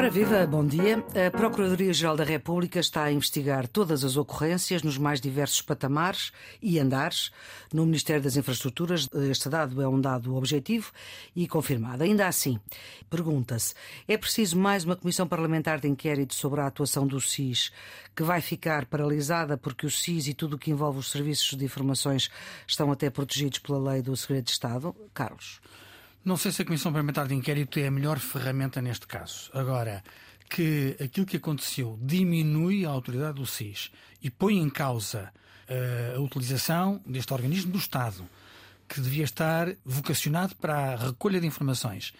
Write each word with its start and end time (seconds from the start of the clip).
Ora 0.00 0.08
viva, 0.08 0.46
bom 0.46 0.66
dia. 0.66 1.04
A 1.14 1.30
Procuradoria-Geral 1.30 2.16
da 2.16 2.24
República 2.24 2.80
está 2.80 3.04
a 3.04 3.12
investigar 3.12 3.68
todas 3.68 4.02
as 4.02 4.16
ocorrências 4.16 4.82
nos 4.82 4.96
mais 4.96 5.20
diversos 5.20 5.60
patamares 5.60 6.32
e 6.62 6.78
andares 6.78 7.30
no 7.70 7.84
Ministério 7.84 8.22
das 8.22 8.34
Infraestruturas. 8.34 9.06
Este 9.30 9.50
dado 9.50 9.82
é 9.82 9.86
um 9.86 10.00
dado 10.00 10.34
objetivo 10.36 10.90
e 11.36 11.46
confirmado. 11.46 12.02
Ainda 12.02 12.26
assim, 12.26 12.58
pergunta-se: 13.10 13.74
é 14.08 14.16
preciso 14.16 14.58
mais 14.58 14.84
uma 14.84 14.96
comissão 14.96 15.28
parlamentar 15.28 15.78
de 15.78 15.88
inquérito 15.88 16.34
sobre 16.34 16.62
a 16.62 16.66
atuação 16.66 17.06
do 17.06 17.20
SIS, 17.20 17.70
que 18.16 18.22
vai 18.22 18.40
ficar 18.40 18.86
paralisada 18.86 19.58
porque 19.58 19.84
o 19.84 19.90
SIS 19.90 20.28
e 20.28 20.32
tudo 20.32 20.56
o 20.56 20.58
que 20.58 20.70
envolve 20.70 20.98
os 20.98 21.10
serviços 21.10 21.58
de 21.58 21.66
informações 21.66 22.30
estão 22.66 22.90
até 22.90 23.10
protegidos 23.10 23.58
pela 23.58 23.92
lei 23.92 24.00
do 24.00 24.16
segredo 24.16 24.46
de 24.46 24.52
Estado? 24.52 24.96
Carlos. 25.12 25.60
Não 26.22 26.36
sei 26.36 26.52
se 26.52 26.60
a 26.60 26.64
Comissão 26.66 26.92
Parlamentar 26.92 27.26
de 27.26 27.34
Inquérito 27.34 27.78
é 27.78 27.86
a 27.86 27.90
melhor 27.90 28.18
ferramenta 28.18 28.82
neste 28.82 29.06
caso. 29.06 29.50
Agora, 29.54 30.04
que 30.50 30.94
aquilo 31.02 31.24
que 31.24 31.38
aconteceu 31.38 31.98
diminui 32.02 32.84
a 32.84 32.90
autoridade 32.90 33.36
do 33.36 33.46
SIS 33.46 33.90
e 34.22 34.28
põe 34.28 34.58
em 34.58 34.68
causa 34.68 35.32
uh, 35.66 36.18
a 36.18 36.20
utilização 36.20 37.00
deste 37.06 37.32
organismo 37.32 37.72
do 37.72 37.78
Estado, 37.78 38.28
que 38.86 39.00
devia 39.00 39.24
estar 39.24 39.74
vocacionado 39.82 40.54
para 40.56 40.92
a 40.92 40.96
recolha 40.96 41.40
de 41.40 41.46
informações 41.46 42.12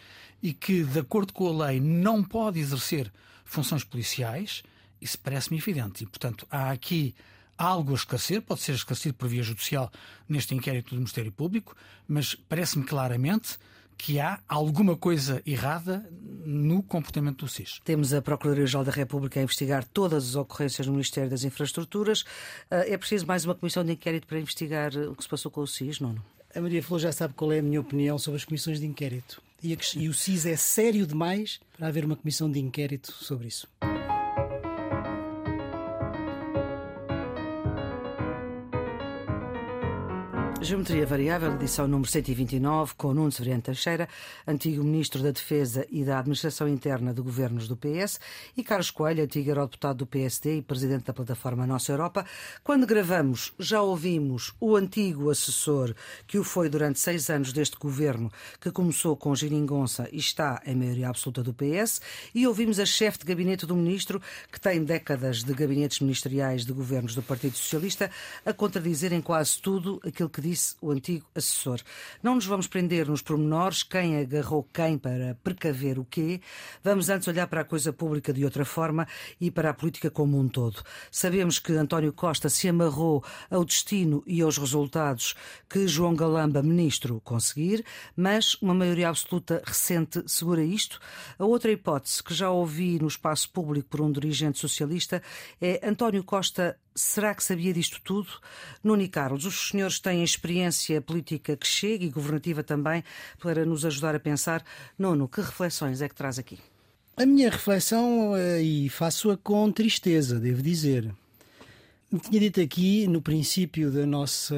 e 0.42 0.54
que, 0.54 0.82
de 0.82 1.00
acordo 1.00 1.34
com 1.34 1.48
a 1.48 1.66
lei, 1.66 1.78
não 1.78 2.24
pode 2.24 2.58
exercer 2.58 3.12
funções 3.44 3.84
policiais, 3.84 4.62
isso 4.98 5.18
parece-me 5.18 5.58
evidente. 5.58 6.04
E, 6.04 6.06
portanto, 6.06 6.46
há 6.50 6.70
aqui 6.70 7.14
algo 7.58 7.92
a 7.92 7.96
esclarecer, 7.96 8.40
pode 8.40 8.62
ser 8.62 8.72
esclarecido 8.72 9.14
por 9.14 9.28
via 9.28 9.42
judicial 9.42 9.92
neste 10.26 10.54
inquérito 10.54 10.94
do 10.94 10.96
Ministério 10.96 11.30
Público, 11.30 11.76
mas 12.08 12.34
parece-me 12.34 12.86
claramente 12.86 13.58
que 14.00 14.18
há 14.18 14.40
alguma 14.48 14.96
coisa 14.96 15.42
errada 15.46 16.08
no 16.42 16.82
comportamento 16.82 17.44
do 17.44 17.48
SIS. 17.48 17.80
Temos 17.84 18.14
a 18.14 18.22
Procuradoria-Geral 18.22 18.82
da 18.82 18.90
República 18.90 19.38
a 19.38 19.42
investigar 19.42 19.84
todas 19.84 20.30
as 20.30 20.34
ocorrências 20.36 20.86
no 20.86 20.94
Ministério 20.94 21.28
das 21.28 21.44
Infraestruturas. 21.44 22.24
Ah, 22.70 22.76
é 22.86 22.96
preciso 22.96 23.26
mais 23.26 23.44
uma 23.44 23.54
comissão 23.54 23.84
de 23.84 23.92
inquérito 23.92 24.26
para 24.26 24.40
investigar 24.40 24.96
o 24.96 25.14
que 25.14 25.22
se 25.22 25.28
passou 25.28 25.50
com 25.50 25.60
o 25.60 25.66
SIS, 25.66 26.00
não? 26.00 26.16
A 26.54 26.60
Maria 26.62 26.82
Flor 26.82 26.98
já 26.98 27.12
sabe 27.12 27.34
qual 27.34 27.52
é 27.52 27.58
a 27.58 27.62
minha 27.62 27.80
opinião 27.80 28.18
sobre 28.18 28.38
as 28.38 28.44
comissões 28.44 28.80
de 28.80 28.86
inquérito. 28.86 29.42
E, 29.62 29.76
e 29.96 30.08
o 30.08 30.14
SIS 30.14 30.46
é 30.46 30.56
sério 30.56 31.06
demais 31.06 31.60
para 31.76 31.86
haver 31.86 32.06
uma 32.06 32.16
comissão 32.16 32.50
de 32.50 32.58
inquérito 32.58 33.12
sobre 33.12 33.48
isso. 33.48 33.68
Geometria 40.70 41.04
Variável, 41.04 41.52
edição 41.54 41.88
número 41.88 42.08
129, 42.08 42.94
com 42.94 43.12
Nuno 43.12 43.32
Severiano 43.32 43.60
Teixeira, 43.60 44.08
antigo 44.46 44.84
Ministro 44.84 45.20
da 45.20 45.32
Defesa 45.32 45.84
e 45.90 46.04
da 46.04 46.20
Administração 46.20 46.68
Interna 46.68 47.12
de 47.12 47.20
Governos 47.20 47.66
do 47.66 47.76
PS, 47.76 48.20
e 48.56 48.62
Carlos 48.62 48.92
Coelho, 48.92 49.24
antigo 49.24 49.50
eurodeputado 49.50 49.98
do 49.98 50.06
PSD 50.06 50.58
e 50.58 50.62
Presidente 50.62 51.06
da 51.06 51.12
plataforma 51.12 51.66
Nossa 51.66 51.90
Europa. 51.90 52.24
Quando 52.62 52.86
gravamos, 52.86 53.52
já 53.58 53.82
ouvimos 53.82 54.54
o 54.60 54.76
antigo 54.76 55.28
assessor, 55.28 55.92
que 56.24 56.38
o 56.38 56.44
foi 56.44 56.68
durante 56.68 57.00
seis 57.00 57.28
anos 57.30 57.52
deste 57.52 57.76
governo, 57.76 58.30
que 58.60 58.70
começou 58.70 59.16
com 59.16 59.34
Giringonça 59.34 60.08
e 60.12 60.18
está 60.18 60.62
em 60.64 60.76
maioria 60.76 61.08
absoluta 61.08 61.42
do 61.42 61.52
PS, 61.52 62.00
e 62.32 62.46
ouvimos 62.46 62.78
a 62.78 62.86
chefe 62.86 63.18
de 63.18 63.24
gabinete 63.24 63.66
do 63.66 63.74
Ministro, 63.74 64.22
que 64.52 64.60
tem 64.60 64.84
décadas 64.84 65.42
de 65.42 65.52
gabinetes 65.52 65.98
ministeriais 65.98 66.64
de 66.64 66.72
governos 66.72 67.16
do 67.16 67.24
Partido 67.24 67.56
Socialista, 67.56 68.08
a 68.46 68.52
contradizer 68.52 69.12
em 69.12 69.20
quase 69.20 69.60
tudo 69.60 70.00
aquilo 70.06 70.30
que 70.30 70.40
diz 70.40 70.59
disse 70.60 70.76
o 70.80 70.90
antigo 70.90 71.26
assessor. 71.34 71.80
Não 72.22 72.34
nos 72.34 72.44
vamos 72.44 72.66
prender 72.66 73.08
nos 73.08 73.22
pormenores, 73.22 73.82
quem 73.82 74.18
agarrou 74.18 74.62
quem 74.62 74.98
para 74.98 75.34
precaver 75.42 75.98
o 75.98 76.04
quê. 76.04 76.40
Vamos 76.84 77.08
antes 77.08 77.26
olhar 77.26 77.46
para 77.46 77.62
a 77.62 77.64
coisa 77.64 77.92
pública 77.92 78.32
de 78.32 78.44
outra 78.44 78.64
forma 78.64 79.08
e 79.40 79.50
para 79.50 79.70
a 79.70 79.74
política 79.74 80.10
como 80.10 80.38
um 80.38 80.48
todo. 80.48 80.82
Sabemos 81.10 81.58
que 81.58 81.72
António 81.72 82.12
Costa 82.12 82.48
se 82.48 82.68
amarrou 82.68 83.24
ao 83.50 83.64
destino 83.64 84.22
e 84.26 84.42
aos 84.42 84.58
resultados 84.58 85.34
que 85.68 85.88
João 85.88 86.14
Galamba, 86.14 86.62
ministro, 86.62 87.20
conseguir, 87.24 87.84
mas 88.14 88.54
uma 88.60 88.74
maioria 88.74 89.08
absoluta 89.08 89.62
recente 89.64 90.22
segura 90.26 90.62
isto. 90.62 91.00
A 91.38 91.44
outra 91.44 91.72
hipótese 91.72 92.22
que 92.22 92.34
já 92.34 92.50
ouvi 92.50 92.98
no 93.00 93.08
espaço 93.08 93.50
público 93.50 93.88
por 93.88 94.00
um 94.00 94.12
dirigente 94.12 94.58
socialista 94.58 95.22
é 95.60 95.80
António 95.86 96.22
Costa 96.22 96.76
Será 96.94 97.34
que 97.34 97.42
sabia 97.44 97.72
disto 97.72 98.00
tudo? 98.02 98.28
Nuno 98.82 99.02
e 99.02 99.08
Carlos, 99.08 99.44
os 99.44 99.68
senhores 99.68 100.00
têm 100.00 100.24
experiência 100.24 101.00
política 101.00 101.56
que 101.56 101.66
chega 101.66 102.04
e 102.04 102.10
governativa 102.10 102.62
também 102.62 103.04
para 103.38 103.64
nos 103.64 103.84
ajudar 103.84 104.14
a 104.14 104.20
pensar. 104.20 104.64
Nuno, 104.98 105.28
que 105.28 105.40
reflexões 105.40 106.02
é 106.02 106.08
que 106.08 106.14
traz 106.14 106.38
aqui? 106.38 106.58
A 107.16 107.26
minha 107.26 107.50
reflexão, 107.50 108.34
eh, 108.36 108.62
e 108.62 108.88
faço-a 108.88 109.36
com 109.36 109.70
tristeza, 109.70 110.40
devo 110.40 110.62
dizer. 110.62 111.12
Me 112.10 112.18
tinha 112.18 112.40
dito 112.40 112.60
aqui, 112.60 113.06
no 113.06 113.22
princípio 113.22 113.90
da 113.90 114.04
nossa. 114.04 114.56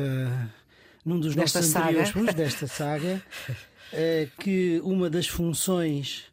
num 1.04 1.20
dos 1.20 1.34
desta 1.34 1.58
nossos 1.58 1.72
saga. 1.72 2.00
anteriores 2.00 2.34
desta 2.34 2.66
saga, 2.66 3.22
eh, 3.92 4.28
que 4.38 4.80
uma 4.84 5.10
das 5.10 5.26
funções 5.26 6.24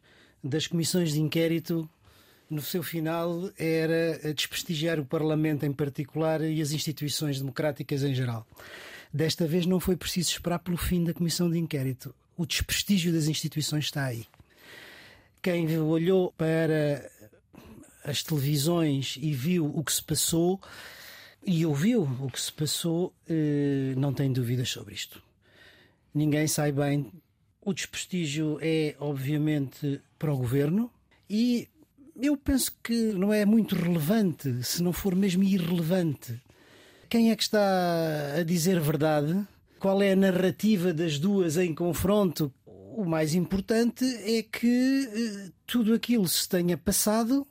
das 0.42 0.66
comissões 0.66 1.12
de 1.12 1.20
inquérito 1.20 1.88
no 2.50 2.60
seu 2.60 2.82
final 2.82 3.50
era 3.56 4.34
desprestigiar 4.34 4.98
o 4.98 5.04
Parlamento 5.06 5.64
em 5.64 5.72
particular 5.72 6.42
e 6.42 6.60
as 6.60 6.72
instituições 6.72 7.38
democráticas 7.38 8.02
em 8.02 8.12
geral. 8.12 8.46
Desta 9.12 9.46
vez 9.46 9.66
não 9.66 9.80
foi 9.80 9.96
preciso 9.96 10.30
esperar 10.30 10.58
pelo 10.58 10.76
fim 10.76 11.04
da 11.04 11.14
comissão 11.14 11.50
de 11.50 11.58
inquérito. 11.58 12.14
O 12.36 12.44
desprestígio 12.44 13.12
das 13.12 13.26
instituições 13.26 13.84
está 13.84 14.04
aí. 14.04 14.26
Quem 15.40 15.78
olhou 15.78 16.32
para 16.32 17.08
as 18.04 18.22
televisões 18.22 19.16
e 19.20 19.32
viu 19.32 19.66
o 19.66 19.82
que 19.84 19.92
se 19.92 20.02
passou 20.02 20.60
e 21.44 21.64
ouviu 21.64 22.02
o 22.02 22.30
que 22.30 22.40
se 22.40 22.52
passou, 22.52 23.14
eh, 23.28 23.94
não 23.96 24.12
tem 24.12 24.32
dúvidas 24.32 24.68
sobre 24.68 24.94
isto. 24.94 25.22
Ninguém 26.14 26.46
sai 26.46 26.72
bem. 26.72 27.10
O 27.62 27.72
desprestígio 27.72 28.58
é, 28.60 28.94
obviamente, 28.98 30.00
para 30.18 30.32
o 30.32 30.36
governo 30.36 30.90
e 31.28 31.68
eu 32.20 32.36
penso 32.36 32.72
que 32.82 33.12
não 33.12 33.32
é 33.32 33.44
muito 33.44 33.74
relevante, 33.74 34.62
se 34.62 34.82
não 34.82 34.92
for 34.92 35.14
mesmo 35.14 35.42
irrelevante. 35.42 36.40
Quem 37.08 37.30
é 37.30 37.36
que 37.36 37.42
está 37.42 38.34
a 38.38 38.42
dizer 38.42 38.80
verdade? 38.80 39.46
Qual 39.78 40.02
é 40.02 40.12
a 40.12 40.16
narrativa 40.16 40.92
das 40.92 41.18
duas 41.18 41.56
em 41.56 41.74
confronto? 41.74 42.52
O 42.66 43.04
mais 43.04 43.34
importante 43.34 44.04
é 44.04 44.42
que 44.42 45.08
eh, 45.12 45.50
tudo 45.66 45.94
aquilo 45.94 46.28
se 46.28 46.48
tenha 46.48 46.76
passado 46.76 47.46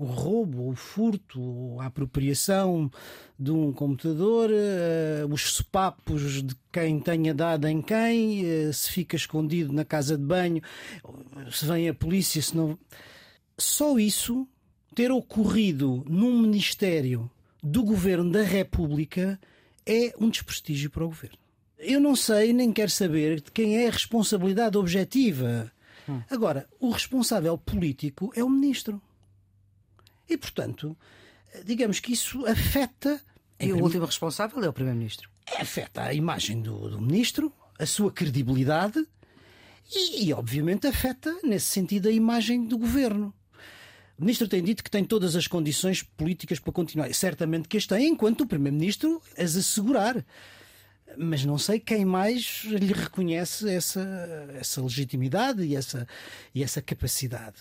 o 0.00 0.04
roubo, 0.06 0.70
o 0.70 0.74
furto, 0.74 1.78
a 1.78 1.84
apropriação 1.84 2.90
de 3.38 3.50
um 3.50 3.70
computador, 3.70 4.48
uh, 4.48 5.30
os 5.30 5.52
sopapos 5.52 6.42
de 6.42 6.56
quem 6.72 6.98
tenha 6.98 7.34
dado 7.34 7.68
em 7.68 7.82
quem, 7.82 8.42
uh, 8.42 8.72
se 8.72 8.90
fica 8.90 9.14
escondido 9.14 9.74
na 9.74 9.84
casa 9.84 10.16
de 10.16 10.24
banho, 10.24 10.62
se 11.52 11.66
vem 11.66 11.86
a 11.86 11.92
polícia, 11.92 12.40
se 12.40 12.56
não 12.56 12.78
só 13.60 13.98
isso 13.98 14.46
ter 14.94 15.12
ocorrido 15.12 16.04
num 16.08 16.40
Ministério 16.40 17.30
do 17.62 17.82
Governo 17.82 18.30
da 18.30 18.42
República 18.42 19.38
é 19.86 20.14
um 20.18 20.28
desprestígio 20.28 20.90
para 20.90 21.04
o 21.04 21.08
Governo. 21.08 21.38
Eu 21.78 22.00
não 22.00 22.14
sei 22.14 22.52
nem 22.52 22.72
quero 22.72 22.90
saber 22.90 23.40
de 23.40 23.50
quem 23.50 23.76
é 23.78 23.88
a 23.88 23.90
responsabilidade 23.90 24.76
objetiva. 24.76 25.72
Hum. 26.08 26.20
Agora, 26.28 26.68
o 26.78 26.90
responsável 26.90 27.56
político 27.56 28.30
é 28.34 28.44
o 28.44 28.50
Ministro. 28.50 29.00
E, 30.28 30.36
portanto, 30.36 30.96
digamos 31.64 32.00
que 32.00 32.12
isso 32.12 32.44
afeta. 32.46 33.20
E 33.58 33.72
o 33.72 33.82
último 33.82 34.04
responsável 34.04 34.62
é 34.62 34.68
o 34.68 34.72
Primeiro-Ministro. 34.72 35.30
Afeta 35.58 36.02
a 36.02 36.14
imagem 36.14 36.60
do, 36.60 36.90
do 36.90 37.00
Ministro, 37.00 37.52
a 37.78 37.86
sua 37.86 38.12
credibilidade 38.12 39.04
e, 39.92 40.26
e, 40.26 40.32
obviamente, 40.32 40.86
afeta, 40.86 41.36
nesse 41.42 41.66
sentido, 41.66 42.08
a 42.08 42.12
imagem 42.12 42.64
do 42.64 42.78
Governo. 42.78 43.34
O 44.20 44.22
Ministro 44.22 44.46
tem 44.46 44.62
dito 44.62 44.84
que 44.84 44.90
tem 44.90 45.02
todas 45.02 45.34
as 45.34 45.46
condições 45.46 46.02
políticas 46.02 46.58
para 46.58 46.74
continuar. 46.74 47.10
Certamente 47.14 47.66
que 47.66 47.78
as 47.78 47.86
tem, 47.86 48.08
enquanto 48.08 48.42
o 48.42 48.46
Primeiro-Ministro 48.46 49.22
as 49.34 49.56
assegurar. 49.56 50.22
Mas 51.16 51.42
não 51.42 51.56
sei 51.56 51.80
quem 51.80 52.04
mais 52.04 52.64
lhe 52.66 52.92
reconhece 52.92 53.70
essa, 53.70 54.02
essa 54.52 54.82
legitimidade 54.82 55.62
e 55.64 55.74
essa, 55.74 56.06
e 56.54 56.62
essa 56.62 56.82
capacidade. 56.82 57.56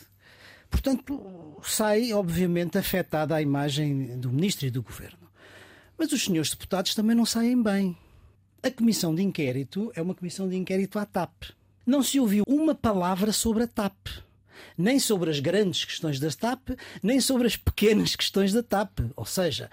Portanto, 0.70 1.58
sai, 1.64 2.12
obviamente, 2.12 2.78
afetada 2.78 3.36
a 3.36 3.42
imagem 3.42 4.20
do 4.20 4.30
Ministro 4.30 4.68
e 4.68 4.70
do 4.70 4.84
Governo. 4.84 5.30
Mas 5.98 6.12
os 6.12 6.26
senhores 6.26 6.50
deputados 6.50 6.94
também 6.94 7.16
não 7.16 7.26
saem 7.26 7.64
bem. 7.64 7.96
A 8.62 8.70
comissão 8.70 9.16
de 9.16 9.24
inquérito 9.24 9.94
é 9.96 10.02
uma 10.02 10.14
comissão 10.14 10.50
de 10.50 10.58
inquérito 10.58 11.00
à 11.00 11.06
TAP. 11.06 11.52
Não 11.86 12.04
se 12.04 12.20
ouviu 12.20 12.44
uma 12.46 12.76
palavra 12.76 13.32
sobre 13.32 13.64
a 13.64 13.68
TAP 13.68 14.10
nem 14.78 15.00
sobre 15.00 15.30
as 15.30 15.40
grandes 15.40 15.86
questões 15.86 16.20
da 16.20 16.30
TAP, 16.30 16.70
nem 17.02 17.20
sobre 17.20 17.48
as 17.48 17.56
pequenas 17.56 18.16
questões 18.16 18.54
da 18.54 18.64
TAP. 18.64 19.00
Ou 19.16 19.26
seja, 19.26 19.70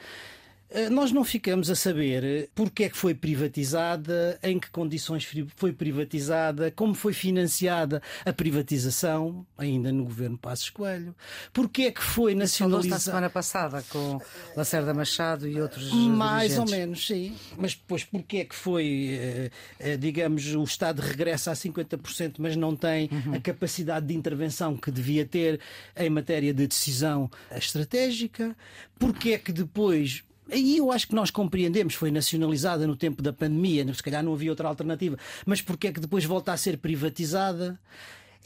nós 0.90 1.12
não 1.12 1.24
ficamos 1.24 1.70
a 1.70 1.74
saber 1.74 2.50
porque 2.54 2.84
é 2.84 2.88
que 2.88 2.96
foi 2.96 3.14
privatizada, 3.14 4.38
em 4.42 4.58
que 4.58 4.70
condições 4.70 5.26
foi 5.56 5.72
privatizada, 5.72 6.70
como 6.70 6.94
foi 6.94 7.12
financiada 7.12 8.02
a 8.24 8.32
privatização, 8.32 9.46
ainda 9.56 9.90
no 9.90 10.04
governo 10.04 10.36
Passos 10.36 10.70
Coelho, 10.70 11.14
porque 11.52 11.82
é 11.82 11.90
que 11.90 12.02
foi 12.02 12.34
nacionalizada. 12.34 12.94
na 12.94 12.98
semana 13.00 13.30
passada 13.30 13.84
com 13.88 14.20
Lacerda 14.56 14.92
Machado 14.92 15.48
e 15.48 15.60
outros. 15.60 15.92
Mais 15.92 16.52
dirigentes. 16.52 16.72
ou 16.72 16.78
menos, 16.78 17.06
sim. 17.06 17.36
Mas 17.56 17.74
depois, 17.74 18.04
porque 18.04 18.38
é 18.38 18.44
que 18.44 18.54
foi, 18.54 19.18
eh, 19.20 19.50
eh, 19.78 19.96
digamos, 19.96 20.54
o 20.54 20.64
Estado 20.64 21.00
regressa 21.00 21.50
a 21.50 21.54
50%, 21.54 22.34
mas 22.38 22.56
não 22.56 22.76
tem 22.76 23.08
uhum. 23.10 23.34
a 23.34 23.40
capacidade 23.40 24.06
de 24.06 24.14
intervenção 24.14 24.76
que 24.76 24.90
devia 24.90 25.24
ter 25.24 25.60
em 25.96 26.10
matéria 26.10 26.52
de 26.52 26.66
decisão 26.66 27.30
estratégica? 27.50 28.56
Porque 28.98 29.30
é 29.30 29.38
que 29.38 29.52
depois 29.52 30.24
Aí 30.50 30.78
eu 30.78 30.92
acho 30.92 31.08
que 31.08 31.14
nós 31.14 31.30
compreendemos, 31.30 31.94
foi 31.94 32.10
nacionalizada 32.10 32.86
no 32.86 32.96
tempo 32.96 33.22
da 33.22 33.32
pandemia, 33.32 33.92
se 33.92 34.02
calhar 34.02 34.22
não 34.22 34.32
havia 34.32 34.50
outra 34.50 34.68
alternativa, 34.68 35.18
mas 35.44 35.60
porque 35.60 35.88
é 35.88 35.92
que 35.92 36.00
depois 36.00 36.24
volta 36.24 36.52
a 36.52 36.56
ser 36.56 36.78
privatizada? 36.78 37.78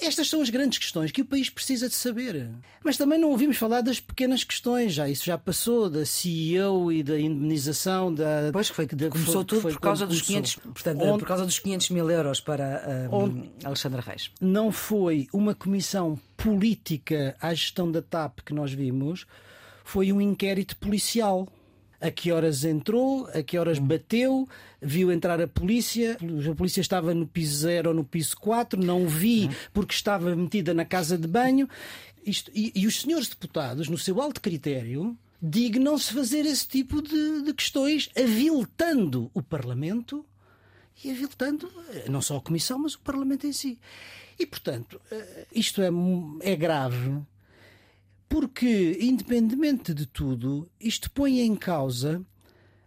Estas 0.01 0.31
são 0.31 0.41
as 0.41 0.49
grandes 0.49 0.79
questões 0.79 1.13
que 1.13 1.21
o 1.21 1.25
país 1.27 1.51
precisa 1.51 1.87
de 1.87 1.95
saber. 1.95 2.49
Mas 2.83 2.97
também 2.97 3.19
não 3.19 3.29
ouvimos 3.29 3.59
falar 3.59 3.83
das 3.83 4.01
pequenas 4.01 4.43
questões, 4.43 4.95
já 4.95 5.07
isso 5.07 5.27
já 5.27 5.37
passou, 5.37 5.91
da 5.91 6.07
CEO 6.07 6.91
e 6.91 7.03
da 7.03 7.21
indemnização 7.21 8.13
da. 8.13 8.51
Pois 8.51 8.71
que 8.71 8.77
foi 8.77 8.87
que 8.87 8.97
começou 8.97 9.45
tudo 9.45 9.61
foi 9.61 9.73
por 9.73 9.81
causa 9.81 10.07
dos 10.07 10.23
500, 10.23 10.57
portanto, 10.57 11.03
onde, 11.03 11.19
por 11.19 11.29
causa 11.29 11.45
dos 11.45 11.59
500 11.59 11.91
mil 11.91 12.11
euros 12.11 12.41
para 12.41 13.09
um, 13.13 13.51
Alexandre 13.63 14.01
Reis. 14.01 14.31
Não 14.41 14.73
foi 14.73 15.29
uma 15.35 15.55
comissão 15.55 16.19
política 16.35 17.37
à 17.39 17.53
gestão 17.53 17.91
da 17.91 18.01
TAP 18.01 18.41
que 18.41 18.55
nós 18.55 18.73
vimos, 18.73 19.27
foi 19.85 20.13
um 20.13 20.21
inquérito 20.21 20.77
policial 20.79 21.47
a 22.01 22.11
que 22.11 22.33
horas 22.33 22.65
entrou, 22.65 23.29
a 23.35 23.43
que 23.43 23.59
horas 23.59 23.79
bateu, 23.79 24.49
viu 24.81 25.13
entrar 25.13 25.41
a 25.41 25.47
polícia, 25.47 26.17
a 26.51 26.55
polícia 26.55 26.81
estava 26.81 27.13
no 27.13 27.27
piso 27.27 27.59
0 27.59 27.91
ou 27.91 27.95
no 27.95 28.05
piso 28.05 28.37
4, 28.39 28.83
não 28.83 29.07
vi 29.07 29.51
porque 29.73 29.93
estava 29.93 30.35
metida 30.35 30.73
na 30.73 30.85
casa 30.85 31.19
de 31.19 31.29
banho. 31.29 31.69
Isto, 32.25 32.51
e, 32.55 32.73
e, 32.75 32.87
os 32.87 33.01
senhores 33.01 33.29
deputados, 33.29 33.89
no 33.89 33.99
seu 33.99 34.21
alto 34.21 34.41
critério, 34.41 35.17
dignam-se 35.43 36.13
fazer 36.13 36.45
esse 36.47 36.67
tipo 36.67 37.01
de, 37.01 37.43
de 37.43 37.55
questões, 37.55 38.11
aviltando 38.17 39.31
o 39.33 39.43
Parlamento 39.43 40.25
e 41.03 41.11
aviltando 41.11 41.71
eh, 41.95 42.11
não 42.11 42.21
só 42.21 42.37
a 42.37 42.41
Comissão, 42.41 42.79
mas 42.79 42.95
o 42.95 43.01
Parlamento 43.01 43.47
em 43.47 43.53
si. 43.53 43.79
E, 44.39 44.47
portanto, 44.47 45.01
eh, 45.11 45.47
isto 45.53 45.81
é, 45.81 45.89
é 46.41 46.57
grave 46.57 47.21
porque, 48.31 48.97
independentemente 49.01 49.93
de 49.93 50.07
tudo, 50.07 50.71
isto 50.81 51.11
põe 51.11 51.41
em 51.41 51.57
causa 51.57 52.25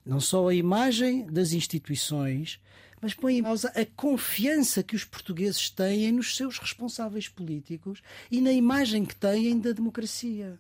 não 0.06 0.22
só 0.22 0.48
a 0.48 0.56
imagem 0.56 1.26
das 1.26 1.52
instituições, 1.52 2.62
mas 3.02 3.14
põe 3.14 3.38
em 3.38 3.44
causa 3.44 3.68
a 3.70 3.86
confiança 3.86 4.82
que 4.82 4.96
os 4.96 5.04
portugueses 5.04 5.70
têm 5.70 6.14
nos 6.14 6.38
seus 6.38 6.58
responsáveis 6.58 7.28
políticos 7.28 8.02
e 8.32 8.40
na 8.40 8.54
imagem 8.54 9.04
que 9.04 9.16
têm 9.16 9.60
da 9.60 9.74
democracia. 9.74 10.58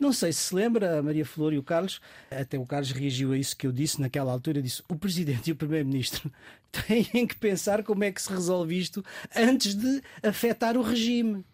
Não 0.00 0.12
sei 0.12 0.32
se 0.32 0.42
se 0.42 0.54
lembra, 0.54 1.00
a 1.00 1.02
Maria 1.02 1.26
Flor 1.26 1.52
e 1.52 1.58
o 1.58 1.62
Carlos, 1.62 2.00
até 2.30 2.56
o 2.56 2.66
Carlos 2.66 2.92
reagiu 2.92 3.32
a 3.32 3.36
isso 3.36 3.56
que 3.56 3.66
eu 3.66 3.72
disse 3.72 4.00
naquela 4.00 4.30
altura, 4.30 4.62
disse 4.62 4.82
o 4.88 4.94
Presidente 4.94 5.48
e 5.48 5.52
o 5.52 5.56
Primeiro-Ministro 5.56 6.32
têm 6.70 7.26
que 7.26 7.36
pensar 7.36 7.82
como 7.82 8.04
é 8.04 8.12
que 8.12 8.22
se 8.22 8.30
resolve 8.30 8.78
isto 8.78 9.04
antes 9.34 9.74
de 9.74 10.02
afetar 10.22 10.76
o 10.76 10.82
regime. 10.82 11.44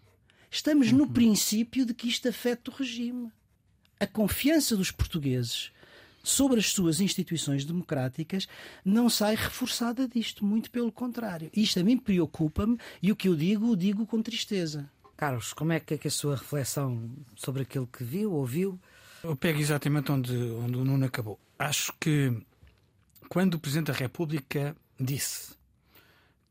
Estamos 0.50 0.92
no 0.92 1.04
uhum. 1.04 1.12
princípio 1.12 1.84
de 1.84 1.94
que 1.94 2.08
isto 2.08 2.28
afeta 2.28 2.70
o 2.70 2.74
regime. 2.74 3.30
A 4.00 4.06
confiança 4.06 4.76
dos 4.76 4.90
portugueses 4.90 5.70
sobre 6.22 6.58
as 6.58 6.70
suas 6.70 7.00
instituições 7.00 7.64
democráticas 7.64 8.46
não 8.84 9.08
sai 9.08 9.34
reforçada 9.34 10.06
disto, 10.06 10.44
muito 10.44 10.70
pelo 10.70 10.92
contrário. 10.92 11.50
Isto 11.54 11.80
a 11.80 11.84
mim 11.84 11.96
preocupa-me 11.96 12.78
e 13.02 13.10
o 13.10 13.16
que 13.16 13.28
eu 13.28 13.36
digo, 13.36 13.70
o 13.70 13.76
digo 13.76 14.06
com 14.06 14.22
tristeza. 14.22 14.90
Carlos, 15.16 15.52
como 15.52 15.72
é 15.72 15.80
que 15.80 15.94
é 15.94 15.98
que 15.98 16.08
a 16.08 16.10
sua 16.10 16.36
reflexão 16.36 17.10
sobre 17.34 17.62
aquilo 17.62 17.86
que 17.86 18.04
viu, 18.04 18.32
ouviu? 18.32 18.78
Eu 19.22 19.34
pego 19.34 19.58
exatamente 19.58 20.12
onde, 20.12 20.32
onde 20.32 20.76
o 20.76 20.84
Nuno 20.84 21.06
acabou. 21.06 21.40
Acho 21.58 21.92
que 21.98 22.32
quando 23.28 23.54
o 23.54 23.58
Presidente 23.58 23.88
da 23.88 23.98
República 23.98 24.76
disse 24.98 25.56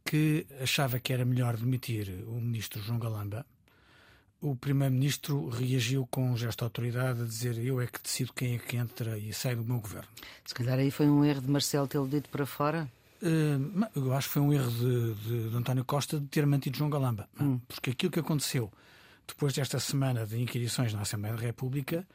que 0.03 0.45
achava 0.61 0.99
que 0.99 1.13
era 1.13 1.23
melhor 1.23 1.55
demitir 1.55 2.23
o 2.27 2.41
Ministro 2.41 2.81
João 2.81 2.99
Galamba, 2.99 3.45
o 4.41 4.55
Primeiro-Ministro 4.55 5.49
reagiu 5.49 6.07
com 6.07 6.31
um 6.31 6.37
gesto 6.37 6.59
de 6.59 6.63
autoridade 6.63 7.21
a 7.21 7.25
dizer 7.25 7.57
eu 7.57 7.81
é 7.81 7.87
que 7.87 8.01
decido 8.01 8.33
quem 8.33 8.55
é 8.55 8.57
que 8.59 8.77
entra 8.77 9.17
e 9.17 9.33
sai 9.33 9.55
do 9.55 9.63
meu 9.63 9.79
governo. 9.79 10.07
Se 10.45 10.53
calhar 10.53 10.77
aí 10.77 10.91
foi 10.91 11.09
um 11.09 11.25
erro 11.25 11.41
de 11.41 11.49
Marcelo 11.49 11.87
tê-lo 11.87 12.07
dito 12.07 12.29
para 12.29 12.45
fora? 12.45 12.89
Uh, 13.21 13.87
eu 13.95 14.13
acho 14.13 14.27
que 14.27 14.33
foi 14.33 14.41
um 14.43 14.53
erro 14.53 14.69
de, 14.69 15.13
de, 15.15 15.49
de 15.49 15.55
António 15.55 15.83
Costa 15.83 16.19
de 16.19 16.27
ter 16.27 16.45
mantido 16.45 16.77
João 16.77 16.89
Galamba. 16.89 17.27
Hum. 17.39 17.59
Porque 17.67 17.89
aquilo 17.89 18.11
que 18.11 18.19
aconteceu 18.19 18.71
depois 19.27 19.53
desta 19.53 19.79
semana 19.79 20.25
de 20.25 20.39
inquirições 20.39 20.93
na 20.93 21.01
Assembleia 21.01 21.35
da 21.35 21.41
República 21.41 22.07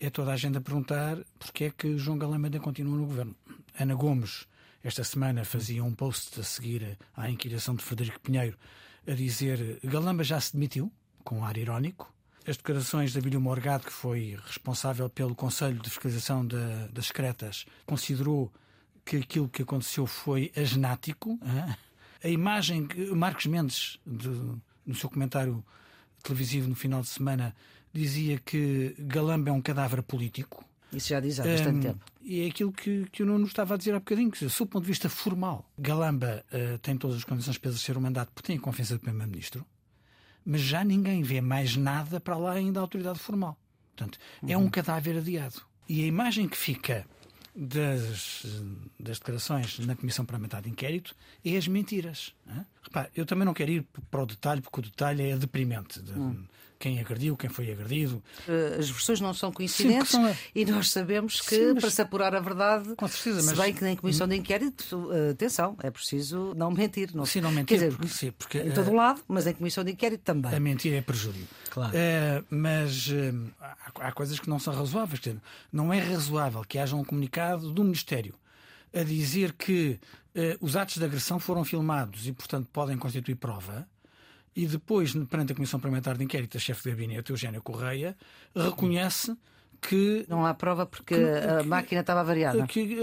é 0.00 0.10
toda 0.10 0.32
a 0.32 0.36
gente 0.36 0.58
a 0.58 0.60
perguntar 0.60 1.18
porque 1.38 1.64
é 1.64 1.70
que 1.70 1.96
João 1.96 2.18
Galamba 2.18 2.48
ainda 2.48 2.58
continua 2.58 2.96
no 2.96 3.06
governo. 3.06 3.36
Ana 3.78 3.94
Gomes, 3.94 4.46
esta 4.82 5.04
semana, 5.04 5.44
fazia 5.44 5.84
um 5.84 5.94
post 5.94 6.40
a 6.40 6.42
seguir 6.42 6.98
à 7.16 7.30
inquirição 7.30 7.74
de 7.76 7.84
Frederico 7.84 8.18
Pinheiro 8.20 8.58
a 9.06 9.12
dizer 9.12 9.78
Galamba 9.84 10.24
já 10.24 10.40
se 10.40 10.52
demitiu 10.52 10.92
com 11.24 11.44
ar 11.44 11.56
irónico. 11.56 12.12
As 12.46 12.56
declarações 12.56 13.12
de 13.12 13.18
Abílio 13.18 13.40
Morgado, 13.40 13.84
que 13.84 13.92
foi 13.92 14.36
responsável 14.46 15.08
pelo 15.08 15.34
Conselho 15.34 15.78
de 15.78 15.90
Fiscalização 15.90 16.46
das 16.92 17.06
Secretas, 17.06 17.66
considerou 17.86 18.50
que 19.04 19.18
aquilo 19.18 19.48
que 19.48 19.62
aconteceu 19.62 20.06
foi 20.06 20.50
asnático. 20.56 21.38
A 22.22 22.28
imagem 22.28 22.86
que 22.86 23.10
Marcos 23.12 23.46
Mendes, 23.46 23.98
de, 24.06 24.28
no 24.86 24.94
seu 24.94 25.08
comentário 25.08 25.64
televisivo 26.22 26.68
no 26.68 26.74
final 26.74 27.02
de 27.02 27.08
semana, 27.08 27.54
dizia 27.92 28.38
que 28.38 28.94
Galamba 28.98 29.50
é 29.50 29.52
um 29.52 29.60
cadáver 29.60 30.02
político. 30.02 30.64
Isso 30.92 31.08
já 31.08 31.20
diz 31.20 31.38
há 31.38 31.44
bastante 31.44 31.78
um, 31.78 31.80
tempo. 31.80 32.04
E 32.20 32.42
é 32.42 32.48
aquilo 32.48 32.72
que, 32.72 33.06
que 33.12 33.22
o 33.22 33.26
Nuno 33.26 33.46
estava 33.46 33.74
a 33.74 33.76
dizer 33.76 33.94
há 33.94 33.98
bocadinho. 33.98 34.30
Que, 34.30 34.44
do 34.44 34.66
ponto 34.66 34.82
de 34.82 34.88
vista 34.88 35.08
formal, 35.08 35.70
Galamba 35.78 36.44
uh, 36.52 36.78
tem 36.78 36.96
todas 36.96 37.18
as 37.18 37.24
condições 37.24 37.58
para 37.58 37.70
exercer 37.70 37.96
o 37.96 38.00
mandato 38.00 38.32
porque 38.34 38.48
tem 38.48 38.56
a 38.56 38.60
confiança 38.60 38.94
do 38.94 39.00
Primeiro-Ministro 39.00 39.64
mas 40.44 40.60
já 40.60 40.84
ninguém 40.84 41.22
vê 41.22 41.40
mais 41.40 41.76
nada 41.76 42.20
para 42.20 42.36
lá 42.36 42.52
ainda 42.52 42.74
da 42.74 42.80
autoridade 42.80 43.18
formal. 43.18 43.56
Portanto, 43.94 44.18
uhum. 44.42 44.50
é 44.50 44.56
um 44.56 44.70
cadáver 44.70 45.18
adiado. 45.18 45.62
E 45.88 46.02
a 46.02 46.06
imagem 46.06 46.48
que 46.48 46.56
fica 46.56 47.04
das, 47.54 48.46
das 48.98 49.18
declarações 49.18 49.78
na 49.80 49.96
Comissão 49.96 50.24
Parlamentar 50.24 50.62
de 50.62 50.70
Inquérito 50.70 51.14
é 51.44 51.56
as 51.56 51.66
mentiras. 51.66 52.34
Repare, 52.82 53.10
eu 53.14 53.26
também 53.26 53.44
não 53.44 53.52
quero 53.52 53.70
ir 53.70 53.86
para 54.10 54.22
o 54.22 54.26
detalhe, 54.26 54.60
porque 54.60 54.80
o 54.80 54.82
detalhe 54.82 55.30
é 55.30 55.36
deprimente. 55.36 56.00
De, 56.00 56.12
uhum 56.12 56.46
quem 56.80 56.98
agrediu, 56.98 57.36
quem 57.36 57.50
foi 57.50 57.70
agredido. 57.70 58.22
Eh, 58.48 58.76
as 58.78 58.88
versões 58.88 59.20
não 59.20 59.34
são 59.34 59.52
coincidentes 59.52 60.12
Sim, 60.12 60.22
são... 60.24 60.36
e 60.54 60.64
nós 60.64 60.90
sabemos 60.90 61.38
que 61.42 61.54
Sim, 61.54 61.74
mas... 61.74 61.82
para 61.82 61.90
se 61.90 62.00
apurar 62.00 62.34
a 62.34 62.40
verdade, 62.40 62.96
Com 62.96 63.06
certeza, 63.06 63.42
se 63.42 63.54
bem 63.54 63.74
que 63.74 63.84
na 63.84 63.94
comissão 63.94 64.26
de 64.26 64.34
inquérito, 64.34 65.10
eh, 65.12 65.32
atenção, 65.32 65.76
é 65.82 65.90
preciso 65.90 66.54
não 66.56 66.70
mentir. 66.70 67.10
Não... 67.14 67.26
Sim, 67.26 67.42
não 67.42 67.50
mentir. 67.50 67.78
Quer 67.78 67.84
dizer, 67.84 67.96
porque, 67.98 68.14
sim, 68.14 68.32
porque, 68.32 68.58
em 68.58 68.72
todo 68.72 68.90
uh... 68.90 68.94
lado, 68.94 69.22
mas 69.28 69.46
em 69.46 69.52
comissão 69.52 69.84
de 69.84 69.92
inquérito 69.92 70.22
também. 70.24 70.54
A 70.54 70.58
mentira 70.58 70.96
é 70.96 71.02
prejuízo. 71.02 71.46
Claro. 71.68 71.92
Uh, 71.92 72.46
mas 72.48 73.08
uh, 73.08 73.52
há, 73.60 73.76
há, 73.96 74.12
coisas 74.12 74.40
que 74.40 74.48
não 74.48 74.58
são 74.58 74.74
razoáveis. 74.74 75.20
Não 75.70 75.92
é 75.92 76.00
razoável 76.00 76.62
que 76.62 76.78
haja 76.78 76.96
um 76.96 77.04
comunicado 77.04 77.70
do 77.72 77.84
Ministério 77.84 78.34
a 78.92 79.02
dizer 79.02 79.52
que 79.52 80.00
os 80.60 80.76
atos 80.76 80.96
de 80.96 81.04
agressão 81.04 81.38
foram 81.38 81.64
filmados 81.64 82.26
e, 82.26 82.32
portanto, 82.32 82.68
podem 82.72 82.96
constituir 82.96 83.34
prova 83.34 83.86
e 84.54 84.66
depois, 84.66 85.14
perante 85.28 85.52
a 85.52 85.54
Comissão 85.54 85.78
Parlamentar 85.78 86.16
de 86.16 86.24
Inquérito, 86.24 86.56
a 86.56 86.60
chefe 86.60 86.82
de 86.82 86.90
gabinete, 86.90 87.30
Eugénia 87.30 87.60
Correia, 87.60 88.16
reconhece 88.54 89.36
que. 89.80 90.26
Não 90.28 90.44
há 90.44 90.54
prova 90.54 90.86
porque 90.86 91.14
que, 91.14 91.22
a 91.22 91.62
máquina 91.62 92.00
estava 92.00 92.22
variada. 92.22 92.66
Que 92.66 92.96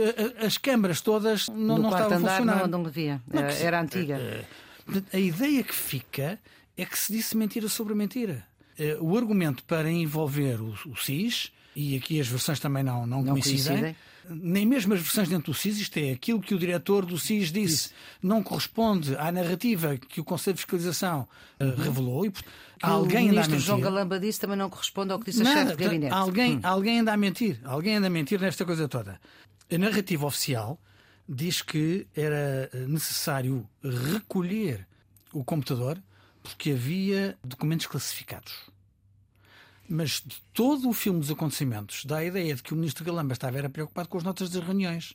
as 0.46 0.58
câmaras 0.58 1.01
todas 1.01 1.48
não, 1.48 1.77
não 1.77 1.89
estavam 1.89 2.18
a 2.18 2.20
funcionar. 2.20 2.62
Não, 2.62 2.68
não 2.68 2.84
devia. 2.84 3.22
Era, 3.32 3.54
era 3.54 3.82
antiga. 3.82 4.18
Eh, 4.18 4.46
eh, 4.94 5.01
a 5.13 5.20
ideia 5.20 5.63
que 5.63 5.74
fica 5.74 6.39
é 6.75 6.86
que 6.86 6.98
se 6.98 7.12
disse 7.12 7.36
mentira 7.36 7.68
sobre 7.68 7.94
mentira. 7.96 8.46
Eh, 8.77 8.98
o 9.00 9.18
argumento 9.18 9.63
para 9.63 9.89
envolver 9.89 10.62
o, 10.62 10.75
o 10.86 10.96
SIS, 10.96 11.51
e 11.77 11.96
aqui 11.96 12.19
as 12.19 12.27
versões 12.27 12.60
também 12.60 12.81
não, 12.81 13.05
não, 13.05 13.22
não 13.22 13.34
coincidem, 13.34 13.57
coincidem 13.67 13.96
nem 14.29 14.65
mesmo 14.65 14.93
as 14.93 15.00
versões 15.00 15.29
dentro 15.29 15.51
do 15.51 15.57
SIS, 15.57 15.79
isto 15.79 15.98
é 15.98 16.12
aquilo 16.12 16.41
que 16.41 16.53
o 16.53 16.60
diretor 16.60 17.05
do 17.05 17.17
SIS 17.17 17.51
disse, 17.51 17.75
Isso. 17.75 17.93
não 18.22 18.43
corresponde 18.43 19.15
à 19.15 19.31
narrativa 19.31 19.96
que 19.98 20.19
o 20.19 20.24
Conselho 20.24 20.55
de 20.55 20.62
Fiscalização 20.62 21.27
uh, 21.60 21.63
uhum. 21.63 21.75
revelou. 21.75 22.25
E, 22.25 22.34
alguém 22.81 23.27
o 23.27 23.29
ministro 23.29 23.60
João 23.60 23.79
Galamba 23.79 24.19
disse 24.19 24.39
também 24.39 24.57
não 24.57 24.69
corresponde 24.69 25.13
ao 25.13 25.19
que 25.19 25.25
disse 25.25 25.43
Nada, 25.43 25.62
a 25.62 25.63
chefe 25.63 25.77
de 25.77 25.84
gabinete. 25.84 26.13
Alguém, 26.13 26.57
hum. 26.57 26.62
alguém 26.63 27.00
anda 27.00 27.13
a 27.13 27.17
mentir, 27.17 27.60
alguém 27.63 27.96
anda 27.96 28.07
a 28.07 28.10
mentir 28.10 28.39
nesta 28.39 28.65
coisa 28.65 28.88
toda. 28.88 29.19
A 29.72 29.77
narrativa 29.77 30.25
oficial 30.25 30.79
diz 31.27 31.62
que 31.62 32.07
era 32.15 32.69
necessário 32.88 33.67
recolher 34.12 34.86
o 35.31 35.43
computador 35.43 36.01
porque 36.43 36.72
havia 36.72 37.38
documentos 37.43 37.86
classificados. 37.86 38.53
Mas 39.89 40.22
de 40.25 40.41
todo 40.53 40.89
o 40.89 40.94
filme 40.94 41.20
dos 41.20 41.32
acontecimentos 41.32 42.03
dá 42.03 42.17
a 42.17 42.25
ideia 42.25 42.56
de 42.56 42.62
que 42.62 42.74
o 42.74 42.75
ministro 42.75 43.06
Galamba 43.06 43.34
estava 43.34 43.58
era 43.58 43.70
preocupado 43.70 44.10
com 44.10 44.17
as 44.17 44.24
notas 44.24 44.50
das 44.50 44.63
reuniões. 44.63 45.13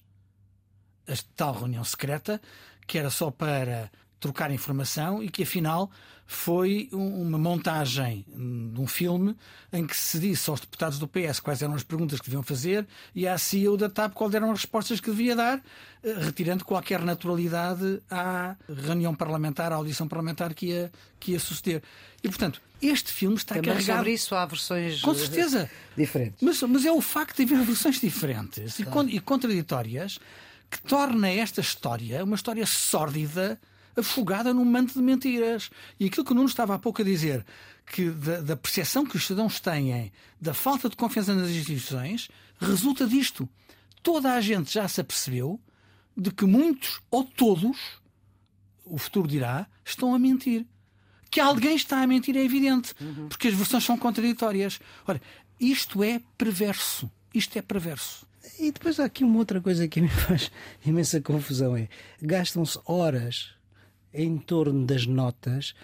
A 1.07 1.13
tal 1.37 1.55
reunião 1.55 1.85
secreta, 1.85 2.41
que 2.87 2.99
era 2.99 3.11
só 3.11 3.31
para 3.31 3.91
trocar 4.23 4.51
informação 4.53 5.23
e 5.23 5.29
que 5.29 5.43
afinal 5.43 5.91
foi 6.25 6.89
uma 6.93 7.37
montagem 7.37 8.25
de 8.73 8.81
um 8.81 8.87
filme 8.87 9.37
em 9.73 9.85
que 9.87 9.95
se 9.97 10.19
disse 10.19 10.49
aos 10.49 10.61
deputados 10.61 10.99
do 10.99 11.07
PS 11.09 11.41
quais 11.41 11.61
eram 11.61 11.75
as 11.75 11.83
perguntas 11.83 12.21
que 12.21 12.27
deviam 12.27 12.43
fazer 12.43 12.87
e 13.15 13.27
à 13.27 13.37
CEO 13.37 13.77
da 13.77 13.91
TAP 13.91 14.15
quais 14.15 14.33
eram 14.33 14.51
as 14.53 14.61
respostas 14.61 15.01
que 15.01 15.11
devia 15.11 15.35
dar, 15.37 15.61
eh, 16.03 16.15
retirando 16.21 16.65
qualquer 16.65 17.03
naturalidade 17.03 18.01
à 18.11 18.57
reunião 18.69 19.15
parlamentar, 19.15 19.73
à 19.73 19.75
audição 19.75 20.07
parlamentar 20.09 20.55
que 20.55 20.67
ia, 20.67 20.93
que 21.21 21.33
ia 21.33 21.41
suceder. 21.41 21.83
E, 22.23 22.29
portanto, 22.29 22.63
este 22.81 23.13
filme 23.13 23.37
está 23.37 23.57
Também 23.57 23.73
carregado. 23.73 23.99
sobre 23.99 24.13
isso 24.13 24.35
há 24.35 24.47
versões 24.47 25.03
Com 25.03 25.15
certeza. 25.15 25.69
diferentes. 25.97 26.39
Mas, 26.41 26.63
mas 26.63 26.85
é 26.87 26.93
o 26.93 27.01
facto 27.03 27.45
de 27.45 27.53
haver 27.53 27.65
versões 27.67 28.01
diferentes 28.01 28.79
e, 28.79 28.85
con- 28.85 29.09
e 29.09 29.19
contraditórias 29.21 30.19
que 30.71 30.81
torna 30.83 31.29
esta 31.29 31.61
história 31.61 32.25
uma 32.25 32.37
história 32.37 32.65
sórdida, 32.65 33.61
afogada 33.97 34.53
num 34.53 34.65
manto 34.65 34.95
de 34.95 35.03
mentiras. 35.03 35.71
E 35.99 36.07
aquilo 36.07 36.25
que 36.25 36.33
o 36.33 36.35
Nuno 36.35 36.49
estava 36.49 36.75
há 36.75 36.79
pouco 36.79 37.03
a 37.03 37.05
dizer, 37.05 37.45
que 37.87 38.11
da, 38.11 38.41
da 38.41 38.57
percepção 38.57 39.05
que 39.05 39.17
os 39.17 39.27
cidadãos 39.27 39.61
têm 39.61 40.13
da 40.41 40.55
falta 40.55 40.89
de 40.89 40.97
confiança 40.97 41.35
nas 41.35 41.51
instituições, 41.51 42.29
resulta 42.59 43.07
disto. 43.07 43.49
Toda 44.03 44.33
a 44.33 44.41
gente 44.41 44.73
já 44.73 44.89
se 44.89 45.01
apercebeu 45.01 45.61
de 46.17 46.31
que 46.31 46.45
muitos 46.45 47.01
ou 47.11 47.25
todos, 47.25 48.01
o 48.85 48.99
futuro 48.99 49.29
dirá, 49.29 49.67
estão 49.85 50.15
a 50.15 50.19
mentir. 50.19 50.67
Que 51.31 51.41
alguém 51.41 51.77
está 51.77 52.03
a 52.03 52.07
mentir 52.07 52.37
é 52.37 52.45
evidente, 52.45 52.95
porque 53.29 53.49
as 53.49 53.55
versões 53.55 53.85
são 53.85 53.97
contraditórias. 53.97 54.81
Ora, 55.07 55.21
isto 55.59 56.03
é 56.03 56.21
perverso. 56.37 57.11
Isto 57.33 57.59
é 57.59 57.63
perverso. 57.63 58.27
E 58.59 58.71
depois 58.71 59.01
há 59.01 59.05
aqui 59.05 59.25
uma 59.25 59.39
outra 59.39 59.61
coisa 59.61 59.89
que 59.89 60.01
me 60.01 60.09
faz 60.11 60.51
imensa 60.85 61.21
confusão: 61.21 61.77
é 61.77 61.89
gastam-se 62.21 62.79
horas 62.85 63.55
em 64.13 64.37
torno 64.39 64.85
das 64.85 65.07
notas. 65.07 65.75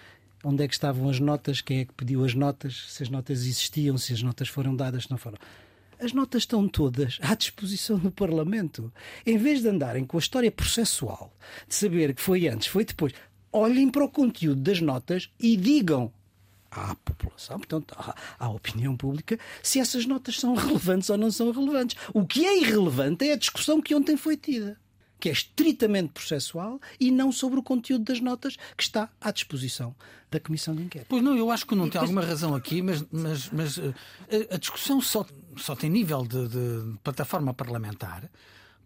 Onde 0.43 0.63
é 0.63 0.67
que 0.67 0.73
estavam 0.73 1.09
as 1.09 1.19
notas? 1.19 1.61
Quem 1.61 1.79
é 1.79 1.85
que 1.85 1.93
pediu 1.93 2.23
as 2.23 2.33
notas? 2.33 2.85
Se 2.87 3.03
as 3.03 3.09
notas 3.09 3.39
existiam, 3.39 3.97
se 3.97 4.13
as 4.13 4.21
notas 4.21 4.47
foram 4.47 4.75
dadas, 4.75 5.03
se 5.03 5.11
não 5.11 5.17
foram. 5.17 5.37
As 5.99 6.13
notas 6.13 6.43
estão 6.43 6.65
todas 6.67 7.17
à 7.21 7.35
disposição 7.35 7.97
do 7.97 8.09
Parlamento. 8.09 8.91
Em 9.25 9.37
vez 9.37 9.61
de 9.61 9.67
andarem 9.67 10.05
com 10.05 10.15
a 10.15 10.19
história 10.19 10.49
processual, 10.49 11.33
de 11.67 11.75
saber 11.75 12.13
que 12.13 12.21
foi 12.21 12.47
antes, 12.47 12.67
foi 12.67 12.85
depois, 12.85 13.13
olhem 13.51 13.89
para 13.89 14.05
o 14.05 14.09
conteúdo 14.09 14.61
das 14.61 14.79
notas 14.79 15.29
e 15.37 15.57
digam 15.57 16.11
à 16.71 16.95
população, 16.95 17.57
portanto, 17.57 17.93
à, 17.97 18.15
à 18.39 18.49
opinião 18.49 18.95
pública, 18.95 19.37
se 19.61 19.79
essas 19.79 20.05
notas 20.05 20.39
são 20.39 20.53
relevantes 20.55 21.09
ou 21.09 21.17
não 21.17 21.31
são 21.31 21.51
relevantes. 21.51 21.97
O 22.13 22.25
que 22.25 22.45
é 22.45 22.61
irrelevante 22.61 23.27
é 23.27 23.33
a 23.33 23.37
discussão 23.37 23.81
que 23.81 23.93
ontem 23.93 24.15
foi 24.15 24.37
tida, 24.37 24.79
que 25.19 25.29
é 25.29 25.31
estritamente 25.31 26.09
processual 26.13 26.79
e 26.99 27.11
não 27.11 27.31
sobre 27.31 27.59
o 27.59 27.63
conteúdo 27.63 28.05
das 28.05 28.21
notas 28.21 28.55
que 28.77 28.83
está 28.83 29.09
à 29.19 29.31
disposição 29.31 29.95
da 30.31 30.39
Comissão 30.39 30.75
de 30.75 30.83
Inquérito. 30.83 31.07
Pois 31.09 31.23
não, 31.23 31.35
eu 31.35 31.49
acho 31.51 31.65
que 31.65 31.75
não 31.75 31.89
tem 31.89 31.99
alguma 31.99 32.21
razão 32.21 32.55
aqui, 32.55 32.81
mas, 32.81 33.03
mas, 33.11 33.49
mas 33.49 33.77
eh, 33.77 34.47
a, 34.51 34.55
a 34.55 34.57
discussão 34.57 35.01
só, 35.01 35.25
só 35.57 35.75
tem 35.75 35.89
nível 35.89 36.23
de, 36.23 36.47
de 36.47 36.97
plataforma 37.03 37.53
parlamentar 37.53 38.29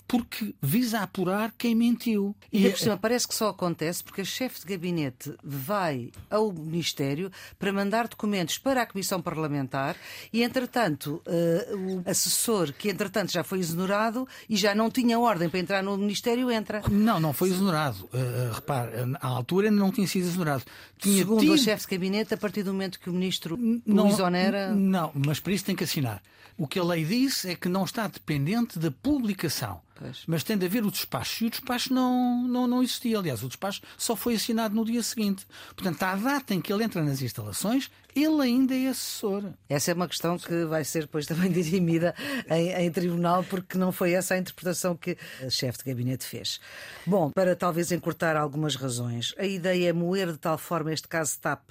porque 0.07 0.53
visa 0.61 0.99
apurar 0.99 1.53
quem 1.57 1.73
mentiu. 1.75 2.35
E 2.51 2.57
ainda 2.57 2.71
por 2.71 2.79
cima, 2.79 2.97
parece 2.97 3.27
que 3.27 3.33
só 3.35 3.49
acontece 3.49 4.03
porque 4.03 4.21
a 4.21 4.25
chefe 4.25 4.59
de 4.61 4.65
gabinete 4.67 5.33
vai 5.43 6.11
ao 6.29 6.51
Ministério 6.51 7.31
para 7.57 7.71
mandar 7.73 8.07
documentos 8.07 8.57
para 8.57 8.81
a 8.81 8.85
Comissão 8.85 9.21
Parlamentar 9.21 9.95
e, 10.31 10.43
entretanto, 10.43 11.21
eh, 11.25 11.71
o 11.73 12.09
assessor, 12.09 12.73
que 12.73 12.89
entretanto 12.89 13.31
já 13.31 13.43
foi 13.43 13.59
exonerado 13.59 14.27
e 14.49 14.55
já 14.55 14.75
não 14.75 14.91
tinha 14.91 15.19
ordem 15.19 15.49
para 15.49 15.59
entrar 15.59 15.83
no 15.83 15.97
Ministério, 15.97 16.51
entra. 16.51 16.81
Não, 16.91 17.19
não 17.19 17.33
foi 17.33 17.49
exonerado. 17.49 18.09
Uh, 18.13 18.49
uh, 18.49 18.53
repare, 18.53 18.91
à 19.19 19.27
altura 19.27 19.69
ainda 19.69 19.79
não 19.79 19.91
tinha 19.91 20.07
sido 20.07 20.27
exonerado. 20.27 20.63
Tinha 20.97 21.17
Segundo 21.17 21.39
tido- 21.39 21.53
a 21.53 21.57
chefe 21.57 21.87
de 21.87 21.95
gabinete, 21.95 22.33
a 22.33 22.37
partir 22.37 22.63
do 22.63 22.71
momento 22.71 22.99
que 22.99 23.09
o 23.09 23.13
Ministro 23.13 23.57
não, 23.85 24.05
o 24.05 24.09
exonera. 24.09 24.73
Não, 24.73 25.11
mas 25.13 25.39
para 25.39 25.53
isso 25.53 25.65
tem 25.65 25.75
que 25.75 25.83
assinar. 25.83 26.21
O 26.57 26.67
que 26.67 26.77
a 26.77 26.83
lei 26.83 27.03
diz 27.03 27.45
é 27.45 27.55
que 27.55 27.67
não 27.67 27.83
está 27.83 28.07
dependente 28.07 28.77
da 28.77 28.91
publicação. 28.91 29.81
Pois. 30.03 30.23
Mas 30.27 30.43
tem 30.43 30.57
de 30.57 30.65
haver 30.65 30.85
o 30.85 30.91
despacho. 30.91 31.45
E 31.45 31.47
o 31.47 31.49
despacho 31.49 31.93
não, 31.93 32.43
não, 32.45 32.67
não 32.67 32.83
existia. 32.83 33.17
Aliás, 33.17 33.41
o 33.41 33.47
despacho 33.47 33.81
só 33.97 34.17
foi 34.17 34.35
assinado 34.35 34.75
no 34.75 34.83
dia 34.83 35.01
seguinte. 35.01 35.47
Portanto, 35.75 36.03
à 36.03 36.15
data 36.15 36.53
em 36.53 36.59
que 36.59 36.73
ele 36.73 36.83
entra 36.83 37.01
nas 37.01 37.21
instalações, 37.21 37.89
ele 38.15 38.41
ainda 38.41 38.75
é 38.75 38.87
assessor. 38.87 39.43
Essa 39.69 39.91
é 39.91 39.93
uma 39.93 40.07
questão 40.07 40.37
que 40.37 40.65
vai 40.65 40.83
ser 40.83 41.01
depois 41.01 41.25
também 41.25 41.49
dirimida 41.51 42.13
em, 42.49 42.71
em 42.73 42.91
tribunal, 42.91 43.43
porque 43.43 43.77
não 43.77 43.91
foi 43.91 44.13
essa 44.13 44.33
a 44.33 44.37
interpretação 44.37 44.95
que 44.95 45.17
a 45.45 45.49
chefe 45.49 45.79
de 45.79 45.83
gabinete 45.85 46.25
fez. 46.25 46.59
Bom, 47.05 47.31
para 47.31 47.55
talvez 47.55 47.91
encurtar 47.91 48.35
algumas 48.35 48.75
razões, 48.75 49.33
a 49.37 49.45
ideia 49.45 49.89
é 49.89 49.93
moer 49.93 50.31
de 50.31 50.37
tal 50.37 50.57
forma 50.57 50.93
este 50.93 51.07
caso 51.07 51.39
TAP 51.39 51.61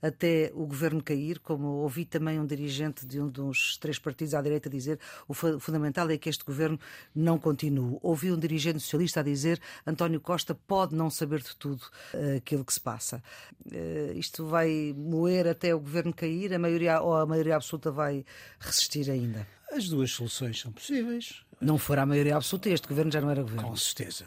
até 0.00 0.50
o 0.54 0.66
governo 0.66 1.02
cair, 1.02 1.38
como 1.38 1.66
ouvi 1.68 2.04
também 2.04 2.38
um 2.40 2.46
dirigente 2.46 3.06
de 3.06 3.20
um 3.20 3.28
dos 3.28 3.76
três 3.78 3.98
partidos 3.98 4.34
à 4.34 4.42
direita 4.42 4.68
dizer 4.68 4.98
o 5.28 5.34
fu- 5.34 5.60
fundamental 5.60 6.10
é 6.10 6.18
que 6.18 6.28
este 6.28 6.44
governo 6.44 6.78
não 7.14 7.38
continue. 7.38 7.98
Ouvi 8.02 8.32
um 8.32 8.38
dirigente 8.38 8.80
socialista 8.80 9.20
a 9.20 9.22
dizer 9.22 9.60
António 9.86 10.20
Costa 10.20 10.54
pode 10.54 10.94
não 10.94 11.08
saber 11.10 11.40
de 11.40 11.54
tudo 11.56 11.82
eh, 12.14 12.36
aquilo 12.38 12.64
que 12.64 12.72
se 12.72 12.80
passa. 12.80 13.22
Eh, 13.70 14.12
isto 14.16 14.44
vai 14.46 14.92
moer 14.96 15.46
até 15.46 15.72
o 15.74 15.78
governo 15.78 15.91
cair, 16.14 16.54
a 16.54 16.58
maioria 16.58 17.00
ou 17.00 17.14
a 17.14 17.26
maioria 17.26 17.56
absoluta 17.56 17.90
vai 17.90 18.24
resistir 18.60 19.10
ainda. 19.10 19.46
As 19.70 19.88
duas 19.88 20.10
soluções 20.10 20.60
são 20.60 20.70
possíveis, 20.72 21.42
Não 21.60 21.76
for 21.78 21.98
a 21.98 22.06
maioria 22.06 22.36
absoluta, 22.36 22.68
este 22.70 22.88
governo 22.88 23.10
já 23.12 23.20
não 23.20 23.30
era 23.30 23.42
governo. 23.42 23.68
com 23.68 23.76
certeza. 23.76 24.24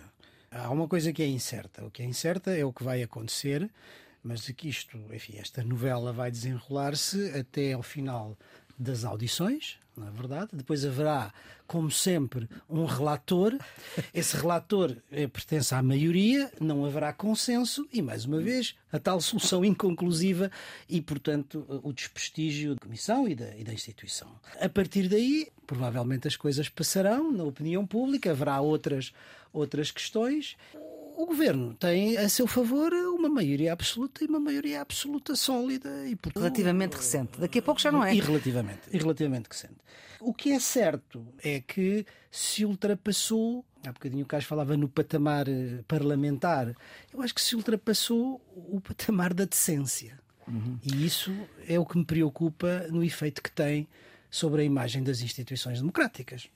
Há 0.52 0.70
uma 0.70 0.88
coisa 0.88 1.12
que 1.12 1.22
é 1.22 1.28
incerta. 1.28 1.84
O 1.86 1.92
que 1.92 2.02
é 2.02 2.06
incerta 2.06 2.52
é 2.56 2.64
o 2.64 2.72
que 2.72 2.84
vai 2.84 3.04
acontecer, 3.04 3.70
mas 4.24 4.42
de 4.42 4.54
que 4.54 4.70
isto, 4.70 4.98
enfim, 5.14 5.38
esta 5.38 5.64
novela 5.64 6.14
vai 6.14 6.32
desenrolar-se 6.32 7.30
até 7.38 7.74
ao 7.74 7.84
final 7.84 8.38
das 8.78 9.04
audições, 9.04 9.78
não 9.98 10.08
é 10.08 10.12
verdade? 10.12 10.52
Depois 10.54 10.86
haverá, 10.86 11.34
como 11.68 11.90
sempre, 11.90 12.50
um 12.70 12.86
relator. 12.86 13.58
Esse 14.14 14.36
relator 14.38 14.96
eh, 15.12 15.28
pertence 15.28 15.74
à 15.74 15.82
maioria, 15.82 16.52
não 16.60 16.86
haverá 16.86 17.14
consenso 17.14 17.88
e, 17.92 18.02
mais 18.02 18.26
uma 18.26 18.40
vez, 18.40 18.76
a 18.92 19.00
tal 19.00 19.20
solução 19.22 19.64
inconclusiva 19.64 20.52
e, 20.90 21.02
portanto, 21.02 21.66
o 21.84 21.94
desprestígio 21.94 22.76
da 22.76 22.82
Comissão 22.82 23.28
e 23.28 23.36
da, 23.36 23.56
e 23.58 23.64
da 23.64 23.74
instituição. 23.74 24.30
A 24.60 24.70
partir 24.70 25.08
daí, 25.08 25.48
provavelmente 25.66 26.28
as 26.28 26.36
coisas 26.36 26.70
passarão 26.70 27.32
na 27.32 27.44
opinião 27.44 27.86
pública, 27.86 28.32
haverá 28.32 28.60
outras, 28.62 29.14
outras 29.52 29.92
questões. 29.92 30.58
O 31.18 31.26
governo 31.26 31.74
tem 31.74 32.18
a 32.18 32.28
seu 32.28 32.46
favor 32.46 32.92
uma 32.94 33.30
maioria 33.30 33.72
absoluta 33.72 34.24
e 34.24 34.28
uma 34.28 34.40
maioria 34.40 34.82
absoluta 34.82 35.36
sólida 35.36 36.08
e 36.08 36.16
portanto, 36.16 36.44
Relativamente 36.44 36.96
recente. 36.96 37.40
Daqui 37.40 37.60
a 37.60 37.62
pouco 37.62 37.80
já 37.80 37.92
não 37.92 38.04
é. 38.04 38.14
e 38.14 38.20
relativamente, 38.20 38.82
e 38.92 38.98
relativamente 38.98 39.48
recente. 39.50 39.76
O 40.20 40.34
que 40.34 40.52
é 40.52 40.60
certo 40.60 41.26
é 41.44 41.62
que 41.62 42.06
se 42.30 42.66
ultrapassou, 42.66 43.64
há 43.86 43.92
bocadinho 43.92 44.24
o 44.24 44.28
Carlos 44.28 44.48
falava 44.48 44.76
no 44.76 44.90
patamar 44.90 45.48
eh, 45.48 45.84
parlamentar, 45.88 46.76
eu 47.14 47.22
acho 47.22 47.34
que 47.34 47.42
se 47.42 47.56
ultrapassou 47.56 48.42
o 48.54 48.82
patamar 48.82 49.34
da 49.34 49.46
decência. 49.46 50.20
E 50.84 51.06
isso 51.06 51.34
é 51.68 51.80
o 51.80 51.86
que 51.86 51.98
me 51.98 52.06
preocupa 52.06 52.88
no 52.92 53.04
efeito 53.04 53.42
que 53.42 53.52
tem 53.52 53.88
sobre 54.30 54.62
a 54.62 54.66
imagem 54.66 55.02
das 55.02 55.22
instituições 55.22 55.80
democráticas. 55.80 56.50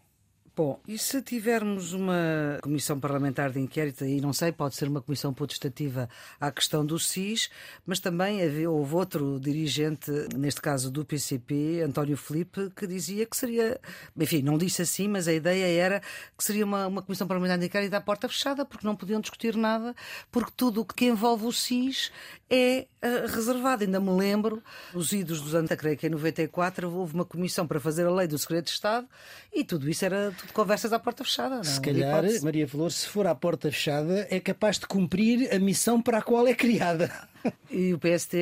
Bom, 0.60 0.78
e 0.86 0.98
se 0.98 1.22
tivermos 1.22 1.94
uma 1.94 2.60
comissão 2.62 3.00
parlamentar 3.00 3.50
de 3.50 3.62
inquérito, 3.62 4.04
aí 4.04 4.20
não 4.20 4.34
sei, 4.34 4.52
pode 4.52 4.76
ser 4.76 4.90
uma 4.90 5.02
comissão 5.02 5.34
potestativa 5.34 6.10
à 6.38 6.52
questão 6.52 6.86
do 6.86 7.00
SIS, 7.00 7.50
mas 7.86 8.02
também 8.02 8.42
houve 8.68 8.94
outro 8.94 9.40
dirigente, 9.40 10.12
neste 10.36 10.60
caso 10.62 10.92
do 10.92 11.06
PCP, 11.06 11.82
António 11.82 12.18
Felipe, 12.18 12.70
que 12.76 12.86
dizia 12.86 13.26
que 13.26 13.38
seria, 13.38 13.80
enfim, 14.18 14.42
não 14.42 14.58
disse 14.58 14.82
assim, 14.82 15.08
mas 15.08 15.30
a 15.30 15.34
ideia 15.34 15.82
era 15.82 16.02
que 16.38 16.44
seria 16.44 16.66
uma, 16.66 16.88
uma 16.88 17.02
comissão 17.02 17.26
parlamentar 17.26 17.58
de 17.58 17.68
inquérito 17.68 17.94
à 17.94 18.02
porta 18.02 18.28
fechada, 18.28 18.66
porque 18.66 18.86
não 18.86 18.98
podiam 18.98 19.22
discutir 19.22 19.56
nada, 19.56 19.96
porque 20.30 20.52
tudo 20.58 20.82
o 20.82 20.86
que 20.86 21.06
envolve 21.06 21.46
o 21.46 21.54
SIS 21.54 22.12
é 22.50 22.88
eh, 23.02 23.26
reservado. 23.28 23.84
Ainda 23.84 24.00
me 24.00 24.12
lembro, 24.12 24.64
os 24.94 25.12
idos 25.12 25.42
dos 25.42 25.54
anos, 25.54 25.70
creio 25.78 25.98
que 25.98 26.08
em 26.08 26.10
94, 26.10 26.92
houve 26.92 27.14
uma 27.14 27.26
comissão 27.26 27.68
para 27.68 27.80
fazer 27.80 28.06
a 28.06 28.12
lei 28.12 28.28
do 28.28 28.38
segredo 28.38 28.66
de 28.66 28.72
Estado 28.72 29.08
e 29.54 29.64
tudo 29.64 29.90
isso 29.90 30.04
era 30.04 30.34
tudo 30.38 30.52
conversas 30.54 30.92
à 30.92 31.00
porta 31.00 31.24
fechada. 31.24 31.56
Não? 31.56 31.62
é? 31.62 31.64
Se 31.64 31.80
calhar. 31.80 32.24
Maria 32.44 32.68
Flor, 32.68 32.92
se 32.92 33.08
for 33.08 33.28
à 33.28 33.36
porta 33.36 33.72
fechada, 33.72 34.28
é 34.30 34.40
capaz 34.40 34.80
de 34.80 34.88
cumprir 34.88 35.54
a 35.54 35.60
missão 35.60 36.02
para 36.02 36.18
a 36.18 36.22
qual 36.22 36.48
é 36.48 36.54
criada. 36.54 37.12
E 37.72 37.94
o 37.94 38.00
PST, 38.00 38.36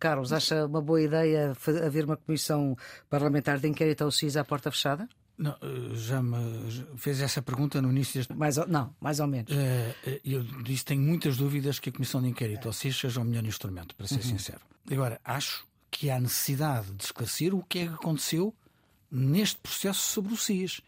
Carlos, 0.00 0.32
acha 0.32 0.66
uma 0.66 0.82
boa 0.82 1.00
ideia 1.00 1.56
haver 1.86 2.04
uma 2.04 2.16
comissão 2.16 2.76
parlamentar 3.08 3.60
de 3.60 3.68
inquérito 3.68 4.02
ao 4.02 4.10
SIS 4.10 4.36
à 4.36 4.42
porta 4.42 4.72
fechada? 4.72 5.08
Não, 5.40 5.52
eh, 5.52 5.94
já 5.94 6.22
me 6.22 6.36
fez 6.98 7.18
essa 7.22 7.40
pergunta 7.40 7.80
no 7.80 7.90
início 7.90 8.20
deste. 8.20 8.34
Mais 8.34 8.58
ou, 8.58 8.68
não, 8.68 8.94
mais 9.00 9.20
ou 9.20 9.26
menos. 9.26 9.50
Eh, 9.50 9.94
eh, 10.06 10.20
Eu 10.22 10.42
disse 10.62 10.84
tenho 10.84 11.00
muitas 11.00 11.38
dúvidas 11.38 11.78
que 11.78 11.88
a 11.88 11.92
Comissão 11.92 12.20
de 12.20 12.28
Inquérito 12.28 12.66
ou 12.66 12.74
seja 12.74 13.08
seja 13.08 13.20
o 13.22 13.24
melhor 13.24 13.44
instrumento, 13.46 13.94
para 13.94 14.06
ser 14.06 14.22
sincero. 14.22 14.60
Agora, 14.90 15.18
acho 15.24 15.64
que 15.90 16.10
há 16.10 16.20
necessidade 16.20 16.92
de 16.92 17.04
esclarecer 17.04 17.54
o 17.54 17.62
que 17.62 17.78
é 17.78 17.86
que 17.86 17.94
aconteceu 17.94 18.54
neste 19.10 19.56
processo 19.56 20.00
sobre 20.00 20.34
o 20.34 20.36
SIS. 20.36 20.82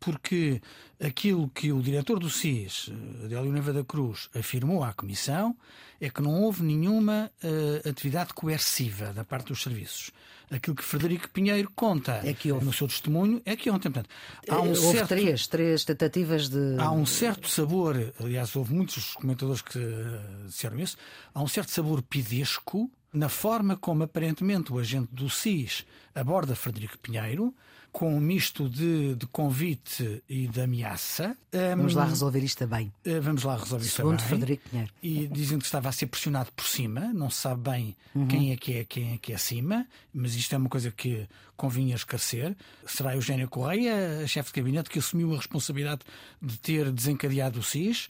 Porque 0.00 0.62
aquilo 0.98 1.50
que 1.50 1.70
o 1.70 1.82
diretor 1.82 2.18
do 2.18 2.30
SIS, 2.30 2.90
Adélio 3.22 3.52
Neva 3.52 3.70
da 3.70 3.84
Cruz, 3.84 4.30
afirmou 4.34 4.82
à 4.82 4.94
Comissão 4.94 5.54
é 6.00 6.08
que 6.08 6.22
não 6.22 6.40
houve 6.40 6.62
nenhuma 6.62 7.30
uh, 7.44 7.86
atividade 7.86 8.32
coerciva 8.32 9.12
da 9.12 9.26
parte 9.26 9.48
dos 9.48 9.62
serviços. 9.62 10.10
Aquilo 10.50 10.74
que 10.74 10.82
Frederico 10.82 11.28
Pinheiro 11.30 11.70
conta 11.76 12.20
é 12.24 12.34
que 12.34 12.50
houve. 12.50 12.64
no 12.64 12.72
seu 12.72 12.88
testemunho 12.88 13.40
é 13.44 13.54
que 13.54 13.70
ontem. 13.70 13.90
Portanto, 13.90 14.10
há 14.48 14.60
um 14.60 14.70
houve 14.70 14.78
certo, 14.78 15.08
três, 15.08 15.46
três 15.46 15.84
tentativas 15.84 16.48
de. 16.48 16.76
Há 16.78 16.90
um 16.90 17.06
certo 17.06 17.48
sabor, 17.48 17.96
aliás, 18.18 18.56
houve 18.56 18.74
muitos 18.74 19.14
comentadores 19.14 19.62
que 19.62 19.78
disseram 20.46 20.78
isso, 20.80 20.96
há 21.32 21.40
um 21.40 21.46
certo 21.46 21.70
sabor 21.70 22.02
pidesco 22.02 22.90
na 23.12 23.28
forma 23.28 23.76
como 23.76 24.02
aparentemente 24.02 24.72
o 24.72 24.78
agente 24.78 25.08
do 25.12 25.28
SIS 25.28 25.84
aborda 26.14 26.54
Frederico 26.54 26.98
Pinheiro, 26.98 27.54
com 27.92 28.14
um 28.14 28.20
misto 28.20 28.68
de, 28.68 29.14
de 29.14 29.26
convite 29.26 30.22
e 30.28 30.46
de 30.46 30.60
ameaça. 30.60 31.36
Vamos 31.76 31.94
um, 31.94 31.98
lá 31.98 32.04
resolver 32.04 32.40
isto 32.40 32.66
bem. 32.66 32.92
Eh, 33.04 33.20
vamos 33.20 33.42
lá 33.42 33.56
resolver 33.56 33.84
isto 33.84 33.96
Segundo 33.96 34.18
bem. 34.18 34.26
Frederico 34.26 34.68
Pinheiro. 34.68 34.92
E 35.02 35.26
dizendo 35.26 35.60
que 35.60 35.66
estava 35.66 35.88
a 35.88 35.92
ser 35.92 36.06
pressionado 36.06 36.52
por 36.52 36.66
cima, 36.66 37.12
não 37.12 37.30
se 37.30 37.38
sabe 37.38 37.70
bem 37.70 37.96
uhum. 38.14 38.26
quem 38.28 38.52
é 38.52 38.56
que 38.56 38.78
é 38.78 38.84
quem 38.84 39.14
é 39.14 39.18
que 39.18 39.32
é 39.32 39.34
acima, 39.34 39.86
mas 40.12 40.34
isto 40.34 40.54
é 40.54 40.58
uma 40.58 40.68
coisa 40.68 40.90
que 40.90 41.26
convinha 41.56 41.94
esclarecer. 41.94 42.56
Será 42.86 43.14
Eugénia 43.14 43.46
Correia, 43.46 44.20
a 44.24 44.26
chefe 44.26 44.52
de 44.52 44.60
gabinete, 44.60 44.88
que 44.88 44.98
assumiu 44.98 45.34
a 45.34 45.36
responsabilidade 45.36 46.00
de 46.40 46.58
ter 46.58 46.90
desencadeado 46.90 47.58
o 47.58 47.62
SIS 47.62 48.08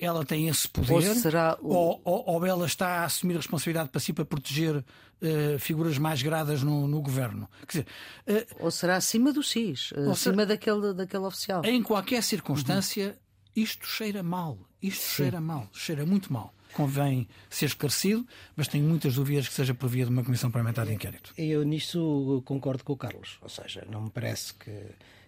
ela 0.00 0.24
tem 0.24 0.48
esse 0.48 0.66
poder, 0.66 0.92
ou, 0.92 1.14
será 1.14 1.58
o... 1.60 1.68
ou, 1.68 2.00
ou, 2.04 2.24
ou, 2.26 2.46
ela 2.46 2.66
está 2.66 3.00
a 3.00 3.04
assumir 3.04 3.34
a 3.34 3.36
responsabilidade 3.36 3.90
para 3.90 4.00
si 4.00 4.12
para 4.12 4.24
proteger 4.24 4.76
uh, 4.76 5.58
figuras 5.58 5.98
mais 5.98 6.22
gradas 6.22 6.62
no, 6.62 6.88
no 6.88 7.02
governo. 7.02 7.48
Quer 7.68 7.84
dizer, 8.26 8.46
uh, 8.60 8.64
ou 8.64 8.70
será 8.70 8.96
acima 8.96 9.32
do 9.32 9.42
SIS, 9.42 9.90
uh, 9.92 10.10
acima 10.10 10.16
será... 10.16 10.44
daquele, 10.46 10.94
daquele 10.94 11.24
oficial. 11.24 11.62
Em 11.64 11.82
qualquer 11.82 12.22
circunstância, 12.22 13.08
uhum. 13.08 13.62
isto 13.62 13.86
cheira 13.86 14.22
mal. 14.22 14.58
Isto 14.82 15.02
Sim. 15.02 15.16
cheira 15.16 15.40
mal, 15.40 15.68
cheira 15.72 16.06
muito 16.06 16.32
mal. 16.32 16.54
Convém 16.74 17.28
ser 17.48 17.66
esclarecido, 17.66 18.26
mas 18.56 18.66
tenho 18.66 18.84
muitas 18.84 19.14
dúvidas 19.14 19.46
que 19.46 19.54
seja 19.54 19.72
por 19.72 19.88
via 19.88 20.04
de 20.04 20.10
uma 20.10 20.24
comissão 20.24 20.50
parlamentar 20.50 20.84
de 20.84 20.92
inquérito. 20.92 21.32
Eu 21.38 21.62
nisso 21.62 22.42
concordo 22.44 22.82
com 22.82 22.94
o 22.94 22.96
Carlos. 22.96 23.38
Ou 23.40 23.48
seja, 23.48 23.86
não 23.88 24.02
me 24.02 24.10
parece 24.10 24.52
que, 24.54 24.72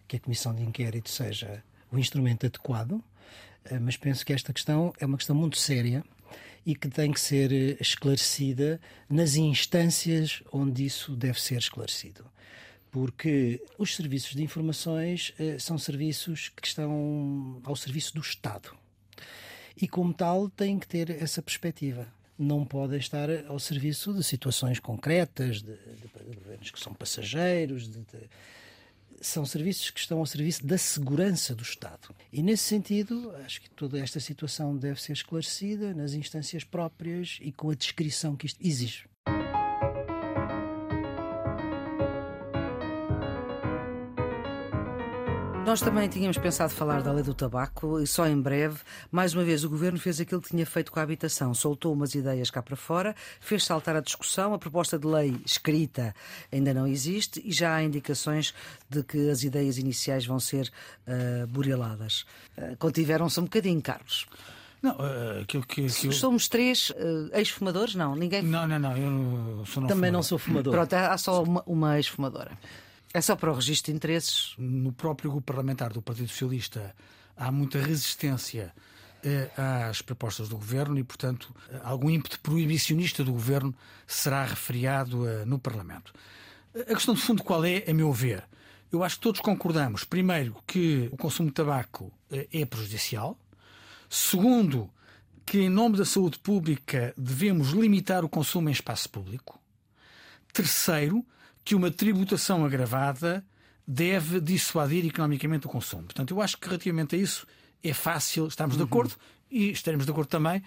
que 0.08 0.16
a 0.16 0.20
comissão 0.20 0.52
de 0.52 0.62
inquérito 0.62 1.08
seja 1.08 1.62
o 1.90 1.98
instrumento 1.98 2.46
adequado 2.46 2.94
eh, 2.94 3.15
mas 3.80 3.96
penso 3.96 4.24
que 4.24 4.32
esta 4.32 4.52
questão 4.52 4.92
é 4.98 5.06
uma 5.06 5.16
questão 5.16 5.34
muito 5.34 5.58
séria 5.58 6.04
e 6.66 6.74
que 6.74 6.88
tem 6.88 7.12
que 7.12 7.20
ser 7.20 7.52
eh, 7.52 7.76
esclarecida 7.80 8.80
nas 9.08 9.36
instâncias 9.36 10.42
onde 10.52 10.84
isso 10.84 11.14
deve 11.14 11.40
ser 11.40 11.58
esclarecido. 11.58 12.24
Porque 12.90 13.62
os 13.78 13.94
serviços 13.94 14.34
de 14.34 14.42
informações 14.42 15.32
eh, 15.38 15.58
são 15.60 15.78
serviços 15.78 16.48
que 16.48 16.66
estão 16.66 17.60
ao 17.64 17.76
serviço 17.76 18.14
do 18.14 18.20
Estado. 18.20 18.76
E, 19.80 19.86
como 19.86 20.12
tal, 20.12 20.48
têm 20.48 20.78
que 20.78 20.88
ter 20.88 21.10
essa 21.10 21.40
perspectiva. 21.40 22.08
Não 22.36 22.64
podem 22.64 22.98
estar 22.98 23.28
ao 23.46 23.58
serviço 23.58 24.12
de 24.12 24.24
situações 24.24 24.80
concretas, 24.80 25.62
de, 25.62 25.72
de, 25.72 26.30
de 26.30 26.36
governos 26.36 26.70
que 26.70 26.80
são 26.80 26.92
passageiros, 26.92 27.88
de, 27.88 27.98
de 27.98 28.28
são 29.20 29.44
serviços 29.44 29.90
que 29.90 30.00
estão 30.00 30.18
ao 30.18 30.26
serviço 30.26 30.66
da 30.66 30.78
segurança 30.78 31.54
do 31.54 31.62
Estado. 31.62 32.14
E, 32.32 32.42
nesse 32.42 32.64
sentido, 32.64 33.30
acho 33.44 33.60
que 33.60 33.70
toda 33.70 33.98
esta 33.98 34.20
situação 34.20 34.76
deve 34.76 35.00
ser 35.00 35.12
esclarecida 35.12 35.94
nas 35.94 36.12
instâncias 36.12 36.64
próprias 36.64 37.38
e 37.40 37.52
com 37.52 37.70
a 37.70 37.74
descrição 37.74 38.36
que 38.36 38.46
isto 38.46 38.60
exige. 38.64 39.04
Nós 45.66 45.80
também 45.80 46.08
tínhamos 46.08 46.38
pensado 46.38 46.72
falar 46.72 47.02
da 47.02 47.10
lei 47.10 47.24
do 47.24 47.34
tabaco 47.34 47.98
e 47.98 48.06
só 48.06 48.24
em 48.28 48.40
breve, 48.40 48.78
mais 49.10 49.34
uma 49.34 49.42
vez, 49.42 49.64
o 49.64 49.68
governo 49.68 49.98
fez 49.98 50.20
aquilo 50.20 50.40
que 50.40 50.50
tinha 50.50 50.64
feito 50.64 50.92
com 50.92 51.00
a 51.00 51.02
habitação, 51.02 51.52
soltou 51.52 51.92
umas 51.92 52.14
ideias 52.14 52.52
cá 52.52 52.62
para 52.62 52.76
fora, 52.76 53.16
fez 53.40 53.64
saltar 53.64 53.96
a 53.96 54.00
discussão, 54.00 54.54
a 54.54 54.58
proposta 54.60 54.96
de 54.96 55.04
lei 55.08 55.36
escrita 55.44 56.14
ainda 56.52 56.72
não 56.72 56.86
existe 56.86 57.42
e 57.44 57.50
já 57.50 57.74
há 57.74 57.82
indicações 57.82 58.54
de 58.88 59.02
que 59.02 59.28
as 59.28 59.42
ideias 59.42 59.76
iniciais 59.76 60.24
vão 60.24 60.38
ser 60.38 60.70
uh, 61.08 61.48
bureladas. 61.48 62.24
Uh, 62.56 62.76
Contiveram-se 62.78 63.40
um 63.40 63.44
bocadinho, 63.44 63.82
Carlos. 63.82 64.28
Não, 64.80 64.92
uh, 64.92 65.40
aquilo 65.42 65.66
que, 65.66 65.80
eu... 65.80 66.12
Somos 66.12 66.46
três 66.46 66.90
uh, 66.90 67.28
ex-fumadores? 67.32 67.96
Não, 67.96 68.14
ninguém. 68.14 68.40
Não, 68.40 68.68
não, 68.68 68.78
não, 68.78 68.96
eu 68.96 69.66
sou 69.66 69.82
não 69.82 69.88
Também 69.88 70.10
fumador. 70.10 70.12
não 70.12 70.22
sou 70.22 70.38
fumador. 70.38 70.72
Pronto, 70.72 70.92
há 70.92 71.18
só 71.18 71.42
uma, 71.42 71.64
uma 71.66 71.96
ex-fumadora. 71.96 72.56
É 73.16 73.20
só 73.22 73.34
para 73.34 73.50
o 73.50 73.54
registro 73.54 73.90
de 73.90 73.96
interesses? 73.96 74.52
No 74.58 74.92
próprio 74.92 75.30
grupo 75.30 75.46
parlamentar 75.46 75.90
do 75.90 76.02
Partido 76.02 76.28
Socialista 76.28 76.94
há 77.34 77.50
muita 77.50 77.80
resistência 77.80 78.74
eh, 79.24 79.50
às 79.56 80.02
propostas 80.02 80.50
do 80.50 80.58
governo 80.58 80.98
e, 80.98 81.02
portanto, 81.02 81.56
algum 81.82 82.10
ímpeto 82.10 82.38
proibicionista 82.40 83.24
do 83.24 83.32
governo 83.32 83.74
será 84.06 84.44
referiado 84.44 85.26
eh, 85.26 85.46
no 85.46 85.58
Parlamento. 85.58 86.12
A 86.74 86.94
questão 86.94 87.14
de 87.14 87.22
fundo 87.22 87.42
qual 87.42 87.64
é, 87.64 87.84
a 87.88 87.94
meu 87.94 88.12
ver? 88.12 88.44
Eu 88.92 89.02
acho 89.02 89.16
que 89.16 89.22
todos 89.22 89.40
concordamos, 89.40 90.04
primeiro, 90.04 90.54
que 90.66 91.08
o 91.10 91.16
consumo 91.16 91.48
de 91.48 91.54
tabaco 91.54 92.12
eh, 92.30 92.46
é 92.52 92.66
prejudicial. 92.66 93.40
Segundo, 94.10 94.90
que 95.46 95.60
em 95.60 95.70
nome 95.70 95.96
da 95.96 96.04
saúde 96.04 96.38
pública 96.38 97.14
devemos 97.16 97.70
limitar 97.70 98.26
o 98.26 98.28
consumo 98.28 98.68
em 98.68 98.72
espaço 98.72 99.08
público. 99.08 99.58
Terceiro, 100.52 101.24
que 101.66 101.74
uma 101.74 101.90
tributação 101.90 102.64
agravada 102.64 103.44
deve 103.84 104.40
dissuadir 104.40 105.04
economicamente 105.04 105.66
o 105.66 105.68
consumo. 105.68 106.04
Portanto, 106.04 106.30
eu 106.30 106.40
acho 106.40 106.56
que 106.58 106.68
relativamente 106.68 107.16
a 107.16 107.18
isso 107.18 107.44
é 107.82 107.92
fácil, 107.92 108.46
estamos 108.46 108.76
de 108.76 108.82
uhum. 108.82 108.88
acordo 108.88 109.16
e 109.50 109.70
estaremos 109.72 110.06
de 110.06 110.12
acordo 110.12 110.28
também 110.28 110.62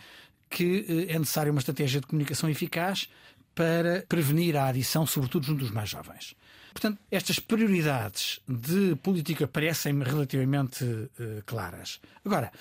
que 0.49 0.85
eh, 0.89 1.15
é 1.15 1.17
necessária 1.17 1.51
uma 1.53 1.59
estratégia 1.59 2.01
de 2.01 2.07
comunicação 2.07 2.49
eficaz 2.49 3.07
para 3.55 4.05
prevenir 4.09 4.57
a 4.57 4.67
adição, 4.67 5.07
sobretudo 5.07 5.45
junto 5.45 5.59
dos 5.59 5.71
mais 5.71 5.89
jovens. 5.89 6.35
Portanto, 6.73 6.99
estas 7.09 7.39
prioridades 7.39 8.41
de 8.45 8.97
política 8.97 9.47
parecem-me 9.47 10.03
relativamente 10.03 10.83
uh, 10.83 11.09
claras. 11.45 11.99
Agora, 12.25 12.51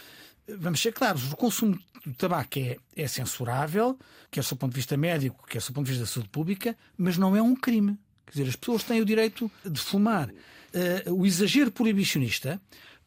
vamos 0.59 0.81
ser 0.81 0.93
claros, 0.93 1.33
o 1.33 1.37
consumo 1.37 1.79
do 2.07 2.15
tabaco 2.15 2.59
é, 2.59 2.79
é 2.97 3.09
censurável, 3.09 3.99
quer 4.31 4.45
do 4.45 4.57
ponto 4.57 4.71
de 4.73 4.77
vista 4.77 4.97
médico, 4.97 5.45
quer 5.47 5.61
do 5.61 5.73
ponto 5.73 5.87
de 5.87 5.93
vista 5.93 6.05
da 6.05 6.11
saúde 6.11 6.31
pública, 6.31 6.77
mas 6.97 7.19
não 7.19 7.37
é 7.37 7.43
um 7.43 7.55
crime. 7.55 7.99
Quer 8.29 8.39
dizer, 8.39 8.49
as 8.51 8.57
pessoas 8.57 8.83
têm 8.85 9.01
o 9.01 9.05
direito 9.05 9.51
de 9.65 9.81
fumar. 9.81 10.29
Uh, 10.29 11.13
o 11.15 11.27
exagero 11.27 11.71
proibicionista 11.71 12.61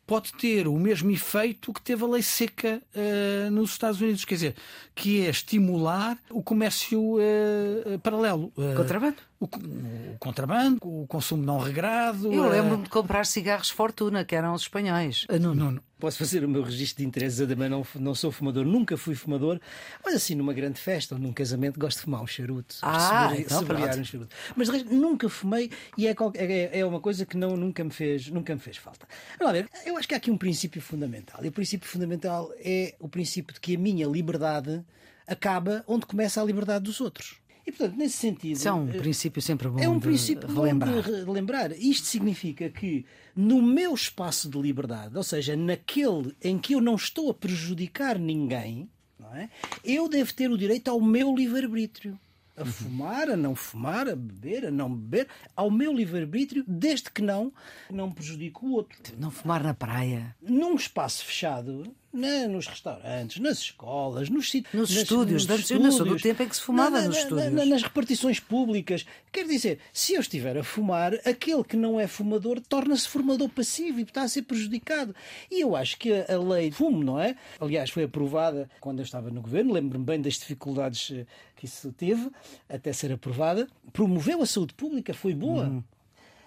pode 0.06 0.34
ter 0.34 0.68
o 0.68 0.78
mesmo 0.78 1.10
efeito 1.12 1.72
que 1.72 1.82
teve 1.82 2.04
a 2.04 2.08
lei 2.08 2.22
seca 2.22 2.82
uh, 2.94 3.52
nos 3.52 3.72
Estados 3.72 4.02
Unidos, 4.02 4.26
quer 4.26 4.36
dizer, 4.36 4.56
que 4.94 5.26
é 5.26 5.30
estimular 5.30 6.18
o 6.30 6.44
comércio 6.44 7.16
uh, 7.16 8.00
paralelo. 8.04 8.52
Contrabando? 8.76 9.18
O, 9.40 9.46
o, 9.46 10.18
contrabando, 10.20 10.80
o 10.82 11.08
consumo 11.08 11.44
não 11.44 11.60
regrado. 11.60 12.34
Eu 12.34 12.50
lembro-me 12.50 12.84
de 12.84 12.90
comprar 12.90 13.26
cigarros 13.26 13.70
Fortuna, 13.70 14.26
que 14.26 14.36
eram 14.36 14.54
os 14.54 14.64
espanhóis. 14.64 15.26
Não, 15.40 15.56
não, 15.56 15.72
não. 15.72 15.91
Posso 16.02 16.18
fazer 16.18 16.44
o 16.44 16.50
meu 16.50 16.64
registro 16.64 17.04
de 17.04 17.08
interesses, 17.08 17.40
eu 17.40 17.48
também 17.48 17.70
não, 17.70 17.86
não 17.94 18.16
sou 18.16 18.32
fumador, 18.32 18.66
nunca 18.66 18.98
fui 18.98 19.14
fumador, 19.14 19.60
mas 20.04 20.16
assim, 20.16 20.34
numa 20.34 20.52
grande 20.52 20.80
festa 20.80 21.14
ou 21.14 21.22
num 21.22 21.32
casamento, 21.32 21.80
gosto 21.80 21.98
de 21.98 22.06
fumar 22.06 22.24
um 22.24 22.26
charuto. 22.26 22.76
Ah, 22.82 23.32
então, 23.38 23.62
um 23.62 24.04
charuto. 24.04 24.36
Mas 24.56 24.68
nunca 24.86 25.30
fumei 25.30 25.70
e 25.96 26.08
é, 26.08 26.16
é, 26.34 26.80
é, 26.80 26.86
uma 26.86 27.00
coisa 27.00 27.24
que 27.24 27.38
não, 27.38 27.56
nunca, 27.56 27.84
me 27.84 27.92
fez, 27.92 28.30
nunca 28.30 28.52
me 28.56 28.60
fez 28.60 28.78
falta. 28.78 29.08
Vamos 29.38 29.54
ver, 29.54 29.70
eu 29.86 29.96
acho 29.96 30.08
que 30.08 30.16
há 30.16 30.18
aqui 30.18 30.32
um 30.32 30.38
princípio 30.38 30.82
fundamental. 30.82 31.46
E 31.46 31.50
o 31.50 31.52
princípio 31.52 31.88
fundamental 31.88 32.52
é 32.58 32.96
o 33.00 33.08
princípio 33.08 33.54
de 33.54 33.60
que 33.60 33.76
a 33.76 33.80
minha 33.80 34.08
liberdade 34.08 34.84
acaba 35.28 35.84
onde 35.88 36.08
começa 36.08 36.42
a 36.42 36.44
liberdade 36.44 36.84
dos 36.84 37.00
outros. 37.00 37.41
E, 37.66 37.72
portanto, 37.72 37.98
nesse 37.98 38.18
sentido. 38.18 38.58
Isso 38.58 38.68
é 38.68 38.72
um 38.72 38.88
princípio 38.88 39.42
sempre 39.42 39.68
bom. 39.68 39.80
É 39.80 39.88
um 39.88 40.00
princípio 40.00 40.48
de 40.48 40.54
relembrar. 40.54 41.02
de 41.04 41.24
relembrar. 41.24 41.72
Isto 41.74 42.08
significa 42.08 42.70
que 42.70 43.06
no 43.36 43.62
meu 43.62 43.94
espaço 43.94 44.50
de 44.50 44.60
liberdade, 44.60 45.16
ou 45.16 45.24
seja, 45.24 45.56
naquele 45.56 46.36
em 46.44 46.58
que 46.58 46.74
eu 46.74 46.82
não 46.82 46.96
estou 46.96 47.30
a 47.30 47.34
prejudicar 47.34 48.18
ninguém, 48.18 48.90
não 49.20 49.34
é? 49.36 49.50
eu 49.84 50.10
devo 50.10 50.34
ter 50.34 50.50
o 50.50 50.58
direito 50.58 50.90
ao 50.90 51.00
meu 51.00 51.34
livre-arbítrio. 51.36 52.20
A 52.58 52.64
uhum. 52.64 52.68
fumar, 52.68 53.30
a 53.30 53.38
não 53.38 53.56
fumar, 53.56 54.10
a 54.10 54.16
beber, 54.16 54.66
a 54.66 54.72
não 54.72 54.94
beber, 54.94 55.28
ao 55.56 55.72
meu 55.72 55.94
livre-arbítrio, 55.94 56.66
desde 56.68 57.10
que 57.10 57.22
não, 57.22 57.54
não 57.90 58.12
prejudique 58.12 58.64
o 58.64 58.74
outro. 58.74 59.00
Não 59.18 59.32
fumar 59.32 59.64
na 59.64 59.74
praia. 59.74 60.36
Num 60.42 60.76
espaço 60.76 61.24
fechado, 61.24 61.96
né, 62.14 62.46
nos 62.48 62.68
restaurantes, 62.68 63.40
nas 63.40 63.60
escolas, 63.60 64.30
nos 64.30 64.50
sítios. 64.52 64.74
Nos 64.74 64.90
nas, 64.90 65.04
estúdios, 65.04 65.46
nos 65.48 65.58
antes, 65.60 65.72
eu 65.72 65.80
não 65.80 65.92
sou 65.92 66.06
do 66.06 66.18
tempo 66.18 66.44
em 66.44 66.48
que 66.50 66.56
se 66.56 66.62
fumava 66.62 67.00
na- 67.00 67.08
nos 67.08 67.16
na- 67.16 67.22
estúdios. 67.22 67.52
na- 67.54 67.66
nas 67.66 67.84
repartições 67.84 68.40
públicas. 68.40 69.06
Quer 69.32 69.46
dizer, 69.48 69.80
se 69.94 70.14
eu 70.14 70.20
estiver 70.22 70.58
a 70.58 70.64
fumar, 70.64 71.14
aquele 71.26 71.64
que 71.64 71.78
não 71.78 72.00
é 72.00 72.08
fumador 72.08 72.60
torna-se 72.60 73.08
fumador 73.08 73.48
passivo 73.50 74.00
e 74.00 74.04
está 74.04 74.24
a 74.24 74.28
ser 74.28 74.42
prejudicado. 74.42 75.16
E 75.50 75.62
eu 75.62 75.76
acho 75.76 75.98
que 75.98 76.12
a, 76.12 76.34
a 76.36 76.38
lei 76.38 76.70
de 76.70 76.76
fumo, 76.76 77.04
não 77.04 77.20
é? 77.20 77.36
Aliás, 77.60 77.90
foi 77.90 78.04
aprovada 78.04 78.70
quando 78.82 79.00
eu 79.00 79.04
estava 79.06 79.30
no 79.30 79.42
governo, 79.42 79.74
lembro-me 79.74 80.04
bem 80.04 80.22
das 80.22 80.34
dificuldades 80.34 81.12
eh, 81.12 81.26
que 81.56 81.66
isso 81.66 81.92
teve 81.94 82.30
até 82.68 82.92
ser 82.92 83.12
aprovada. 83.14 83.68
Promoveu 83.94 84.42
a 84.42 84.46
saúde 84.46 84.74
pública, 84.74 85.14
foi 85.14 85.34
boa. 85.34 85.64
Uhum. 85.66 85.84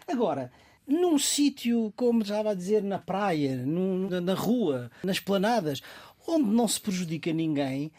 Agora, 0.06 0.52
num 0.86 1.18
sítio, 1.18 1.92
como 1.96 2.22
estava 2.22 2.50
a 2.50 2.54
dizer, 2.54 2.82
na 2.82 2.98
praia, 2.98 3.56
num- 3.56 4.08
na, 4.08 4.20
na 4.20 4.34
rua, 4.34 4.90
nas 5.02 5.18
planadas, 5.18 5.80
onde 6.26 6.48
não 6.50 6.66
se 6.68 6.80
prejudica 6.80 7.32
ninguém, 7.32 7.90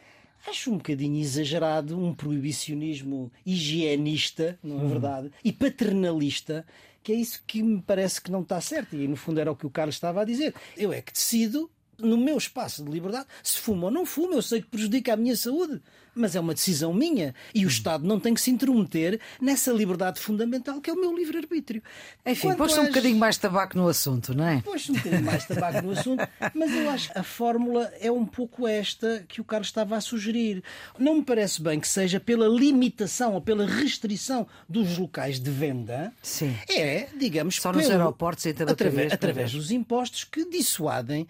acho 0.48 0.72
um 0.72 0.78
bocadinho 0.78 1.20
exagerado 1.20 1.98
um 2.00 2.14
proibicionismo 2.14 3.32
higienista, 3.46 4.58
não 4.64 4.82
é 4.82 4.88
verdade? 4.88 5.32
E 5.44 5.52
paternalista, 5.52 6.66
que 7.04 7.12
é 7.12 7.16
isso 7.16 7.44
que 7.46 7.62
me 7.62 7.82
parece 7.82 8.22
que 8.22 8.32
não 8.32 8.42
está 8.42 8.60
certo. 8.62 8.96
E 8.96 9.08
no 9.08 9.16
fundo 9.16 9.40
era 9.40 9.52
o 9.52 9.56
que 9.56 9.66
o 9.66 9.70
Carlos 9.70 9.96
estava 9.96 10.22
a 10.22 10.26
dizer. 10.26 10.54
Eu 10.78 10.92
é 10.94 11.02
que 11.02 11.14
decido. 11.14 11.70
No 12.00 12.18
meu 12.18 12.38
espaço 12.38 12.84
de 12.84 12.92
liberdade, 12.92 13.26
se 13.44 13.58
fumo 13.60 13.86
ou 13.86 13.92
não 13.92 14.06
fumo, 14.06 14.34
eu 14.34 14.42
sei 14.42 14.62
que 14.62 14.68
prejudica 14.68 15.14
a 15.14 15.16
minha 15.18 15.36
saúde, 15.36 15.82
mas 16.14 16.36
é 16.36 16.40
uma 16.40 16.54
decisão 16.54 16.94
minha 16.94 17.36
e 17.54 17.66
o 17.66 17.68
Estado 17.68 18.06
não 18.08 18.20
tem 18.20 18.34
que 18.34 18.40
se 18.42 18.50
intrometer 18.50 19.20
nessa 19.42 19.72
liberdade 19.72 20.20
fundamental 20.20 20.80
que 20.80 20.90
é 20.90 20.94
o 20.94 20.96
meu 21.00 21.14
livre-arbítrio. 21.16 21.82
Enfim, 22.26 22.48
Quanto 22.48 22.58
pôs 22.58 22.78
um 22.78 22.86
bocadinho 22.86 23.18
mais 23.18 23.38
tabaco 23.38 23.78
no 23.78 23.88
assunto, 23.88 24.34
não 24.34 24.48
é? 24.48 24.62
Pois 24.64 24.90
um 24.90 24.94
bocadinho 24.94 25.24
mais 25.24 25.46
tabaco 25.46 25.82
no 25.82 25.92
assunto, 25.92 26.26
mas 26.54 26.72
eu 26.74 26.90
acho 26.90 27.12
que 27.12 27.18
a 27.20 27.24
fórmula 27.24 27.92
é 28.00 28.10
um 28.12 28.26
pouco 28.26 28.66
esta 28.68 29.26
que 29.28 29.42
o 29.42 29.44
Carlos 29.44 29.68
estava 29.68 29.98
a 29.98 30.02
sugerir. 30.02 30.64
Não 30.98 31.16
me 31.16 31.24
parece 31.24 31.62
bem 31.62 31.80
que 31.80 31.88
seja 31.88 32.20
pela 32.20 32.48
limitação 32.48 33.34
ou 33.34 33.42
pela 33.42 33.66
restrição 33.66 34.48
dos 34.70 34.98
locais 34.98 35.40
de 35.40 35.52
venda. 35.52 36.14
Sim. 36.22 36.56
É, 36.70 37.08
digamos, 37.18 37.56
Só 37.56 37.74
nos 37.74 37.84
pelo- 37.84 37.94
aeroportos 37.94 38.46
e 38.46 38.50
através, 38.50 39.12
através 39.12 39.52
dos 39.52 39.70
impostos 39.72 40.24
que 40.24 40.46
dissuadem. 40.50 41.28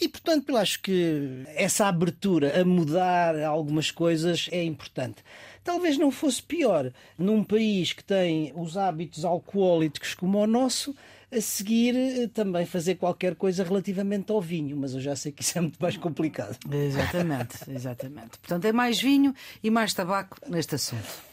E, 0.00 0.08
portanto, 0.08 0.48
eu 0.48 0.56
acho 0.56 0.80
que 0.80 1.44
essa 1.54 1.86
abertura 1.86 2.60
a 2.60 2.64
mudar 2.64 3.40
algumas 3.42 3.90
coisas 3.90 4.48
é 4.50 4.62
importante. 4.64 5.22
Talvez 5.62 5.96
não 5.96 6.10
fosse 6.10 6.42
pior 6.42 6.92
num 7.16 7.44
país 7.44 7.92
que 7.92 8.02
tem 8.02 8.52
os 8.56 8.76
hábitos 8.76 9.24
alcoólicos 9.24 10.14
como 10.14 10.38
o 10.38 10.46
nosso, 10.46 10.94
a 11.30 11.40
seguir 11.40 11.96
eh, 11.96 12.26
também 12.26 12.66
fazer 12.66 12.96
qualquer 12.96 13.34
coisa 13.34 13.64
relativamente 13.64 14.30
ao 14.30 14.40
vinho, 14.40 14.76
mas 14.76 14.92
eu 14.94 15.00
já 15.00 15.16
sei 15.16 15.32
que 15.32 15.42
isso 15.42 15.56
é 15.56 15.60
muito 15.60 15.78
mais 15.80 15.96
complicado. 15.96 16.58
Exatamente, 16.70 17.58
exatamente. 17.70 18.38
Portanto, 18.38 18.64
é 18.66 18.72
mais 18.72 19.00
vinho 19.00 19.34
e 19.62 19.70
mais 19.70 19.94
tabaco 19.94 20.36
neste 20.48 20.74
assunto. 20.74 21.31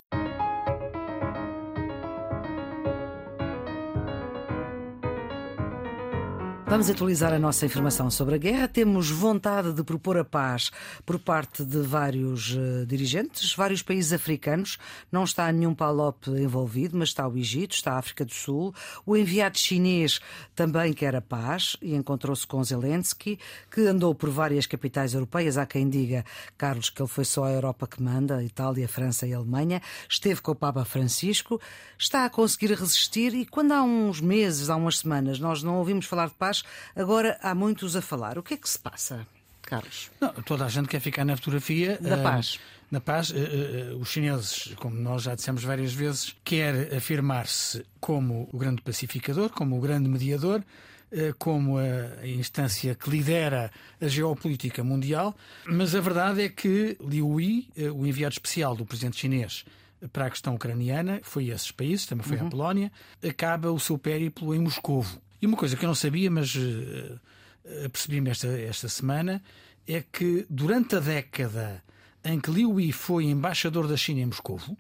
Vamos 6.70 6.88
atualizar 6.88 7.34
a 7.34 7.40
nossa 7.40 7.66
informação 7.66 8.12
sobre 8.12 8.36
a 8.36 8.38
guerra. 8.38 8.68
Temos 8.68 9.10
vontade 9.10 9.74
de 9.74 9.84
propor 9.84 10.18
a 10.18 10.24
paz 10.24 10.70
por 11.04 11.18
parte 11.18 11.66
de 11.66 11.80
vários 11.80 12.56
eh, 12.56 12.86
dirigentes, 12.86 13.56
vários 13.56 13.82
países 13.82 14.14
africanos. 14.14 14.78
Não 15.12 15.24
está 15.24 15.52
nenhum 15.52 15.74
PALOP 15.74 16.28
envolvido, 16.28 16.96
mas 16.96 17.10
está 17.10 17.28
o 17.28 17.36
Egito, 17.36 17.74
está 17.74 17.94
a 17.94 17.98
África 17.98 18.24
do 18.24 18.32
Sul. 18.32 18.72
O 19.04 19.18
enviado 19.18 19.58
chinês 19.58 20.20
também 20.56 20.94
quer 20.94 21.16
a 21.16 21.22
paz 21.22 21.76
e 21.82 21.96
encontrou-se 21.96 22.46
com 22.46 22.64
Zelensky, 22.64 23.40
que 23.72 23.82
andou 23.88 24.14
por 24.14 24.30
várias 24.30 24.68
capitais 24.68 25.16
europeias. 25.16 25.58
Há 25.58 25.66
quem 25.66 25.90
diga, 25.90 26.24
Carlos, 26.56 26.92
que 26.92 27.02
ele 27.02 27.10
foi 27.10 27.26
só 27.26 27.46
a 27.46 27.52
Europa 27.52 27.88
que 27.88 28.00
manda, 28.00 28.44
Itália, 28.44 28.88
França 28.88 29.26
e 29.26 29.34
Alemanha. 29.34 29.82
Esteve 30.08 30.40
com 30.40 30.52
o 30.52 30.56
Papa 30.56 30.86
Francisco, 30.86 31.60
está 31.98 32.26
a 32.26 32.30
conseguir 32.30 32.74
resistir 32.74 33.34
e 33.34 33.44
quando 33.44 33.72
há 33.72 33.82
uns 33.82 34.22
meses, 34.22 34.70
há 34.70 34.76
umas 34.76 35.00
semanas, 35.00 35.40
nós 35.40 35.64
não 35.64 35.80
ouvimos 35.80 36.06
falar 36.06 36.28
de 36.28 36.36
paz, 36.36 36.59
agora 36.96 37.38
há 37.42 37.54
muitos 37.54 37.96
a 37.96 38.02
falar. 38.02 38.38
O 38.38 38.44
que 38.44 38.54
é 38.54 38.58
que 38.58 38.70
se 38.70 38.80
passa, 38.80 39.26
Carlos? 39.62 40.10
Não, 40.20 40.34
toda 40.44 40.66
a 40.66 40.70
gente 40.70 40.88
quer 40.88 41.00
ficar 41.00 41.26
na 41.26 41.36
fotografia 41.36 41.98
Da 42.02 42.16
ah, 42.16 42.24
paz. 42.24 42.60
Na 42.92 43.00
paz, 43.00 43.32
eh, 43.32 43.38
eh, 43.38 43.96
os 43.96 44.10
chineses, 44.10 44.74
como 44.78 44.96
nós 44.96 45.24
já 45.24 45.36
dissemos 45.36 45.64
várias 45.64 45.94
vezes, 45.94 46.36
quer 46.44 46.94
afirmar-se 46.96 47.86
como 48.00 48.50
o 48.52 48.58
grande 48.58 48.82
pacificador, 48.82 49.52
como 49.52 49.78
o 49.78 49.80
grande 49.80 50.10
mediador, 50.10 50.64
eh, 51.12 51.34
como 51.40 51.80
a 51.80 52.28
instância 52.28 52.94
que 52.94 53.10
lidera 53.10 53.72
a 54.00 54.08
geopolítica 54.08 54.84
mundial, 54.84 55.36
mas 55.66 55.96
a 55.96 56.02
verdade 56.02 56.44
é 56.44 56.50
que 56.50 56.98
Liu 57.02 57.42
Yi, 57.42 57.68
eh, 57.76 57.90
o 57.90 58.06
enviado 58.06 58.34
especial 58.34 58.76
do 58.76 58.86
presidente 58.86 59.18
chinês 59.18 59.66
para 60.14 60.28
a 60.28 60.30
questão 60.30 60.54
ucraniana, 60.54 61.20
foi 61.24 61.52
a 61.52 61.56
esses 61.56 61.72
países, 61.72 62.06
também 62.06 62.24
foi 62.24 62.38
à 62.38 62.46
Polónia, 62.46 62.92
acaba 63.28 63.72
o 63.72 63.80
seu 63.80 63.98
périplo 63.98 64.54
em 64.54 64.60
Moscovo. 64.60 65.20
E 65.42 65.46
uma 65.46 65.58
coisa 65.58 65.76
que 65.76 65.86
eu 65.86 65.88
não 65.88 65.96
sabia, 65.96 66.30
mas 66.30 66.56
eh, 66.56 67.86
apercebi-me 67.86 68.30
esta, 68.30 68.48
esta 68.48 68.90
semana, 68.90 69.42
é 69.88 70.02
que 70.02 70.46
durante 70.50 70.96
a 70.96 71.00
década 71.00 71.84
em 72.24 72.40
que 72.40 72.52
Liu 72.52 72.80
Yi 72.80 72.92
foi 72.92 73.26
embaixador 73.26 73.88
da 73.88 73.96
China 73.96 74.22
em 74.22 74.26
Moscovo, 74.26 74.78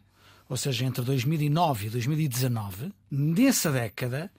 ou 0.48 0.58
seja, 0.58 0.86
entre 0.86 1.04
2009 1.04 1.88
e 1.88 1.90
2019, 1.90 2.94
nessa 3.10 3.72
década, 3.72 4.32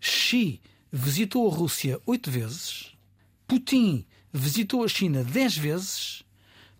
Xi 0.00 0.60
visitou 0.90 1.50
a 1.50 1.54
Rússia 1.54 2.00
oito 2.06 2.30
vezes, 2.30 2.96
Putin 3.46 4.06
visitou 4.32 4.84
a 4.84 4.88
China 4.88 5.24
dez 5.24 5.56
vezes 5.56 6.22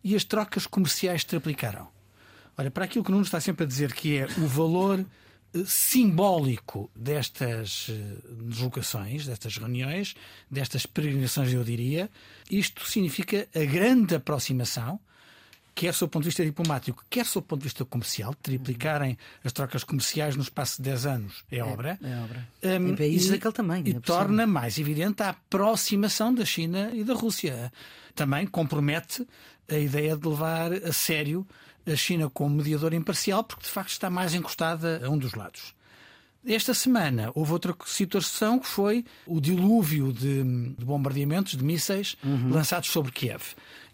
e 0.03 0.15
as 0.15 0.25
trocas 0.25 0.67
comerciais 0.67 1.25
triplicaram. 1.25 1.89
Olha, 2.57 2.71
para 2.71 2.85
aquilo 2.85 3.05
que 3.05 3.11
o 3.11 3.13
Nuno 3.13 3.25
está 3.25 3.41
sempre 3.41 3.65
a 3.65 3.67
dizer 3.67 3.93
que 3.93 4.19
é 4.19 4.27
o 4.39 4.47
valor 4.47 5.01
eh, 5.01 5.05
simbólico 5.67 6.91
destas 6.95 7.87
eh, 7.91 8.17
deslocações, 8.43 9.27
destas 9.27 9.57
reuniões, 9.57 10.15
destas 10.51 10.87
peregrinações, 10.87 11.53
eu 11.53 11.65
diria, 11.65 12.11
isto 12.51 12.87
significa 12.87 13.49
a 13.55 13.65
grande 13.65 14.15
aproximação, 14.15 15.01
quer 15.75 15.95
sob 15.95 16.09
o 16.09 16.11
ponto 16.11 16.23
de 16.25 16.29
vista 16.29 16.45
diplomático, 16.45 17.05
quer 17.09 17.25
sob 17.25 17.45
o 17.45 17.49
ponto 17.49 17.61
de 17.61 17.65
vista 17.65 17.85
comercial, 17.85 18.35
triplicarem 18.43 19.17
as 19.45 19.53
trocas 19.53 19.85
comerciais 19.85 20.35
no 20.37 20.43
espaço 20.43 20.77
de 20.83 20.91
10 20.91 21.07
anos 21.07 21.45
é 21.51 21.63
obra. 21.63 21.99
é 22.03 22.17
obra. 22.21 22.49
Hum, 22.81 22.89
Em 22.91 22.97
países 22.97 23.29
e- 23.29 23.31
daquele 23.33 23.53
tamanho, 23.55 23.85
E 23.87 23.91
cima. 23.91 24.01
torna 24.01 24.47
mais 24.47 24.79
evidente 24.79 25.23
a 25.23 25.31
aproximação 25.31 26.35
da 26.35 26.45
China 26.45 26.91
e 26.93 27.05
da 27.05 27.15
Rússia. 27.15 27.73
Também 28.15 28.47
compromete 28.47 29.27
a 29.71 29.77
ideia 29.79 30.17
de 30.17 30.27
levar 30.27 30.73
a 30.73 30.93
sério 30.93 31.47
a 31.91 31.97
China 31.97 32.29
como 32.31 32.55
mediadora 32.57 32.95
imparcial, 32.97 33.43
porque 33.45 33.65
de 33.65 33.71
facto 33.71 33.91
está 33.91 34.09
mais 34.11 34.35
encostada 34.35 35.01
a 35.05 35.09
um 35.11 35.19
dos 35.19 35.35
lados. 35.35 35.75
Esta 36.47 36.73
semana 36.73 37.31
houve 37.35 37.53
outra 37.53 37.75
situação 37.85 38.59
que 38.59 38.67
foi 38.67 39.05
o 39.27 39.41
dilúvio 39.41 40.13
de, 40.13 40.43
de 40.79 40.85
bombardeamentos, 40.85 41.57
de 41.57 41.65
mísseis 41.65 42.17
Uhum. 42.25 42.51
lançados 42.51 42.89
sobre 42.91 43.13
Kiev. 43.13 43.43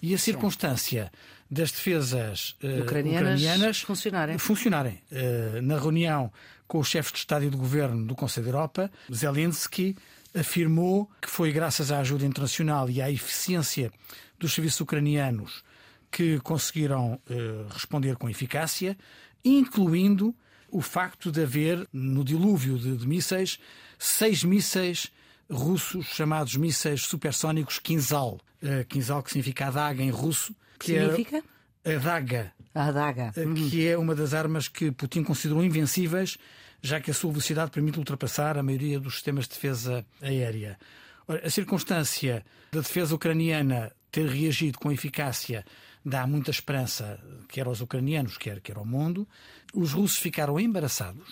E 0.02 0.14
a 0.14 0.18
circunstância 0.18 1.10
das 1.50 1.72
defesas 1.72 2.54
eh, 2.62 2.80
Ucranianas 2.80 3.40
ucranianas 3.40 3.80
funcionarem. 3.80 4.38
funcionarem. 4.38 5.02
Eh, 5.10 5.60
na 5.62 5.78
reunião 5.78 6.30
com 6.68 6.78
os 6.78 6.88
chefes 6.88 7.12
de 7.12 7.18
Estado 7.18 7.44
e 7.44 7.50
de 7.50 7.56
Governo 7.56 8.06
do 8.06 8.14
Conselho 8.14 8.44
da 8.46 8.50
Europa, 8.50 8.90
Zelensky 9.12 9.96
afirmou 10.34 11.10
que 11.20 11.30
foi 11.30 11.50
graças 11.52 11.90
à 11.90 11.98
ajuda 12.00 12.24
internacional 12.26 12.88
e 12.90 13.00
à 13.00 13.10
eficiência 13.10 13.90
dos 14.38 14.52
serviços 14.52 14.80
ucranianos 14.80 15.62
que 16.14 16.38
conseguiram 16.40 17.20
eh, 17.28 17.66
responder 17.70 18.14
com 18.16 18.30
eficácia, 18.30 18.96
incluindo 19.44 20.32
o 20.70 20.80
facto 20.80 21.30
de 21.32 21.42
haver, 21.42 21.88
no 21.92 22.22
dilúvio 22.24 22.78
de, 22.78 22.96
de 22.96 23.06
mísseis, 23.06 23.58
seis 23.98 24.44
mísseis 24.44 25.10
russos 25.50 26.06
chamados 26.06 26.54
mísseis 26.56 27.02
supersónicos 27.02 27.78
Kinzhal. 27.80 28.40
Eh, 28.62 28.84
Kinzhal, 28.88 29.22
que 29.24 29.30
significa 29.30 29.66
adaga 29.66 30.02
em 30.02 30.10
russo. 30.10 30.54
Que 30.78 30.94
era 30.94 31.10
Significa? 31.10 31.42
adaga, 31.84 32.52
A 32.74 32.86
adaga. 32.86 33.32
eh, 33.36 33.68
que 33.70 33.86
é 33.88 33.98
uma 33.98 34.14
das 34.14 34.32
armas 34.34 34.68
que 34.68 34.90
Putin 34.92 35.24
considerou 35.24 35.64
invencíveis, 35.64 36.38
já 36.80 37.00
que 37.00 37.10
a 37.10 37.14
sua 37.14 37.30
velocidade 37.30 37.70
permite 37.72 37.98
ultrapassar 37.98 38.56
a 38.56 38.62
maioria 38.62 39.00
dos 39.00 39.14
sistemas 39.14 39.44
de 39.48 39.54
defesa 39.54 40.06
aérea. 40.22 40.78
Ora, 41.26 41.44
a 41.46 41.50
circunstância 41.50 42.44
da 42.72 42.80
defesa 42.80 43.14
ucraniana 43.14 43.92
ter 44.12 44.26
reagido 44.26 44.78
com 44.78 44.92
eficácia 44.92 45.64
dá 46.04 46.26
muita 46.26 46.50
esperança, 46.50 47.18
quer 47.48 47.66
aos 47.66 47.80
ucranianos, 47.80 48.36
quer, 48.36 48.60
quer 48.60 48.76
ao 48.76 48.84
mundo. 48.84 49.26
Os 49.72 49.92
russos 49.92 50.18
ficaram 50.18 50.60
embaraçados 50.60 51.28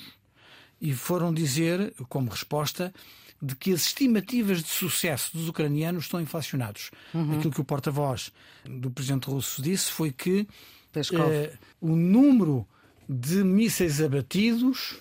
e 0.81 0.93
foram 0.93 1.33
dizer, 1.33 1.95
como 2.09 2.31
resposta, 2.31 2.93
de 3.41 3.57
que 3.57 3.73
as 3.73 3.87
estimativas 3.87 4.63
de 4.63 4.69
sucesso 4.69 5.37
dos 5.37 5.49
ucranianos 5.49 6.05
estão 6.05 6.21
inflacionados. 6.21 6.91
Aquilo 7.37 7.53
que 7.53 7.61
o 7.61 7.65
porta-voz 7.65 8.33
do 8.65 8.91
presidente 8.91 9.29
russo 9.29 9.61
disse 9.61 9.91
foi 9.91 10.13
que 10.13 10.47
eh, 10.97 11.53
o 11.81 11.97
número 11.97 12.67
de 13.09 13.43
mísseis 13.43 14.01
abatidos, 14.01 14.97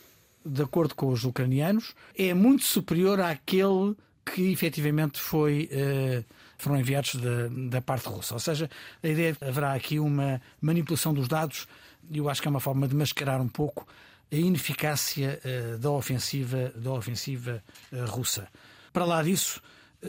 de 0.45 0.63
acordo 0.63 0.95
com 0.95 1.09
os 1.09 1.23
ucranianos, 1.23 1.93
é 2.17 2.33
muito 2.33 2.63
superior 2.63 3.19
àquele 3.19 3.95
que 4.25 4.51
efetivamente 4.51 5.19
foi, 5.19 5.69
uh, 5.71 6.25
foram 6.61 6.79
enviados 6.79 7.15
da, 7.15 7.47
da 7.69 7.81
parte 7.81 8.07
russa. 8.07 8.33
Ou 8.33 8.39
seja, 8.39 8.69
a 9.01 9.07
ideia 9.07 9.31
é 9.31 9.33
que 9.33 9.43
haverá 9.45 9.73
aqui 9.73 9.99
uma 9.99 10.41
manipulação 10.61 11.13
dos 11.13 11.27
dados, 11.27 11.67
e 12.09 12.17
eu 12.17 12.29
acho 12.29 12.41
que 12.41 12.47
é 12.47 12.51
uma 12.51 12.59
forma 12.59 12.87
de 12.87 12.95
mascarar 12.95 13.41
um 13.41 13.47
pouco 13.47 13.87
a 14.31 14.35
ineficácia 14.35 15.39
uh, 15.43 15.77
da 15.77 15.91
ofensiva, 15.91 16.71
da 16.75 16.91
ofensiva 16.91 17.63
uh, 17.91 18.05
russa. 18.05 18.47
Para 18.93 19.05
lá 19.05 19.23
disso, 19.23 19.61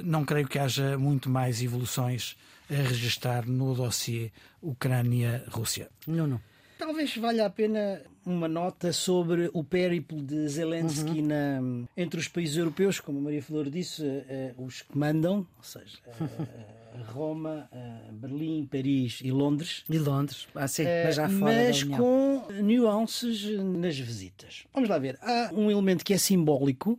não 0.05 0.25
creio 0.25 0.49
que 0.49 0.59
haja 0.59 0.97
muito 0.99 1.29
mais 1.29 1.63
evoluções 1.63 2.37
a 2.71 2.75
registrar 2.75 3.47
no 3.47 3.75
dossiê 3.75 4.31
Ucrânia-Rússia. 4.61 5.91
Não, 6.07 6.27
não. 6.27 6.41
Talvez 6.85 7.17
valha 7.17 7.47
a 7.47 7.51
pena 7.51 8.03
uma 8.27 8.49
nota 8.49 8.93
sobre 8.93 9.49
o 9.53 9.63
périplo 9.63 10.21
de 10.21 10.49
Zelensky 10.49 11.21
uhum. 11.21 11.27
na, 11.29 11.87
entre 11.97 12.19
os 12.19 12.27
países 12.27 12.57
europeus, 12.57 12.99
como 12.99 13.21
a 13.21 13.23
Maria 13.23 13.41
Flor 13.41 13.71
disse, 13.71 14.03
uh, 14.03 14.65
os 14.65 14.83
que 14.83 14.99
mandam, 14.99 15.47
ou 15.57 15.63
seja, 15.63 15.99
uh, 16.09 17.05
Roma, 17.15 17.69
uh, 17.73 18.13
Berlim, 18.13 18.67
Paris 18.67 19.21
e 19.23 19.31
Londres. 19.31 19.85
E 19.89 19.97
Londres, 19.97 20.49
ah, 20.57 20.67
sim, 20.67 20.83
mas 21.05 21.15
já 21.15 21.29
fora 21.29 21.69
Mas 21.69 21.85
com 21.85 22.49
nuances 22.61 23.49
nas 23.61 23.97
visitas. 23.97 24.65
Vamos 24.75 24.89
lá 24.89 24.99
ver. 24.99 25.17
Há 25.23 25.53
um 25.55 25.71
elemento 25.71 26.05
que 26.05 26.13
é 26.13 26.19
simbólico 26.19 26.99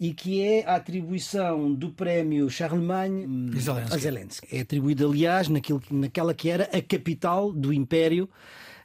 e 0.00 0.14
que 0.14 0.40
é 0.40 0.64
a 0.64 0.76
atribuição 0.76 1.70
do 1.70 1.90
prémio 1.90 2.48
Charlemagne 2.48 3.26
hum, 3.26 3.50
Zelensky. 3.60 3.94
a 3.94 3.98
Zelensky. 3.98 4.56
É 4.56 4.60
atribuído, 4.62 5.06
aliás, 5.06 5.48
naquilo, 5.48 5.82
naquela 5.90 6.32
que 6.32 6.48
era 6.48 6.64
a 6.72 6.80
capital 6.80 7.52
do 7.52 7.74
Império 7.74 8.26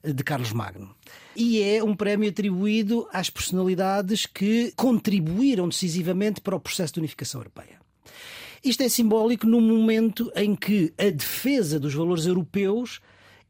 de 0.03 0.23
Carlos 0.23 0.51
Magno. 0.51 0.95
E 1.35 1.61
é 1.61 1.83
um 1.83 1.95
prémio 1.95 2.29
atribuído 2.29 3.07
às 3.11 3.29
personalidades 3.29 4.25
que 4.25 4.73
contribuíram 4.75 5.67
decisivamente 5.67 6.41
para 6.41 6.55
o 6.55 6.59
processo 6.59 6.93
de 6.93 6.99
unificação 6.99 7.41
europeia. 7.41 7.79
Isto 8.63 8.83
é 8.83 8.89
simbólico 8.89 9.45
no 9.45 9.61
momento 9.61 10.31
em 10.35 10.55
que 10.55 10.93
a 10.97 11.09
defesa 11.09 11.79
dos 11.79 11.93
valores 11.93 12.25
europeus 12.25 12.99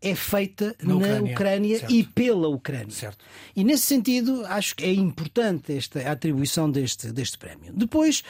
é 0.01 0.13
feita 0.13 0.75
na, 0.81 0.89
na 0.89 0.95
Ucrânia, 0.95 1.33
Ucrânia 1.33 1.85
e 1.89 2.03
pela 2.03 2.47
Ucrânia. 2.47 2.91
Certo. 2.91 3.25
E 3.55 3.63
nesse 3.63 3.83
sentido, 3.83 4.45
acho 4.45 4.75
que 4.75 4.85
é 4.85 4.93
importante 4.93 5.75
esta 5.75 6.11
atribuição 6.11 6.69
deste, 6.69 7.11
deste 7.11 7.37
prémio. 7.37 7.73
Depois, 7.73 8.23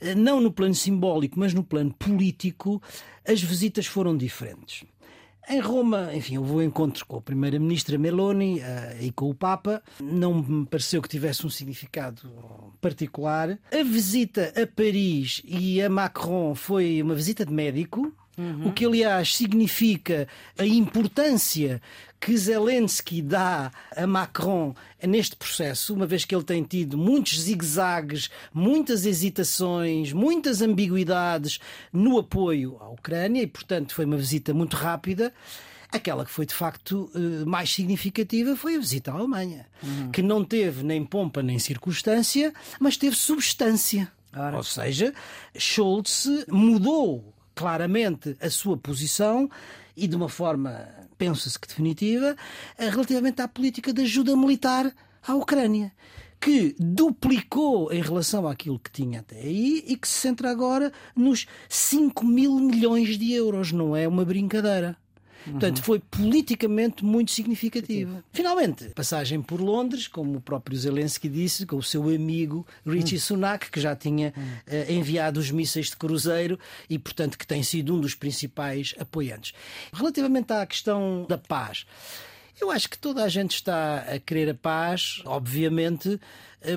eh, 0.00 0.14
não 0.14 0.40
no 0.40 0.52
plano 0.52 0.74
simbólico, 0.74 1.38
mas 1.38 1.54
no 1.54 1.62
plano 1.62 1.94
político, 1.94 2.82
as 3.26 3.40
visitas 3.40 3.86
foram 3.86 4.16
diferentes. 4.16 4.84
Em 5.48 5.60
Roma, 5.60 6.10
enfim, 6.14 6.38
houve 6.38 6.52
um 6.52 6.62
encontro 6.62 7.04
com 7.04 7.16
a 7.16 7.20
primeira-ministra 7.20 7.98
Meloni 7.98 8.60
uh, 8.60 8.62
e 9.02 9.10
com 9.10 9.28
o 9.28 9.34
Papa. 9.34 9.82
Não 10.00 10.34
me 10.42 10.66
pareceu 10.66 11.02
que 11.02 11.08
tivesse 11.08 11.46
um 11.46 11.50
significado 11.50 12.22
particular. 12.80 13.58
A 13.72 13.82
visita 13.82 14.52
a 14.56 14.66
Paris 14.66 15.42
e 15.44 15.82
a 15.82 15.90
Macron 15.90 16.54
foi 16.54 17.02
uma 17.02 17.14
visita 17.14 17.44
de 17.44 17.52
médico, 17.52 18.12
Uhum. 18.38 18.68
O 18.68 18.72
que, 18.72 18.86
aliás, 18.86 19.36
significa 19.36 20.26
a 20.58 20.64
importância 20.64 21.82
que 22.22 22.38
Zelensky 22.38 23.20
dá 23.20 23.72
a 23.96 24.06
Macron 24.06 24.76
neste 25.02 25.34
processo, 25.34 25.92
uma 25.92 26.06
vez 26.06 26.24
que 26.24 26.32
ele 26.32 26.44
tem 26.44 26.62
tido 26.62 26.96
muitos 26.96 27.40
zigue-zagues, 27.40 28.30
muitas 28.54 29.04
hesitações, 29.04 30.12
muitas 30.12 30.62
ambiguidades 30.62 31.58
no 31.92 32.16
apoio 32.16 32.76
à 32.80 32.88
Ucrânia 32.88 33.42
e, 33.42 33.46
portanto, 33.48 33.92
foi 33.92 34.04
uma 34.04 34.16
visita 34.16 34.54
muito 34.54 34.76
rápida. 34.76 35.34
Aquela 35.90 36.24
que 36.24 36.30
foi 36.30 36.46
de 36.46 36.54
facto 36.54 37.10
eh, 37.12 37.44
mais 37.44 37.74
significativa 37.74 38.54
foi 38.54 38.76
a 38.76 38.78
visita 38.78 39.10
à 39.10 39.14
Alemanha, 39.14 39.66
uhum. 39.82 40.12
que 40.12 40.22
não 40.22 40.44
teve 40.44 40.84
nem 40.84 41.04
pompa 41.04 41.42
nem 41.42 41.58
circunstância, 41.58 42.54
mas 42.78 42.96
teve 42.96 43.16
substância. 43.16 44.10
Ora. 44.34 44.56
Ou 44.56 44.62
seja, 44.62 45.12
Scholz 45.58 46.28
mudou 46.48 47.34
claramente 47.52 48.36
a 48.40 48.48
sua 48.48 48.76
posição 48.76 49.50
e 49.96 50.06
de 50.06 50.16
uma 50.16 50.28
forma, 50.28 50.88
pensa-se 51.22 51.56
que 51.56 51.68
definitiva, 51.68 52.34
eh, 52.76 52.88
relativamente 52.88 53.40
à 53.40 53.46
política 53.46 53.92
de 53.92 54.02
ajuda 54.02 54.36
militar 54.36 54.92
à 55.24 55.36
Ucrânia. 55.36 55.92
Que 56.40 56.74
duplicou 56.76 57.92
em 57.92 58.02
relação 58.02 58.48
àquilo 58.48 58.80
que 58.80 58.90
tinha 58.90 59.20
até 59.20 59.36
aí 59.36 59.84
e 59.86 59.96
que 59.96 60.08
se 60.08 60.14
centra 60.14 60.50
agora 60.50 60.92
nos 61.14 61.46
5 61.68 62.26
mil 62.26 62.58
milhões 62.58 63.16
de 63.16 63.32
euros. 63.32 63.70
Não 63.70 63.94
é 63.94 64.08
uma 64.08 64.24
brincadeira. 64.24 64.96
Portanto, 65.44 65.82
foi 65.82 65.98
politicamente 65.98 67.04
muito 67.04 67.30
significativa. 67.30 68.22
Finalmente, 68.32 68.86
passagem 68.90 69.42
por 69.42 69.60
Londres, 69.60 70.06
como 70.06 70.38
o 70.38 70.40
próprio 70.40 70.76
Zelensky 70.76 71.28
disse, 71.28 71.66
com 71.66 71.76
o 71.76 71.82
seu 71.82 72.08
amigo 72.08 72.66
Richie 72.86 73.16
hum. 73.16 73.20
Sunak, 73.20 73.70
que 73.70 73.80
já 73.80 73.96
tinha 73.96 74.32
uh, 74.36 74.92
enviado 74.92 75.40
os 75.40 75.50
mísseis 75.50 75.86
de 75.86 75.96
cruzeiro 75.96 76.58
e, 76.88 76.98
portanto, 76.98 77.36
que 77.38 77.46
tem 77.46 77.62
sido 77.62 77.94
um 77.94 78.00
dos 78.00 78.14
principais 78.14 78.94
apoiantes. 78.98 79.52
Relativamente 79.92 80.52
à 80.52 80.64
questão 80.66 81.26
da 81.28 81.38
paz, 81.38 81.84
eu 82.60 82.70
acho 82.70 82.88
que 82.88 82.98
toda 82.98 83.24
a 83.24 83.28
gente 83.28 83.54
está 83.54 83.98
a 83.98 84.18
querer 84.18 84.50
a 84.50 84.54
paz, 84.54 85.20
obviamente, 85.24 86.20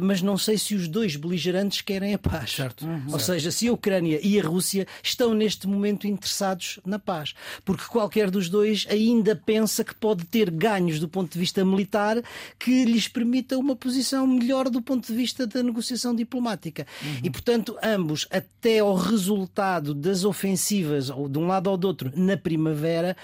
mas 0.01 0.21
não 0.21 0.37
sei 0.37 0.57
se 0.57 0.75
os 0.75 0.87
dois 0.87 1.15
beligerantes 1.15 1.81
querem 1.81 2.13
a 2.13 2.17
paz. 2.17 2.51
Certo. 2.51 2.85
Uhum. 2.85 3.03
Ou 3.05 3.19
certo. 3.19 3.25
seja, 3.25 3.51
se 3.51 3.67
a 3.67 3.73
Ucrânia 3.73 4.19
e 4.21 4.39
a 4.39 4.43
Rússia 4.43 4.87
estão 5.03 5.33
neste 5.33 5.67
momento 5.67 6.07
interessados 6.07 6.79
na 6.85 6.99
paz. 6.99 7.33
Porque 7.63 7.85
qualquer 7.85 8.29
dos 8.29 8.49
dois 8.49 8.85
ainda 8.89 9.35
pensa 9.35 9.83
que 9.83 9.95
pode 9.95 10.25
ter 10.25 10.49
ganhos 10.49 10.99
do 10.99 11.07
ponto 11.07 11.31
de 11.31 11.39
vista 11.39 11.63
militar 11.63 12.21
que 12.59 12.85
lhes 12.85 13.07
permita 13.07 13.57
uma 13.57 13.75
posição 13.75 14.25
melhor 14.27 14.69
do 14.69 14.81
ponto 14.81 15.07
de 15.07 15.15
vista 15.15 15.45
da 15.45 15.61
negociação 15.61 16.15
diplomática. 16.15 16.85
Uhum. 17.03 17.19
E, 17.23 17.29
portanto, 17.29 17.77
ambos, 17.83 18.27
até 18.31 18.79
ao 18.79 18.95
resultado 18.95 19.93
das 19.93 20.23
ofensivas, 20.23 21.09
ou 21.09 21.29
de 21.29 21.37
um 21.37 21.47
lado 21.47 21.69
ou 21.69 21.77
do 21.77 21.87
outro, 21.87 22.11
na 22.15 22.37
primavera, 22.37 23.15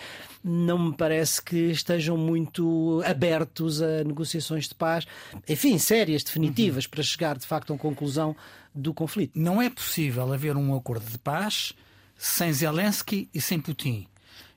não 0.43 0.77
me 0.77 0.93
parece 0.95 1.41
que 1.41 1.55
estejam 1.71 2.17
muito 2.17 3.01
abertos 3.05 3.81
a 3.81 4.03
negociações 4.03 4.67
de 4.67 4.75
paz, 4.75 5.05
enfim, 5.47 5.77
sérias, 5.77 6.23
definitivas, 6.23 6.50
uhum. 6.51 6.91
para 6.91 7.03
chegar 7.03 7.37
de 7.37 7.45
facto 7.45 7.71
a 7.71 7.73
uma 7.73 7.79
conclusão 7.79 8.35
do 8.73 8.93
conflito. 8.93 9.37
Não 9.37 9.61
é 9.61 9.69
possível 9.69 10.31
haver 10.31 10.55
um 10.55 10.75
acordo 10.75 11.09
de 11.09 11.17
paz 11.17 11.73
sem 12.17 12.51
Zelensky 12.53 13.29
e 13.33 13.41
sem 13.41 13.59
Putin. 13.59 14.07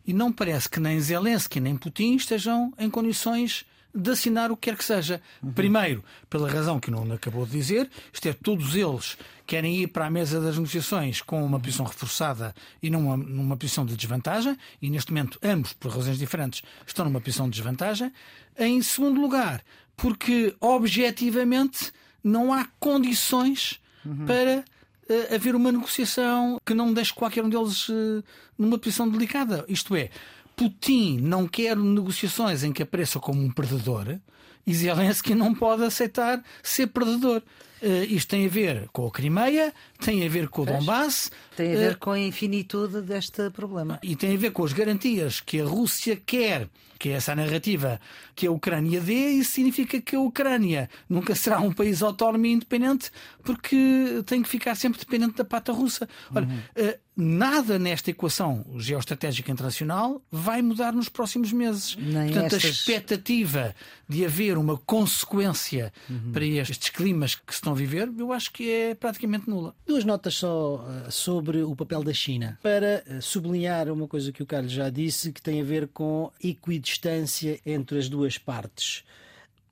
E 0.06 0.12
não 0.12 0.30
parece 0.30 0.68
que 0.68 0.78
nem 0.78 1.00
Zelensky 1.00 1.60
nem 1.60 1.76
Putin 1.76 2.16
estejam 2.16 2.72
em 2.78 2.90
condições 2.90 3.64
de 3.94 4.10
assinar 4.10 4.50
o 4.50 4.56
que 4.56 4.68
quer 4.70 4.76
que 4.76 4.84
seja. 4.84 5.22
Uhum. 5.42 5.52
Primeiro, 5.52 6.04
pela 6.28 6.50
razão 6.50 6.80
que 6.80 6.90
não 6.90 7.10
acabou 7.12 7.46
de 7.46 7.52
dizer, 7.52 7.88
isto 8.12 8.28
é, 8.28 8.32
todos 8.32 8.74
eles 8.74 9.16
querem 9.46 9.76
ir 9.76 9.86
para 9.86 10.06
a 10.06 10.10
mesa 10.10 10.40
das 10.40 10.56
negociações 10.56 11.22
com 11.22 11.44
uma 11.44 11.60
posição 11.60 11.86
reforçada 11.86 12.54
e 12.82 12.90
numa, 12.90 13.16
numa 13.16 13.56
posição 13.56 13.86
de 13.86 13.96
desvantagem, 13.96 14.58
e 14.82 14.90
neste 14.90 15.12
momento 15.12 15.38
ambos, 15.42 15.72
por 15.74 15.92
razões 15.92 16.18
diferentes, 16.18 16.62
estão 16.86 17.04
numa 17.04 17.20
posição 17.20 17.48
de 17.48 17.56
desvantagem. 17.56 18.12
Em 18.58 18.82
segundo 18.82 19.20
lugar, 19.20 19.62
porque 19.96 20.54
objetivamente 20.60 21.92
não 22.22 22.52
há 22.52 22.66
condições 22.78 23.80
uhum. 24.04 24.26
para 24.26 24.64
uh, 25.08 25.34
haver 25.34 25.54
uma 25.54 25.70
negociação 25.70 26.60
que 26.64 26.74
não 26.74 26.92
deixe 26.92 27.12
qualquer 27.12 27.44
um 27.44 27.48
deles 27.48 27.88
uh, 27.88 28.24
numa 28.58 28.78
posição 28.78 29.08
delicada. 29.08 29.64
Isto 29.68 29.94
é, 29.94 30.10
Putin 30.56 31.18
não 31.20 31.46
quer 31.46 31.76
negociações 31.76 32.62
em 32.62 32.72
que 32.72 32.82
apareça 32.82 33.18
como 33.18 33.42
um 33.42 33.50
perdedor 33.50 34.18
e 34.66 34.74
Zelensky 34.74 35.34
não 35.34 35.54
pode 35.54 35.84
aceitar 35.84 36.42
ser 36.62 36.86
perdedor. 36.88 37.42
Uh, 37.82 38.04
isto 38.08 38.28
tem 38.28 38.46
a 38.46 38.48
ver 38.48 38.88
com 38.92 39.06
a 39.06 39.10
Crimeia, 39.10 39.72
tem 40.00 40.24
a 40.24 40.28
ver 40.28 40.48
com 40.48 40.62
o 40.62 40.66
Donbass. 40.66 41.30
Tem 41.56 41.74
a 41.74 41.78
ver 41.78 41.92
uh, 41.94 41.98
com 41.98 42.10
a 42.12 42.18
infinitude 42.18 43.02
deste 43.02 43.50
problema. 43.50 43.98
E 44.02 44.16
tem 44.16 44.34
a 44.34 44.38
ver 44.38 44.52
com 44.52 44.64
as 44.64 44.72
garantias 44.72 45.40
que 45.40 45.60
a 45.60 45.64
Rússia 45.64 46.16
quer 46.16 46.68
que 47.04 47.10
é 47.10 47.12
essa 47.12 47.34
narrativa 47.34 48.00
que 48.34 48.46
a 48.46 48.50
Ucrânia 48.50 48.98
dê, 48.98 49.32
isso 49.32 49.52
significa 49.52 50.00
que 50.00 50.16
a 50.16 50.20
Ucrânia 50.20 50.88
nunca 51.06 51.34
será 51.34 51.60
um 51.60 51.70
país 51.70 52.02
autónomo 52.02 52.46
e 52.46 52.52
independente 52.52 53.10
porque 53.42 54.22
tem 54.24 54.42
que 54.42 54.48
ficar 54.48 54.74
sempre 54.74 54.98
dependente 54.98 55.36
da 55.36 55.44
pata 55.44 55.70
russa. 55.70 56.08
Olha, 56.34 56.46
uhum. 56.46 56.58
Eh, 56.74 56.98
nada 57.16 57.78
nesta 57.78 58.10
equação 58.10 58.64
geoestratégica 58.76 59.52
internacional 59.52 60.22
vai 60.30 60.62
mudar 60.62 60.92
nos 60.92 61.08
próximos 61.08 61.52
meses. 61.52 61.96
Nem 61.96 62.32
Portanto, 62.32 62.56
estas... 62.56 62.64
a 62.64 62.68
expectativa 62.68 63.74
de 64.08 64.24
haver 64.24 64.56
uma 64.56 64.78
consequência 64.78 65.92
uhum. 66.08 66.32
para 66.32 66.44
estes 66.44 66.88
climas 66.88 67.34
que 67.34 67.54
se 67.54 67.63
estão 67.64 67.72
a 67.72 67.76
viver, 67.76 68.12
eu 68.18 68.30
acho 68.30 68.52
que 68.52 68.70
é 68.70 68.94
praticamente 68.94 69.48
nula. 69.48 69.74
Duas 69.86 70.04
notas 70.04 70.34
só 70.34 70.76
uh, 70.76 71.10
sobre 71.10 71.62
o 71.62 71.74
papel 71.74 72.04
da 72.04 72.12
China. 72.12 72.58
Para 72.62 73.02
uh, 73.08 73.22
sublinhar 73.22 73.90
uma 73.90 74.06
coisa 74.06 74.30
que 74.30 74.42
o 74.42 74.46
Carlos 74.46 74.72
já 74.72 74.90
disse, 74.90 75.32
que 75.32 75.40
tem 75.40 75.62
a 75.62 75.64
ver 75.64 75.88
com 75.88 76.30
equidistância 76.42 77.58
entre 77.64 77.98
as 77.98 78.08
duas 78.08 78.36
partes 78.36 79.02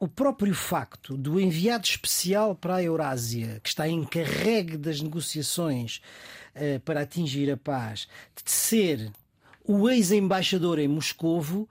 o 0.00 0.08
próprio 0.08 0.52
facto 0.52 1.16
do 1.16 1.38
enviado 1.38 1.84
especial 1.84 2.56
para 2.56 2.74
a 2.74 2.82
Eurásia, 2.82 3.60
que 3.62 3.68
está 3.68 3.86
encarregue 3.86 4.76
das 4.76 5.00
negociações 5.00 6.02
uh, 6.56 6.80
para 6.80 7.02
atingir 7.02 7.48
a 7.52 7.56
paz, 7.56 8.08
de 8.34 8.50
ser 8.50 9.12
o 9.64 9.88
ex-embaixador 9.88 10.80
em 10.80 10.88
Moscovo, 10.88 11.68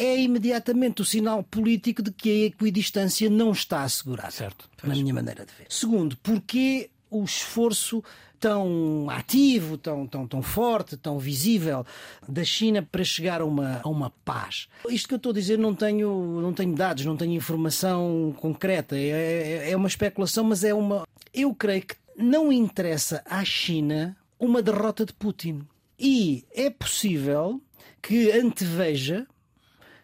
é 0.00 0.18
imediatamente 0.18 1.02
o 1.02 1.04
sinal 1.04 1.42
político 1.42 2.02
de 2.02 2.10
que 2.10 2.30
a 2.30 2.46
equidistância 2.46 3.28
não 3.28 3.52
está 3.52 3.82
assegurada. 3.82 4.30
Certo. 4.30 4.68
Na 4.82 4.94
minha 4.94 5.12
maneira 5.12 5.44
de 5.44 5.52
ver. 5.52 5.66
Segundo, 5.68 6.16
porque 6.22 6.88
o 7.10 7.22
esforço 7.22 8.02
tão 8.40 9.10
ativo, 9.10 9.76
tão, 9.76 10.06
tão, 10.06 10.26
tão 10.26 10.40
forte, 10.40 10.96
tão 10.96 11.18
visível 11.18 11.84
da 12.26 12.42
China 12.42 12.80
para 12.80 13.04
chegar 13.04 13.42
a 13.42 13.44
uma, 13.44 13.82
a 13.84 13.88
uma 13.90 14.10
paz. 14.24 14.68
Isto 14.88 15.08
que 15.08 15.14
eu 15.14 15.18
estou 15.18 15.32
a 15.32 15.34
dizer 15.34 15.58
não 15.58 15.74
tenho, 15.74 16.40
não 16.40 16.54
tenho 16.54 16.74
dados, 16.74 17.04
não 17.04 17.18
tenho 17.18 17.34
informação 17.34 18.34
concreta, 18.38 18.96
é, 18.96 19.66
é, 19.66 19.70
é 19.72 19.76
uma 19.76 19.88
especulação, 19.88 20.44
mas 20.44 20.64
é 20.64 20.72
uma. 20.72 21.06
Eu 21.34 21.54
creio 21.54 21.82
que 21.82 21.96
não 22.16 22.50
interessa 22.50 23.22
à 23.26 23.44
China 23.44 24.16
uma 24.38 24.62
derrota 24.62 25.04
de 25.04 25.12
Putin. 25.12 25.60
E 25.98 26.46
é 26.54 26.70
possível 26.70 27.60
que 28.00 28.32
anteveja 28.32 29.26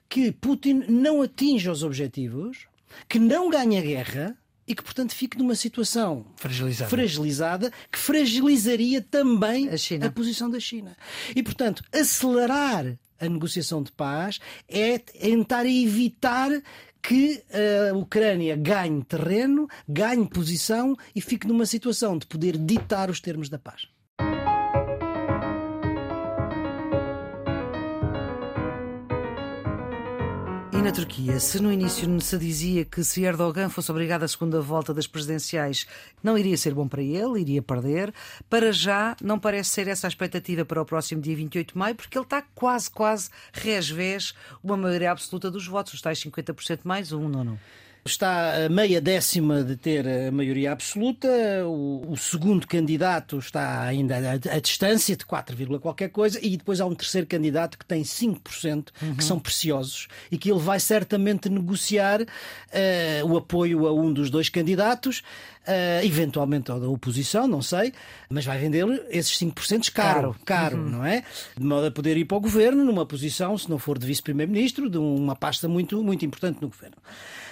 que 0.09 0.33
Putin 0.33 0.85
não 0.88 1.23
atinja 1.23 1.73
os 1.73 1.83
objetivos, 1.83 2.66
que 3.09 3.19
não 3.19 3.51
ganhe 3.51 3.79
a 3.79 3.83
guerra 3.83 4.38
e 4.66 4.75
que, 4.75 4.83
portanto, 4.83 5.14
fique 5.14 5.38
numa 5.38 5.55
situação 5.55 6.27
fragilizada, 6.37 6.90
fragilizada 6.90 7.73
que 7.90 7.99
fragilizaria 7.99 9.01
também 9.01 9.69
a, 9.69 10.07
a, 10.07 10.11
posição 10.11 10.51
da 10.51 10.59
China. 10.59 10.97
E, 11.35 11.42
portanto, 11.42 11.83
acelerar 11.92 12.99
a 13.19 13.29
negociação 13.29 13.83
de 13.83 13.92
paz 13.92 14.40
é 14.69 14.99
tentar 14.99 15.66
evitar 15.66 16.51
que 17.01 17.42
a 17.90 17.95
Ucrânia 17.97 18.57
ganhe 18.57 19.05
terreno, 19.05 19.69
ganhe 19.88 20.29
posição 20.29 20.97
e 21.14 21.21
fique 21.21 21.47
numa 21.47 21.64
situação 21.64 22.19
de 22.19 22.27
poder 22.27 22.59
ditar 22.59 23.09
os 23.09 23.21
termos 23.21 23.49
da 23.49 23.59
paz. 23.59 23.87
E 30.77 30.83
na 30.83 30.93
Turquia, 30.93 31.41
se 31.41 31.59
no 31.59 31.73
início 31.73 32.21
se 32.21 32.37
dizia 32.37 32.85
que 32.85 33.03
se 33.03 33.25
Erdogan 33.25 33.71
fosse 33.71 33.91
obrigado 33.91 34.25
à 34.25 34.29
segunda 34.29 34.61
volta 34.61 34.93
das 34.93 35.07
presidenciais 35.07 35.87
não 36.23 36.37
iria 36.37 36.55
ser 36.55 36.75
bom 36.75 36.87
para 36.87 37.01
ele, 37.01 37.41
iria 37.41 37.62
perder, 37.62 38.12
para 38.51 38.71
já 38.71 39.17
não 39.23 39.39
parece 39.39 39.71
ser 39.71 39.89
essa 39.89 40.07
a 40.07 40.09
expectativa 40.09 40.67
para 40.67 40.83
o 40.83 40.85
próximo 40.85 41.23
dia 41.23 41.35
28 41.35 41.73
de 41.73 41.79
maio, 41.79 41.95
porque 41.95 42.19
ele 42.19 42.27
está 42.27 42.43
quase, 42.55 42.91
quase 42.91 43.31
resvés 43.55 44.35
uma 44.62 44.77
maioria 44.77 45.12
absoluta 45.12 45.51
dos 45.51 45.67
votos, 45.67 45.95
os 45.95 46.03
tais 46.03 46.23
50% 46.23 46.81
mais 46.85 47.11
um, 47.11 47.27
não? 47.27 47.59
Está 48.07 48.66
a 48.66 48.69
meia 48.69 49.01
décima 49.01 49.64
de 49.64 49.77
ter 49.77 50.07
a 50.07 50.31
maioria 50.31 50.71
absoluta, 50.71 51.29
o, 51.66 52.12
o 52.12 52.16
segundo 52.16 52.64
candidato 52.66 53.37
está 53.37 53.83
ainda 53.83 54.16
a, 54.16 54.57
a, 54.57 54.61
distância 54.61 55.16
de 55.16 55.27
4, 55.27 55.81
qualquer 55.81 56.11
coisa, 56.11 56.38
e 56.40 56.57
depois 56.57 56.81
há 56.81 56.87
um 56.87 56.95
terceiro 56.95 57.27
candidato 57.27 57.77
que 57.77 57.85
tem 57.85 58.03
5%, 58.03 58.88
uhum. 59.03 59.16
que 59.16 59.25
são 59.25 59.40
preciosos, 59.40 60.07
e 60.31 60.38
que 60.38 60.51
ele 60.51 60.61
vai 60.61 60.79
certamente 60.79 61.49
negociar 61.49 62.23
uh, 62.23 63.27
o 63.27 63.37
apoio 63.37 63.87
a 63.88 63.92
um 63.92 64.12
dos 64.12 64.31
dois 64.31 64.49
candidatos, 64.49 65.19
uh, 65.66 66.05
eventualmente 66.05 66.71
ao 66.71 66.79
da 66.79 66.88
oposição, 66.88 67.49
não 67.49 67.61
sei, 67.61 67.92
mas 68.31 68.45
vai 68.45 68.59
vender 68.59 68.87
esses 69.11 69.37
5% 69.37 69.92
caro, 69.92 69.92
caro, 69.92 70.37
caro 70.45 70.77
uhum. 70.79 70.90
não 70.90 71.05
é? 71.05 71.25
De 71.57 71.64
modo 71.64 71.87
a 71.87 71.90
poder 71.90 72.16
ir 72.16 72.25
para 72.25 72.37
o 72.37 72.40
governo 72.40 72.85
numa 72.85 73.05
posição, 73.05 73.59
se 73.59 73.69
não 73.69 73.79
for 73.79 73.99
de 73.99 74.07
vice-primeiro-ministro, 74.07 74.88
de 74.88 74.99
uma 74.99 75.35
pasta 75.35 75.66
muito, 75.66 76.01
muito 76.05 76.25
importante 76.25 76.62
no 76.62 76.69
governo. 76.69 76.97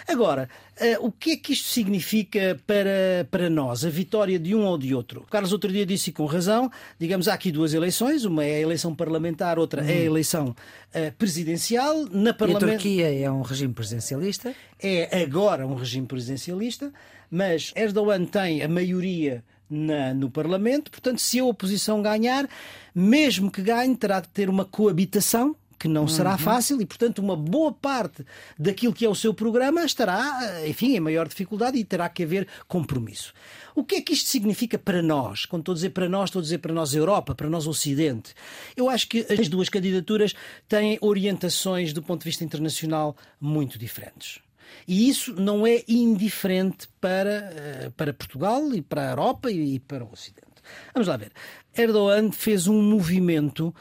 Agora, 0.06 0.43
uh, 0.80 1.06
o 1.06 1.12
que 1.12 1.32
é 1.32 1.36
que 1.36 1.52
isto 1.52 1.68
significa 1.68 2.60
para, 2.66 3.26
para 3.30 3.50
nós, 3.50 3.84
a 3.84 3.90
vitória 3.90 4.38
de 4.38 4.54
um 4.54 4.64
ou 4.64 4.78
de 4.78 4.94
outro? 4.94 5.22
O 5.22 5.26
Carlos 5.26 5.52
outro 5.52 5.72
dia 5.72 5.84
disse 5.84 6.12
com 6.12 6.26
razão, 6.26 6.70
digamos, 6.98 7.28
há 7.28 7.34
aqui 7.34 7.50
duas 7.50 7.74
eleições, 7.74 8.24
uma 8.24 8.44
é 8.44 8.56
a 8.56 8.60
eleição 8.60 8.94
parlamentar, 8.94 9.58
outra 9.58 9.82
uhum. 9.82 9.88
é 9.88 9.92
a 9.92 9.96
uhum. 9.96 10.04
eleição 10.04 10.48
uh, 10.48 11.12
presidencial. 11.18 12.06
Na 12.10 12.32
parlament... 12.32 12.62
E 12.62 12.64
a 12.64 12.68
Turquia 12.72 13.24
é 13.24 13.30
um 13.30 13.42
regime 13.42 13.74
presidencialista? 13.74 14.54
É 14.82 15.22
agora 15.22 15.66
um 15.66 15.74
regime 15.74 16.06
presidencialista, 16.06 16.92
mas 17.30 17.72
Erdogan 17.76 18.24
tem 18.24 18.62
a 18.62 18.68
maioria 18.68 19.42
na, 19.68 20.14
no 20.14 20.30
Parlamento, 20.30 20.90
portanto, 20.90 21.20
se 21.20 21.38
a 21.38 21.44
oposição 21.44 22.02
ganhar, 22.02 22.48
mesmo 22.94 23.50
que 23.50 23.62
ganhe, 23.62 23.96
terá 23.96 24.20
de 24.20 24.28
ter 24.28 24.48
uma 24.48 24.64
coabitação 24.64 25.56
que 25.84 25.88
não 25.88 26.08
será 26.08 26.32
uhum. 26.32 26.38
fácil 26.38 26.80
e, 26.80 26.86
portanto, 26.86 27.18
uma 27.18 27.36
boa 27.36 27.70
parte 27.70 28.24
daquilo 28.58 28.94
que 28.94 29.04
é 29.04 29.08
o 29.08 29.14
seu 29.14 29.34
programa 29.34 29.84
estará, 29.84 30.66
enfim, 30.66 30.96
em 30.96 31.00
maior 31.00 31.28
dificuldade 31.28 31.76
e 31.76 31.84
terá 31.84 32.08
que 32.08 32.22
haver 32.22 32.48
compromisso. 32.66 33.34
O 33.74 33.84
que 33.84 33.96
é 33.96 34.00
que 34.00 34.14
isto 34.14 34.30
significa 34.30 34.78
para 34.78 35.02
nós? 35.02 35.44
Quando 35.44 35.60
estou 35.60 35.72
a 35.72 35.74
dizer 35.74 35.90
para 35.90 36.08
nós, 36.08 36.30
estou 36.30 36.40
a 36.40 36.42
dizer 36.42 36.56
para 36.56 36.72
nós 36.72 36.94
Europa, 36.94 37.34
para 37.34 37.50
nós 37.50 37.66
Ocidente. 37.66 38.32
Eu 38.74 38.88
acho 38.88 39.06
que 39.06 39.26
as 39.28 39.46
duas 39.46 39.68
candidaturas 39.68 40.34
têm 40.66 40.96
orientações 41.02 41.92
do 41.92 42.02
ponto 42.02 42.20
de 42.20 42.30
vista 42.30 42.42
internacional 42.42 43.14
muito 43.38 43.78
diferentes. 43.78 44.40
E 44.88 45.06
isso 45.06 45.34
não 45.34 45.66
é 45.66 45.84
indiferente 45.86 46.88
para, 46.98 47.52
eh, 47.54 47.92
para 47.94 48.14
Portugal 48.14 48.72
e 48.72 48.80
para 48.80 49.02
a 49.02 49.10
Europa 49.10 49.50
e 49.50 49.78
para 49.80 50.02
o 50.02 50.10
Ocidente. 50.10 50.62
Vamos 50.94 51.08
lá 51.08 51.18
ver. 51.18 51.32
Erdogan 51.76 52.32
fez 52.32 52.66
um 52.68 52.82
movimento. 52.82 53.74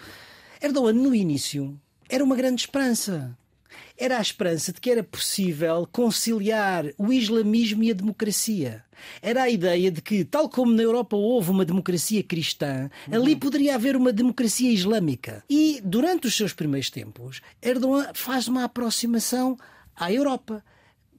Erdogan, 0.61 0.93
no 0.93 1.15
início, 1.15 1.79
era 2.09 2.23
uma 2.23 2.35
grande 2.35 2.61
esperança. 2.61 3.37
Era 3.97 4.17
a 4.17 4.21
esperança 4.21 4.73
de 4.73 4.81
que 4.81 4.89
era 4.89 5.03
possível 5.03 5.87
conciliar 5.91 6.85
o 6.97 7.13
islamismo 7.13 7.83
e 7.83 7.91
a 7.91 7.93
democracia. 7.93 8.83
Era 9.21 9.43
a 9.43 9.49
ideia 9.49 9.91
de 9.91 10.01
que, 10.01 10.23
tal 10.23 10.49
como 10.49 10.73
na 10.73 10.81
Europa 10.81 11.15
houve 11.15 11.51
uma 11.51 11.65
democracia 11.65 12.23
cristã, 12.23 12.89
uhum. 13.07 13.15
ali 13.15 13.35
poderia 13.35 13.75
haver 13.75 13.95
uma 13.95 14.11
democracia 14.11 14.71
islâmica. 14.71 15.43
E, 15.49 15.79
durante 15.83 16.27
os 16.27 16.35
seus 16.35 16.53
primeiros 16.53 16.89
tempos, 16.89 17.41
Erdogan 17.61 18.09
faz 18.13 18.47
uma 18.47 18.63
aproximação 18.63 19.57
à 19.95 20.11
Europa 20.11 20.63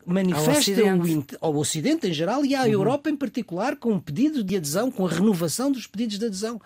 manifesta 0.06 0.50
ao 0.50 0.98
Ocidente. 0.98 1.36
ao 1.40 1.56
Ocidente 1.56 2.06
em 2.08 2.12
geral 2.12 2.44
e 2.44 2.54
à 2.54 2.62
uhum. 2.62 2.68
Europa 2.68 3.08
em 3.08 3.16
particular, 3.16 3.76
com 3.76 3.92
um 3.92 4.00
pedido 4.00 4.44
de 4.44 4.56
adesão, 4.56 4.90
com 4.90 5.06
a 5.06 5.10
renovação 5.10 5.72
dos 5.72 5.86
pedidos 5.86 6.18
de 6.18 6.26
adesão. 6.26 6.60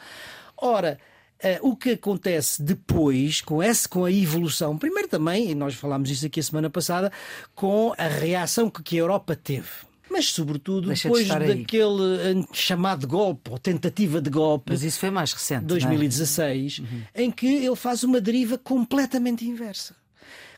Ora, 0.56 0.98
Uh, 1.42 1.70
o 1.70 1.76
que 1.76 1.90
acontece 1.90 2.60
depois 2.60 3.40
com, 3.40 3.62
esse, 3.62 3.88
com 3.88 4.04
a 4.04 4.10
evolução, 4.10 4.76
primeiro 4.76 5.08
também, 5.08 5.50
e 5.50 5.54
nós 5.54 5.74
falámos 5.74 6.10
isso 6.10 6.26
aqui 6.26 6.40
a 6.40 6.42
semana 6.42 6.68
passada, 6.68 7.12
com 7.54 7.94
a 7.96 8.08
reação 8.08 8.68
que, 8.68 8.82
que 8.82 8.96
a 8.96 9.00
Europa 9.00 9.36
teve. 9.36 9.68
Mas, 10.10 10.26
sobretudo, 10.30 10.88
Deixa 10.88 11.08
depois 11.08 11.26
de 11.26 11.38
daquele 11.38 12.40
uh, 12.40 12.48
chamado 12.52 13.06
golpe, 13.06 13.50
ou 13.50 13.58
tentativa 13.58 14.20
de 14.20 14.30
golpe. 14.30 14.72
Mas 14.72 14.82
isso 14.82 14.98
foi 14.98 15.10
mais 15.10 15.32
recente. 15.32 15.64
2016, 15.66 16.80
é? 16.80 16.82
uhum. 16.82 17.02
em 17.14 17.30
que 17.30 17.46
ele 17.46 17.76
faz 17.76 18.02
uma 18.02 18.20
deriva 18.20 18.58
completamente 18.58 19.46
inversa 19.46 19.94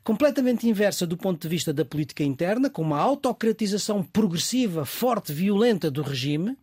completamente 0.03 0.67
inversa 0.67 1.07
do 1.07 1.17
ponto 1.17 1.43
de 1.43 1.49
vista 1.49 1.73
da 1.73 1.85
política 1.85 2.25
interna, 2.25 2.71
com 2.71 2.83
uma 2.83 2.99
autocratização 2.99 4.03
progressiva, 4.03 4.85
forte, 4.85 5.33
violenta 5.33 5.91
do 5.91 6.03
regime, 6.03 6.57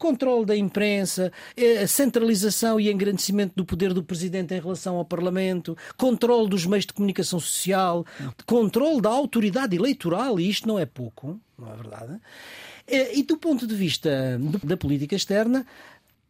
controle 0.00 0.46
da 0.46 0.56
imprensa, 0.56 1.30
eh, 1.54 1.86
centralização 1.86 2.80
e 2.80 2.90
engrandecimento 2.90 3.52
do 3.54 3.66
poder 3.66 3.92
do 3.92 4.02
presidente 4.02 4.54
em 4.54 4.60
relação 4.60 4.96
ao 4.96 5.04
Parlamento, 5.04 5.76
controle 5.96 6.48
dos 6.48 6.64
meios 6.64 6.86
de 6.86 6.94
comunicação 6.94 7.38
social, 7.38 8.04
controle 8.46 9.02
da 9.02 9.10
autoridade 9.10 9.76
eleitoral, 9.76 10.40
e 10.40 10.48
isto 10.48 10.66
não 10.66 10.78
é 10.78 10.86
pouco, 10.86 11.38
não 11.58 11.70
é 11.70 11.76
verdade? 11.76 12.18
Eh, 12.88 13.18
e 13.18 13.22
do 13.22 13.36
ponto 13.36 13.66
de 13.66 13.74
vista 13.74 14.40
da 14.64 14.76
política 14.76 15.14
externa, 15.14 15.66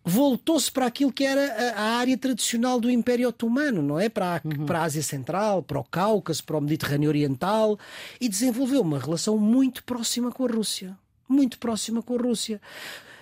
voltou-se 0.04 0.70
para 0.70 0.86
aquilo 0.86 1.12
que 1.12 1.24
era 1.24 1.74
a, 1.76 1.98
área 1.98 2.18
tradicional 2.18 2.80
do 2.80 2.90
Império 2.90 3.28
Otomano, 3.28 3.82
não 3.82 4.00
é? 4.00 4.08
Para 4.08 4.36
a, 4.36 4.40
uhum. 4.44 4.66
para 4.66 4.80
a 4.80 4.82
Ásia 4.82 5.02
Central, 5.02 5.62
para 5.62 5.78
o 5.78 5.84
Cáucaso, 5.84 6.42
para 6.42 6.58
o 6.58 6.60
Mediterrâneo 6.60 7.08
Oriental 7.08 7.78
e 8.20 8.28
desenvolveu 8.28 8.80
uma 8.80 8.98
relação 8.98 9.38
muito 9.38 9.84
próxima 9.84 10.32
com 10.32 10.44
a 10.44 10.48
Rússia. 10.48 10.98
Muito 11.28 11.56
próxima 11.58 12.02
com 12.02 12.16
a 12.16 12.18
Rússia. 12.18 12.60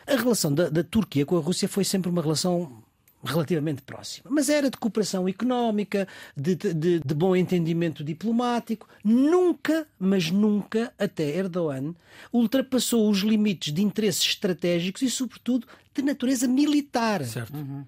A 0.08 0.16
relação 0.16 0.52
da, 0.52 0.70
da 0.70 0.82
Turquia 0.82 1.26
com 1.26 1.36
a 1.36 1.40
Rússia 1.40 1.68
foi 1.68 1.84
sempre 1.84 2.10
uma 2.10 2.22
relação 2.22 2.82
relativamente 3.22 3.82
próxima. 3.82 4.30
Mas 4.30 4.48
era 4.48 4.70
de 4.70 4.76
cooperação 4.76 5.28
económica, 5.28 6.06
de, 6.36 6.54
de, 6.54 7.00
de, 7.00 7.14
bom 7.14 7.34
entendimento 7.36 8.02
diplomático. 8.02 8.88
Nunca, 9.04 9.86
mas 9.98 10.30
nunca, 10.30 10.92
até 10.98 11.36
Erdogan, 11.36 11.94
ultrapassou 12.32 13.10
os 13.10 13.18
limites 13.18 13.72
de 13.72 13.82
interesses 13.82 14.22
estratégicos 14.22 15.02
e, 15.02 15.10
sobretudo, 15.10 15.66
de 15.94 16.02
natureza 16.02 16.48
militar. 16.48 17.24
Certo. 17.24 17.54
Uhum. 17.54 17.84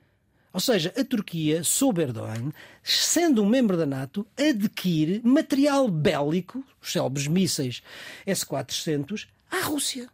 Ou 0.53 0.61
seja, 0.61 0.93
a 0.97 1.05
Turquia, 1.05 1.63
sob 1.63 2.03
Erdogan, 2.03 2.53
sendo 2.83 3.43
um 3.43 3.49
membro 3.49 3.77
da 3.77 3.87
NATO, 3.87 4.27
adquire 4.37 5.21
material 5.25 5.89
bélico, 5.89 6.65
os 6.83 6.91
célebres 6.91 7.29
mísseis 7.29 7.83
S-400, 8.27 9.29
à 9.49 9.61
Rússia. 9.61 10.09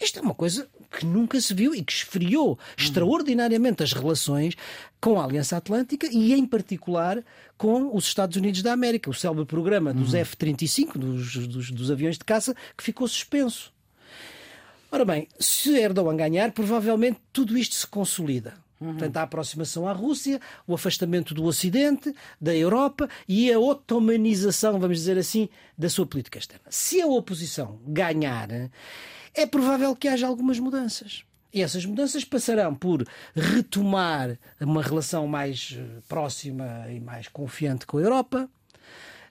Isto 0.00 0.18
é 0.18 0.22
uma 0.22 0.34
coisa 0.34 0.68
que 0.90 1.06
nunca 1.06 1.40
se 1.40 1.54
viu 1.54 1.74
e 1.74 1.82
que 1.82 1.92
esfriou 1.92 2.50
uhum. 2.50 2.56
extraordinariamente 2.76 3.82
as 3.82 3.92
relações 3.92 4.54
com 5.00 5.18
a 5.18 5.24
Aliança 5.24 5.56
Atlântica 5.56 6.06
e, 6.10 6.32
em 6.32 6.46
particular, 6.46 7.22
com 7.56 7.94
os 7.94 8.06
Estados 8.06 8.36
Unidos 8.36 8.62
da 8.62 8.72
América. 8.72 9.10
O 9.10 9.14
célebre 9.14 9.44
programa 9.44 9.92
dos 9.94 10.12
uhum. 10.12 10.20
F-35, 10.20 10.98
dos, 10.98 11.36
dos, 11.46 11.70
dos 11.70 11.90
aviões 11.90 12.18
de 12.18 12.24
caça, 12.24 12.54
que 12.76 12.84
ficou 12.84 13.08
suspenso. 13.08 13.72
Ora 14.90 15.04
bem, 15.04 15.28
se 15.40 15.76
Erdogan 15.78 16.16
ganhar, 16.16 16.52
provavelmente 16.52 17.18
tudo 17.32 17.58
isto 17.58 17.74
se 17.74 17.86
consolida. 17.86 18.54
Uhum. 18.80 18.92
Portanto, 18.92 19.16
a 19.16 19.22
aproximação 19.22 19.88
à 19.88 19.92
Rússia, 19.92 20.40
o 20.66 20.74
afastamento 20.74 21.34
do 21.34 21.44
Ocidente, 21.44 22.14
da 22.40 22.54
Europa 22.54 23.08
e 23.26 23.50
a 23.50 23.58
otomanização, 23.58 24.78
vamos 24.78 24.98
dizer 24.98 25.18
assim, 25.18 25.48
da 25.76 25.88
sua 25.88 26.06
política 26.06 26.38
externa. 26.38 26.66
Se 26.68 27.00
a 27.00 27.06
oposição 27.06 27.80
ganhar, 27.86 28.48
é 29.36 29.46
provável 29.46 29.94
que 29.94 30.08
haja 30.08 30.26
algumas 30.26 30.58
mudanças. 30.58 31.24
E 31.52 31.62
essas 31.62 31.84
mudanças 31.86 32.24
passarão 32.24 32.74
por 32.74 33.06
retomar 33.34 34.36
uma 34.60 34.82
relação 34.82 35.26
mais 35.26 35.76
eh, 35.78 36.00
próxima 36.08 36.86
e 36.90 37.00
mais 37.00 37.28
confiante 37.28 37.86
com 37.86 37.98
a 37.98 38.02
Europa. 38.02 38.48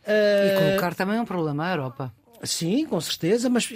E 0.07 0.59
colocar 0.59 0.95
também 0.95 1.19
um 1.19 1.25
problema 1.25 1.67
à 1.67 1.71
Europa. 1.71 2.13
Sim, 2.43 2.85
com 2.85 2.99
certeza, 3.01 3.49
mas 3.49 3.69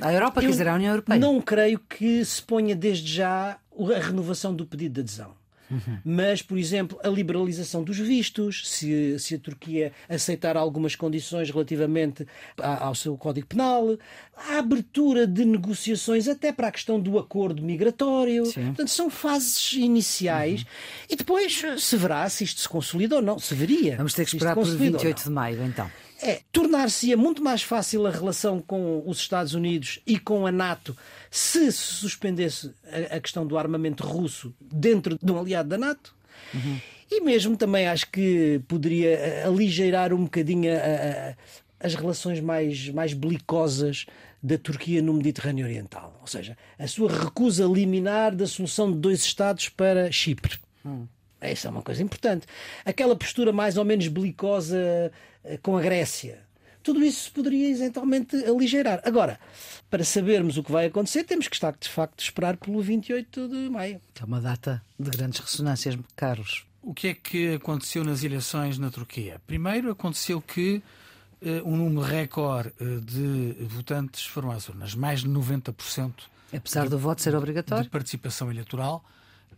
a 0.00 0.12
Europa, 0.12 0.40
quer 0.40 0.48
dizer, 0.48 0.68
a 0.68 0.74
União 0.74 0.90
Europeia. 0.92 1.18
Não 1.18 1.40
creio 1.40 1.78
que 1.78 2.24
se 2.24 2.42
ponha 2.42 2.74
desde 2.74 3.12
já 3.12 3.58
a 3.78 3.98
renovação 3.98 4.54
do 4.54 4.66
pedido 4.66 4.94
de 4.94 5.00
adesão. 5.00 5.34
Uhum. 5.70 5.98
Mas, 6.04 6.42
por 6.42 6.58
exemplo, 6.58 6.98
a 7.02 7.08
liberalização 7.08 7.82
dos 7.82 7.98
vistos, 7.98 8.68
se, 8.68 9.18
se 9.18 9.34
a 9.34 9.38
Turquia 9.38 9.92
aceitar 10.08 10.56
algumas 10.56 10.94
condições 10.94 11.50
relativamente 11.50 12.26
ao 12.56 12.94
seu 12.94 13.16
Código 13.16 13.46
Penal, 13.46 13.98
a 14.36 14.58
abertura 14.58 15.26
de 15.26 15.44
negociações 15.44 16.28
até 16.28 16.52
para 16.52 16.68
a 16.68 16.72
questão 16.72 17.00
do 17.00 17.18
acordo 17.18 17.62
migratório. 17.62 18.46
Sim. 18.46 18.66
Portanto, 18.66 18.90
são 18.90 19.10
fases 19.10 19.72
iniciais 19.74 20.62
uhum. 20.62 20.66
e 21.10 21.16
depois 21.16 21.62
se 21.78 21.96
verá 21.96 22.28
se 22.28 22.44
isto 22.44 22.60
se 22.60 22.68
consolida 22.68 23.16
ou 23.16 23.22
não. 23.22 23.38
Se 23.38 23.54
veria. 23.54 23.96
Vamos 23.96 24.14
ter 24.14 24.24
que 24.24 24.36
esperar 24.36 24.54
por 24.54 24.64
28 24.64 25.24
de 25.24 25.30
maio, 25.30 25.64
então 25.64 25.90
é 26.22 26.40
tornar-se-ia 26.50 27.16
muito 27.16 27.42
mais 27.42 27.62
fácil 27.62 28.06
a 28.06 28.10
relação 28.10 28.60
com 28.60 29.02
os 29.06 29.18
Estados 29.18 29.54
Unidos 29.54 30.00
e 30.06 30.18
com 30.18 30.46
a 30.46 30.52
NATO 30.52 30.96
se 31.30 31.70
se 31.70 31.78
suspendesse 31.78 32.72
a, 32.84 33.16
a 33.16 33.20
questão 33.20 33.46
do 33.46 33.58
armamento 33.58 34.04
russo 34.04 34.54
dentro 34.60 35.18
de 35.20 35.32
um 35.32 35.38
aliado 35.38 35.68
da 35.68 35.78
NATO. 35.78 36.14
Uhum. 36.54 36.80
E 37.10 37.20
mesmo 37.20 37.56
também 37.56 37.86
acho 37.86 38.10
que 38.10 38.60
poderia 38.66 39.10
eh, 39.10 39.44
aligeirar 39.44 40.12
um 40.12 40.24
bocadinho 40.24 40.72
a, 40.72 40.76
a, 40.76 41.34
as 41.86 41.94
relações 41.94 42.40
mais, 42.40 42.88
mais 42.88 43.12
belicosas 43.12 44.06
da 44.42 44.58
Turquia 44.58 45.00
no 45.02 45.12
Mediterrâneo 45.12 45.66
Oriental. 45.66 46.18
Ou 46.20 46.26
seja, 46.26 46.56
a 46.78 46.86
sua 46.86 47.10
recusa 47.10 47.64
liminar 47.64 48.34
da 48.34 48.46
solução 48.46 48.90
de 48.92 48.98
dois 48.98 49.20
Estados 49.20 49.68
para 49.68 50.10
Chipre. 50.10 50.58
Hum. 50.84 51.06
Essa 51.48 51.68
é 51.68 51.70
uma 51.70 51.82
coisa 51.82 52.02
importante. 52.02 52.46
Aquela 52.84 53.16
postura 53.16 53.52
mais 53.52 53.76
ou 53.76 53.84
menos 53.84 54.08
belicosa 54.08 55.12
eh, 55.44 55.58
com 55.62 55.76
a 55.76 55.80
Grécia. 55.80 56.46
Tudo 56.82 57.04
isso 57.04 57.24
se 57.24 57.30
poderia 57.32 57.68
eventualmente 57.68 58.36
aligeirar. 58.44 59.00
Agora, 59.04 59.40
para 59.90 60.04
sabermos 60.04 60.56
o 60.56 60.62
que 60.62 60.70
vai 60.70 60.86
acontecer, 60.86 61.24
temos 61.24 61.48
que 61.48 61.56
estar, 61.56 61.74
de 61.76 61.88
facto, 61.88 62.20
esperar 62.20 62.56
pelo 62.56 62.80
28 62.80 63.48
de 63.48 63.68
maio. 63.68 64.00
Que 64.14 64.22
é 64.22 64.24
uma 64.24 64.40
data 64.40 64.80
de 64.96 65.10
grandes 65.10 65.40
ressonâncias, 65.40 65.98
Carlos. 66.14 66.64
O 66.80 66.94
que 66.94 67.08
é 67.08 67.14
que 67.14 67.54
aconteceu 67.54 68.04
nas 68.04 68.22
eleições 68.22 68.78
na 68.78 68.88
Turquia? 68.88 69.40
Primeiro, 69.48 69.90
aconteceu 69.90 70.40
que 70.40 70.80
uh, 71.42 71.68
um 71.68 71.76
número 71.76 72.02
recorde 72.02 72.72
uh, 72.80 73.00
de 73.00 73.56
votantes 73.64 74.24
foram 74.24 74.52
às 74.52 74.68
urnas, 74.68 74.94
mais 74.94 75.22
de 75.22 75.28
90%. 75.28 76.12
Apesar 76.56 76.84
de, 76.84 76.90
do 76.90 76.98
voto 77.00 77.20
ser 77.20 77.34
obrigatório? 77.34 77.82
De 77.82 77.90
participação 77.90 78.48
eleitoral. 78.48 79.04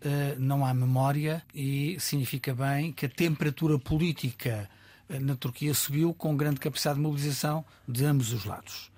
Uh, 0.00 0.38
não 0.38 0.64
há 0.64 0.72
memória 0.72 1.42
e 1.52 1.96
significa 1.98 2.54
bem 2.54 2.92
que 2.92 3.06
a 3.06 3.08
temperatura 3.08 3.78
política 3.78 4.70
na 5.08 5.34
Turquia 5.34 5.72
subiu 5.74 6.12
com 6.12 6.36
grande 6.36 6.60
capacidade 6.60 6.96
de 6.96 7.02
mobilização 7.02 7.64
de 7.88 8.04
ambos 8.04 8.32
os 8.32 8.44
lados. 8.44 8.90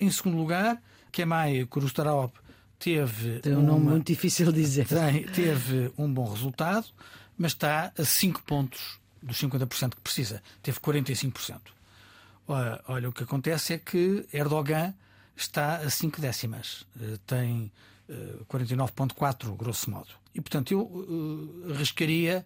Em 0.00 0.10
segundo 0.10 0.36
lugar, 0.36 0.82
Kemal 1.12 1.66
Kılıçdaroğlu 1.70 2.32
teve 2.78 3.38
Tem 3.40 3.54
um 3.54 3.60
uma, 3.60 3.72
nome 3.72 3.90
muito 3.90 4.06
difícil 4.06 4.50
de 4.50 4.60
dizer. 4.60 4.86
Tem, 4.88 5.24
teve 5.24 5.92
um 5.96 6.12
bom 6.12 6.28
resultado, 6.28 6.86
mas 7.38 7.52
está 7.52 7.92
a 7.96 8.04
5 8.04 8.42
pontos 8.42 8.98
dos 9.22 9.40
50% 9.40 9.90
que 9.94 10.00
precisa. 10.00 10.42
Teve 10.62 10.80
45%. 10.80 11.60
Olha, 12.48 12.80
olha, 12.88 13.08
o 13.08 13.12
que 13.12 13.22
acontece 13.22 13.74
é 13.74 13.78
que 13.78 14.26
Erdogan 14.32 14.92
está 15.36 15.76
a 15.76 15.88
5 15.88 16.20
décimas. 16.20 16.84
Eh, 17.00 17.18
tem 17.24 17.70
49,4, 18.48 19.52
eh, 19.52 19.56
grosso 19.56 19.90
modo. 19.90 20.08
E, 20.34 20.40
portanto, 20.40 20.72
eu 20.72 20.80
uh, 20.80 21.72
arriscaria 21.72 22.44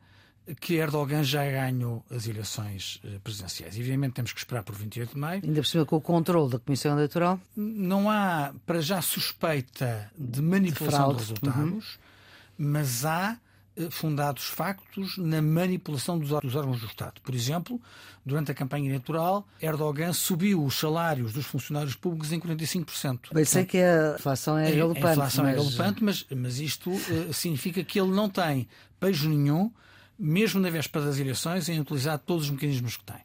que 0.60 0.74
Erdogan 0.74 1.24
já 1.24 1.44
ganhou 1.44 2.04
as 2.10 2.26
eleições 2.28 3.00
eh, 3.04 3.18
presidenciais. 3.22 3.74
Evidentemente 3.76 4.14
temos 4.14 4.32
que 4.32 4.38
esperar 4.38 4.62
por 4.62 4.74
28 4.76 5.14
de 5.14 5.18
maio. 5.18 5.42
Ainda 5.44 5.60
por 5.60 5.66
cima 5.66 5.84
com 5.84 5.96
o 5.96 6.00
controle 6.00 6.52
da 6.52 6.58
Comissão 6.58 6.92
Eleitoral? 6.92 7.40
Não 7.56 8.08
há, 8.08 8.54
para 8.64 8.80
já, 8.80 9.02
suspeita 9.02 10.10
de 10.16 10.40
manipulação 10.40 11.08
de, 11.08 11.14
de 11.14 11.20
resultados, 11.20 11.94
uhum. 11.94 12.00
mas 12.58 13.04
há 13.04 13.32
eh, 13.32 13.38
fundados 13.90 14.44
factos 14.44 15.18
na 15.18 15.42
manipulação 15.42 16.18
dos 16.18 16.32
órgãos 16.32 16.80
do 16.80 16.86
Estado. 16.86 17.20
Por 17.20 17.34
exemplo, 17.34 17.80
durante 18.24 18.50
a 18.50 18.54
campanha 18.54 18.86
eleitoral, 18.86 19.46
Erdogan 19.60 20.12
subiu 20.12 20.64
os 20.64 20.78
salários 20.78 21.32
dos 21.32 21.46
funcionários 21.46 21.94
públicos 21.94 22.32
em 22.32 22.40
45%. 22.40 23.28
Eu 23.32 23.46
sei 23.46 23.64
que 23.64 23.78
a 23.78 24.14
inflação 24.18 24.58
é 24.58 24.72
galopante. 24.72 25.06
A 25.06 25.12
inflação 25.12 25.46
é 25.46 25.52
mas... 25.52 25.54
é 25.54 25.64
galopante, 25.64 26.04
mas, 26.04 26.26
mas 26.34 26.58
isto 26.58 26.90
uh, 26.90 27.32
significa 27.32 27.84
que 27.84 28.00
ele 28.00 28.12
não 28.12 28.28
tem 28.28 28.66
pejo 28.98 29.28
nenhum 29.28 29.70
mesmo 30.18 30.60
na 30.60 30.70
véspera 30.70 31.04
das 31.04 31.18
eleições, 31.18 31.68
em 31.68 31.78
utilizar 31.80 32.18
todos 32.18 32.44
os 32.44 32.50
mecanismos 32.50 32.96
que 32.96 33.04
tem. 33.04 33.20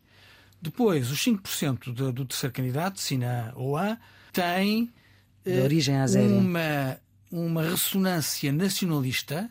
Depois, 0.62 1.10
os 1.10 1.20
5% 1.26 1.94
do, 1.94 2.12
do 2.12 2.26
terceiro 2.26 2.54
candidato, 2.54 3.00
Sina 3.00 3.54
Oa, 3.56 3.98
tem 4.32 4.92
uh, 5.46 5.64
origem 5.64 5.96
uma, 6.30 7.00
uma 7.32 7.64
ressonância 7.64 8.52
nacionalista 8.52 9.50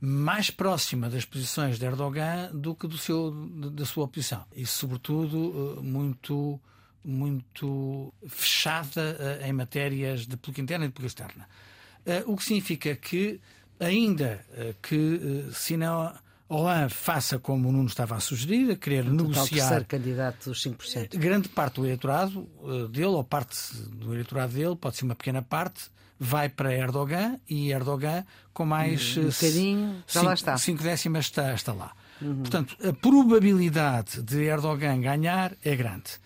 mais 0.00 0.50
próxima 0.50 1.10
das 1.10 1.24
posições 1.24 1.78
de 1.78 1.84
Erdogan 1.84 2.50
do 2.52 2.74
que 2.74 2.86
do 2.86 2.96
seu, 2.96 3.30
da 3.30 3.84
sua 3.84 4.04
oposição. 4.04 4.44
E, 4.54 4.64
sobretudo, 4.64 5.76
eh, 5.78 5.82
muito, 5.82 6.60
muito 7.04 8.12
fechada 8.26 9.16
eh, 9.18 9.48
em 9.48 9.52
matérias 9.52 10.26
de 10.26 10.36
política 10.36 10.62
interna 10.62 10.84
e 10.86 10.88
de 10.88 10.94
política 10.94 11.24
externa. 11.24 11.48
O 12.26 12.34
que 12.34 12.44
significa 12.44 12.96
que, 12.96 13.38
ainda 13.78 14.44
que 14.80 15.50
Sina 15.52 16.18
Olan 16.50 16.88
faça 16.88 17.38
como 17.38 17.68
o 17.68 17.72
Nuno 17.72 17.86
estava 17.86 18.16
a 18.16 18.20
sugerir, 18.20 18.72
a 18.72 18.76
querer 18.76 19.06
o 19.06 19.12
negociar. 19.12 19.46
terceiro 19.46 19.84
candidato 19.84 20.50
dos 20.50 20.60
5%. 20.60 21.16
Grande 21.16 21.48
parte 21.48 21.76
do 21.76 21.86
eleitorado 21.86 22.48
eh, 22.64 22.88
dele, 22.88 23.06
ou 23.06 23.22
parte 23.22 23.56
do 23.86 24.12
eleitorado 24.12 24.52
dele, 24.52 24.74
pode 24.74 24.96
ser 24.96 25.04
uma 25.04 25.14
pequena 25.14 25.42
parte, 25.42 25.84
vai 26.20 26.50
para 26.50 26.74
Erdogan 26.74 27.40
e 27.48 27.72
Erdogan 27.72 28.26
com 28.52 28.66
mais. 28.66 29.16
Um 29.16 29.24
bocadinho, 29.24 30.04
já 30.06 30.20
lá 30.20 30.34
está. 30.34 30.58
Cinco 30.58 30.82
décimas 30.82 31.24
está, 31.24 31.54
está 31.54 31.72
lá. 31.72 31.92
Uhum. 32.20 32.40
Portanto, 32.40 32.76
a 32.86 32.92
probabilidade 32.92 34.22
de 34.22 34.44
Erdogan 34.44 35.00
ganhar 35.00 35.56
é 35.64 35.74
grande. 35.74 36.20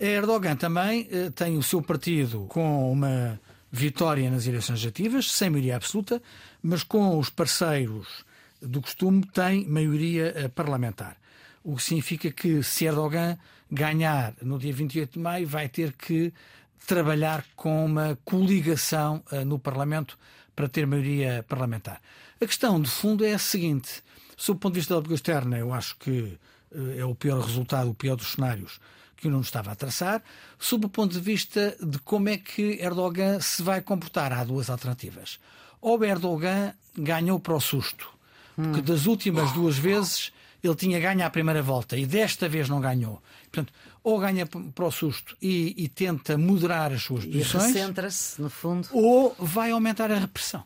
Erdogan 0.00 0.56
também 0.56 1.08
eh, 1.12 1.30
tem 1.30 1.56
o 1.56 1.62
seu 1.62 1.80
partido 1.80 2.46
com 2.48 2.90
uma 2.90 3.40
vitória 3.70 4.28
nas 4.28 4.46
eleições 4.46 4.74
legislativas, 4.74 5.30
sem 5.30 5.48
maioria 5.48 5.76
absoluta, 5.76 6.20
mas 6.60 6.82
com 6.82 7.16
os 7.16 7.30
parceiros 7.30 8.24
do 8.60 8.80
costume, 8.80 9.24
tem 9.32 9.64
maioria 9.66 10.32
eh, 10.34 10.48
parlamentar. 10.48 11.16
O 11.62 11.76
que 11.76 11.82
significa 11.84 12.32
que 12.32 12.62
se 12.64 12.84
Erdogan 12.84 13.38
ganhar 13.70 14.34
no 14.42 14.58
dia 14.58 14.72
28 14.72 15.12
de 15.12 15.18
maio, 15.20 15.46
vai 15.46 15.68
ter 15.68 15.92
que 15.92 16.32
trabalhar 16.86 17.44
com 17.56 17.84
uma 17.84 18.18
coligação 18.24 19.22
uh, 19.32 19.44
no 19.44 19.58
Parlamento 19.58 20.18
para 20.54 20.68
ter 20.68 20.86
maioria 20.86 21.44
parlamentar. 21.48 22.00
A 22.40 22.46
questão 22.46 22.80
de 22.80 22.90
fundo 22.90 23.24
é 23.24 23.34
a 23.34 23.38
seguinte: 23.38 24.02
sob 24.36 24.56
o 24.56 24.60
ponto 24.60 24.74
de 24.74 24.80
vista 24.80 24.94
da 24.94 25.02
política 25.02 25.32
externa, 25.32 25.58
eu 25.58 25.72
acho 25.72 25.96
que 25.96 26.38
uh, 26.72 26.98
é 26.98 27.04
o 27.04 27.14
pior 27.14 27.40
resultado, 27.40 27.90
o 27.90 27.94
pior 27.94 28.16
dos 28.16 28.32
cenários 28.32 28.80
que 29.16 29.28
eu 29.28 29.32
não 29.32 29.40
estava 29.40 29.72
a 29.72 29.74
traçar. 29.74 30.22
Sob 30.58 30.86
o 30.86 30.88
ponto 30.88 31.12
de 31.12 31.20
vista 31.20 31.76
de 31.80 31.98
como 32.00 32.28
é 32.28 32.36
que 32.36 32.78
Erdogan 32.80 33.40
se 33.40 33.62
vai 33.62 33.80
comportar, 33.80 34.32
há 34.32 34.44
duas 34.44 34.68
alternativas. 34.68 35.38
Ou 35.80 36.02
Erdogan 36.04 36.74
ganhou 36.96 37.38
para 37.38 37.54
o 37.54 37.60
susto 37.60 38.14
porque 38.56 38.80
das 38.80 39.06
últimas 39.06 39.52
duas 39.52 39.76
vezes 39.76 40.32
ele 40.62 40.74
tinha 40.74 40.98
ganho 40.98 41.24
a 41.26 41.30
primeira 41.30 41.62
volta 41.62 41.96
e 41.96 42.06
desta 42.06 42.48
vez 42.48 42.68
não 42.68 42.80
ganhou. 42.80 43.22
Portanto, 43.50 43.72
ou 44.04 44.20
ganha 44.20 44.46
para 44.46 44.84
o 44.84 44.90
susto 44.90 45.34
e, 45.40 45.74
e 45.76 45.88
tenta 45.88 46.36
moderar 46.36 46.92
as 46.92 47.02
suas 47.02 47.24
posições. 47.24 47.64
E 47.64 47.68
se 47.68 47.72
no 48.38 48.50
fundo. 48.50 48.86
Ou 48.92 49.34
vai 49.38 49.70
aumentar 49.70 50.12
a 50.12 50.18
repressão. 50.18 50.62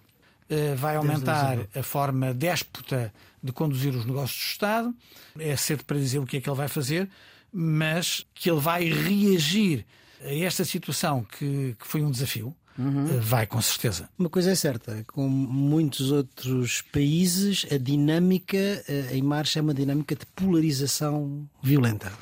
Uh, 0.51 0.75
vai 0.77 0.97
aumentar 0.97 1.59
a 1.75 1.83
forma 1.83 2.35
déspota 2.35 3.13
de 3.43 3.53
conduzir 3.53 3.95
os 3.95 4.05
negócios 4.05 4.41
do 4.41 4.51
Estado. 4.51 4.95
É 5.39 5.57
cedo 5.57 5.85
para 5.85 5.97
dizer 5.97 6.19
o 6.19 6.27
que 6.27 6.39
é 6.39 6.41
que 6.41 6.51
ele 6.51 6.57
vai 6.57 6.69
fazer, 6.69 7.09
mas 7.53 8.27
que 8.35 8.51
ele 8.51 8.61
vai 8.61 8.85
reagir 8.85 9.87
a 10.21 10.35
esta 10.35 10.65
situação 10.65 11.25
que, 11.25 11.77
que 11.79 11.87
foi 11.87 12.03
um 12.03 12.11
desafio 12.11 12.55
Uhum. 12.79 13.19
Vai, 13.21 13.45
com 13.45 13.61
certeza. 13.61 14.09
Uma 14.17 14.31
coisa 14.31 14.53
é 14.53 14.55
certa, 14.55 15.05
com 15.09 15.29
muitos 15.29 16.13
outros 16.13 16.81
países, 16.81 17.67
a 17.73 17.77
dinâmica 17.77 18.57
eh, 18.57 19.09
em 19.15 19.23
marcha 19.23 19.59
é 19.59 19.63
uma 19.63 19.75
dinâmica 19.75 20.15
de 20.15 20.25
polarização 20.27 21.49
violenta. 21.61 22.13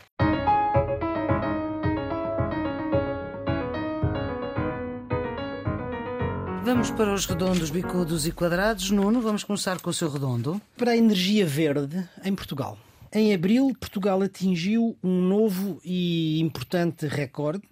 Vamos 6.67 6.91
para 6.91 7.15
os 7.15 7.27
redondos, 7.27 7.71
bicudos 7.71 8.27
e 8.27 8.33
quadrados. 8.33 8.91
Nuno, 8.91 9.21
vamos 9.21 9.45
começar 9.45 9.81
com 9.81 9.89
o 9.89 9.95
seu 9.95 10.11
redondo. 10.11 10.61
Para 10.77 10.91
a 10.91 10.97
energia 10.97 11.47
verde 11.47 12.05
em 12.25 12.35
Portugal. 12.35 12.77
Em 13.13 13.33
abril, 13.33 13.73
Portugal 13.79 14.21
atingiu 14.21 14.97
um 15.01 15.23
novo 15.23 15.81
e 15.85 16.41
importante 16.41 17.07
recorde 17.07 17.63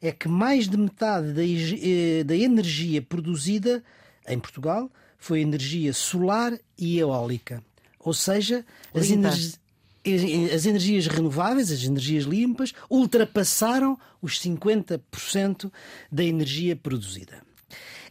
é 0.00 0.10
que 0.10 0.26
mais 0.26 0.70
de 0.70 0.78
metade 0.78 1.34
da, 1.34 1.42
eh, 1.44 2.24
da 2.24 2.34
energia 2.34 3.02
produzida 3.02 3.84
em 4.26 4.38
Portugal 4.38 4.90
foi 5.18 5.42
energia 5.42 5.92
solar 5.92 6.58
e 6.78 6.98
eólica. 6.98 7.62
Ou 7.98 8.14
seja, 8.14 8.64
as, 8.94 9.10
energi 9.10 9.54
as 10.54 10.64
energias 10.64 11.06
renováveis, 11.06 11.70
as 11.70 11.84
energias 11.84 12.24
limpas, 12.24 12.72
ultrapassaram 12.88 13.98
os 14.22 14.40
50% 14.40 15.70
da 16.10 16.24
energia 16.24 16.74
produzida 16.74 17.49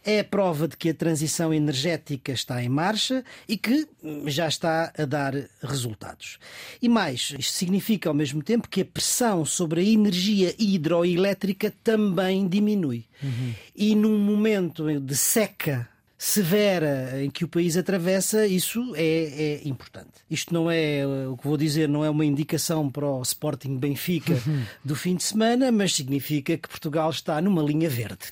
é 0.04 0.20
a 0.20 0.24
prova 0.24 0.66
de 0.66 0.76
que 0.76 0.90
a 0.90 0.94
transição 0.94 1.52
energética 1.52 2.32
está 2.32 2.62
em 2.62 2.68
marcha 2.68 3.24
e 3.48 3.56
que 3.56 3.86
já 4.26 4.48
está 4.48 4.92
a 4.96 5.04
dar 5.04 5.34
resultados. 5.62 6.38
E 6.80 6.88
mais, 6.88 7.34
isto 7.38 7.52
significa 7.52 8.08
ao 8.08 8.14
mesmo 8.14 8.42
tempo 8.42 8.68
que 8.68 8.82
a 8.82 8.84
pressão 8.84 9.44
sobre 9.44 9.80
a 9.80 9.84
energia 9.84 10.54
hidroelétrica 10.58 11.72
também 11.82 12.48
diminui. 12.48 13.04
Uhum. 13.22 13.54
E 13.74 13.94
num 13.94 14.18
momento 14.18 15.00
de 15.00 15.16
seca 15.16 15.88
severa 16.22 17.24
em 17.24 17.30
que 17.30 17.46
o 17.46 17.48
país 17.48 17.78
atravessa, 17.78 18.46
isso 18.46 18.92
é, 18.94 19.62
é, 19.62 19.66
importante. 19.66 20.10
Isto 20.30 20.52
não 20.52 20.70
é, 20.70 21.02
o 21.26 21.34
que 21.34 21.48
vou 21.48 21.56
dizer, 21.56 21.88
não 21.88 22.04
é 22.04 22.10
uma 22.10 22.26
indicação 22.26 22.90
para 22.90 23.06
o 23.06 23.22
Sporting 23.22 23.78
Benfica 23.78 24.38
do 24.84 24.94
fim 24.94 25.16
de 25.16 25.22
semana, 25.22 25.72
mas 25.72 25.94
significa 25.94 26.58
que 26.58 26.68
Portugal 26.68 27.08
está 27.08 27.40
numa 27.40 27.62
linha 27.62 27.88
verde. 27.88 28.28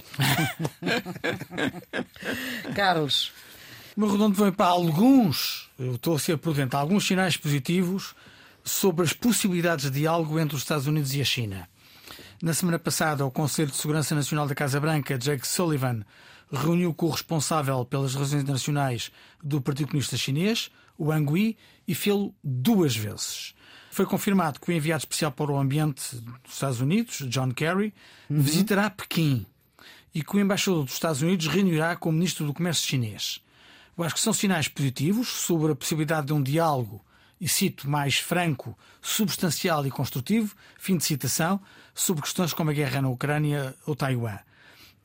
Carlos. 2.77 3.33
O 3.97 4.01
meu 4.01 4.13
redondo 4.13 4.35
vem 4.37 4.53
para 4.53 4.67
alguns, 4.67 5.71
eu 5.79 5.95
estou 5.95 6.15
a 6.15 6.19
ser 6.19 6.37
prudente, 6.37 6.77
alguns 6.77 7.07
sinais 7.07 7.39
positivos 7.39 8.15
sobre 8.63 9.03
as 9.03 9.15
possibilidades 9.15 9.91
de 9.91 10.01
diálogo 10.01 10.39
entre 10.39 10.55
os 10.55 10.61
Estados 10.61 10.87
Unidos 10.87 11.15
e 11.15 11.23
a 11.23 11.25
China. 11.25 11.67
Na 12.43 12.53
semana 12.53 12.79
passada, 12.79 13.25
o 13.25 13.31
Conselho 13.31 13.71
de 13.71 13.79
Segurança 13.79 14.15
Nacional 14.15 14.47
da 14.47 14.55
Casa 14.55 14.79
Branca, 14.79 15.17
Jake 15.17 15.49
Sullivan, 15.49 16.05
reuniu 16.57 16.95
com 16.95 17.07
o 17.07 17.11
responsável 17.11 17.85
pelas 17.85 18.15
relações 18.15 18.43
internacionais 18.43 19.11
do 19.43 19.61
Partido 19.61 19.89
Comunista 19.89 20.17
Chinês, 20.17 20.71
o 20.97 21.07
Wang 21.07 21.39
Yi, 21.39 21.57
e 21.87 21.95
fê-lo 21.95 22.35
duas 22.43 22.97
vezes. 22.97 23.55
Foi 23.91 24.07
confirmado 24.07 24.61
que 24.61 24.71
o 24.71 24.73
enviado 24.73 25.01
especial 25.01 25.33
para 25.33 25.51
o 25.51 25.59
ambiente 25.59 26.17
dos 26.17 26.53
Estados 26.53 26.81
Unidos, 26.81 27.19
John 27.29 27.51
Kerry, 27.51 27.93
uhum. 28.29 28.41
visitará 28.41 28.91
Pequim 28.91 29.47
e 30.15 30.23
que 30.23 30.37
o 30.37 30.41
embaixador 30.41 30.85
dos 30.85 30.95
Estados 30.95 31.23
Unidos 31.23 31.47
reunirá 31.47 31.95
com 31.97 32.09
o 32.09 32.13
ministro 32.13 32.47
do 32.47 32.55
Comércio 32.55 32.89
chinês. 32.89 33.41
Eu 33.97 34.05
acho 34.05 34.15
que 34.15 34.21
são 34.21 34.33
sinais 34.33 34.69
positivos 34.69 35.29
sobre 35.29 35.73
a 35.73 35.77
possibilidade 35.77 36.29
de 36.29 36.33
um 36.33 36.43
diálogo, 36.43 37.05
e 37.41 37.49
cito 37.49 37.89
mais 37.89 38.17
franco, 38.17 38.77
substancial 39.01 39.87
e 39.87 39.91
construtivo, 39.91 40.57
fim 40.77 40.97
de 40.97 41.05
citação, 41.05 41.61
sobre 41.95 42.23
questões 42.23 42.53
como 42.53 42.71
a 42.71 42.73
guerra 42.73 43.03
na 43.03 43.09
Ucrânia 43.09 43.75
ou 43.87 43.95
Taiwan 43.95 44.39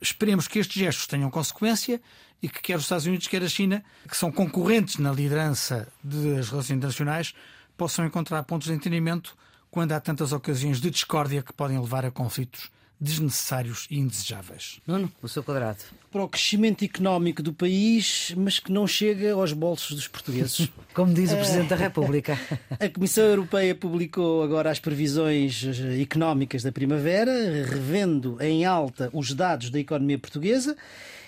esperemos 0.04 0.48
que 0.48 0.60
estes 0.60 0.78
gestos 0.78 1.08
tenham 1.08 1.32
consequência 1.32 2.02
e 2.42 2.50
que 2.50 2.62
quer 2.62 2.76
os 2.76 2.84
Estados 2.84 3.06
Unidos, 3.06 3.28
quer 3.28 3.42
a 3.42 3.48
China, 3.48 3.84
que 4.08 4.18
são 4.18 4.32
concorrentes 4.32 4.98
na 4.98 5.12
liderança 5.12 5.88
das 6.04 6.50
relações 6.50 6.72
internacionais, 6.72 7.34
possam 7.78 8.06
encontrar 8.06 8.44
pontos 8.44 8.68
de 8.68 8.74
entendimento 8.74 9.36
quando 9.72 9.94
há 9.94 10.00
tantas 10.00 10.34
ocasiões 10.34 10.80
de 10.80 10.92
discórdia 10.92 11.42
que 11.42 11.54
podem 11.54 11.80
levar 11.80 12.06
a 12.06 12.12
conflitos 12.12 12.70
desnecessários 13.04 13.86
e 13.92 14.00
indesejáveis. 14.00 14.80
Nuno, 14.88 15.12
o 15.22 15.28
seu 15.28 15.44
quadrado. 15.44 15.80
Para 16.10 16.24
o 16.24 16.30
crescimento 16.30 16.86
económico 16.86 17.44
do 17.44 17.52
país, 17.52 18.34
mas 18.38 18.60
que 18.60 18.72
não 18.72 18.88
chega 18.88 19.34
aos 19.34 19.52
bolsos 19.52 19.96
dos 19.96 20.08
portugueses. 20.08 20.70
Como 20.94 21.14
diz 21.14 21.34
o 21.34 21.36
Presidente 21.36 21.70
da 21.70 21.76
República. 21.76 22.40
A 22.80 22.90
Comissão 22.90 23.26
Europeia 23.26 23.76
publicou 23.76 24.44
agora 24.44 24.72
as 24.72 24.80
previsões 24.80 25.64
económicas 26.00 26.64
da 26.64 26.72
primavera, 26.72 27.32
revendo 27.66 28.38
em 28.40 28.64
alta 28.64 29.10
os 29.12 29.34
dados 29.34 29.70
da 29.70 29.80
economia 29.80 30.18
portuguesa 30.18 30.78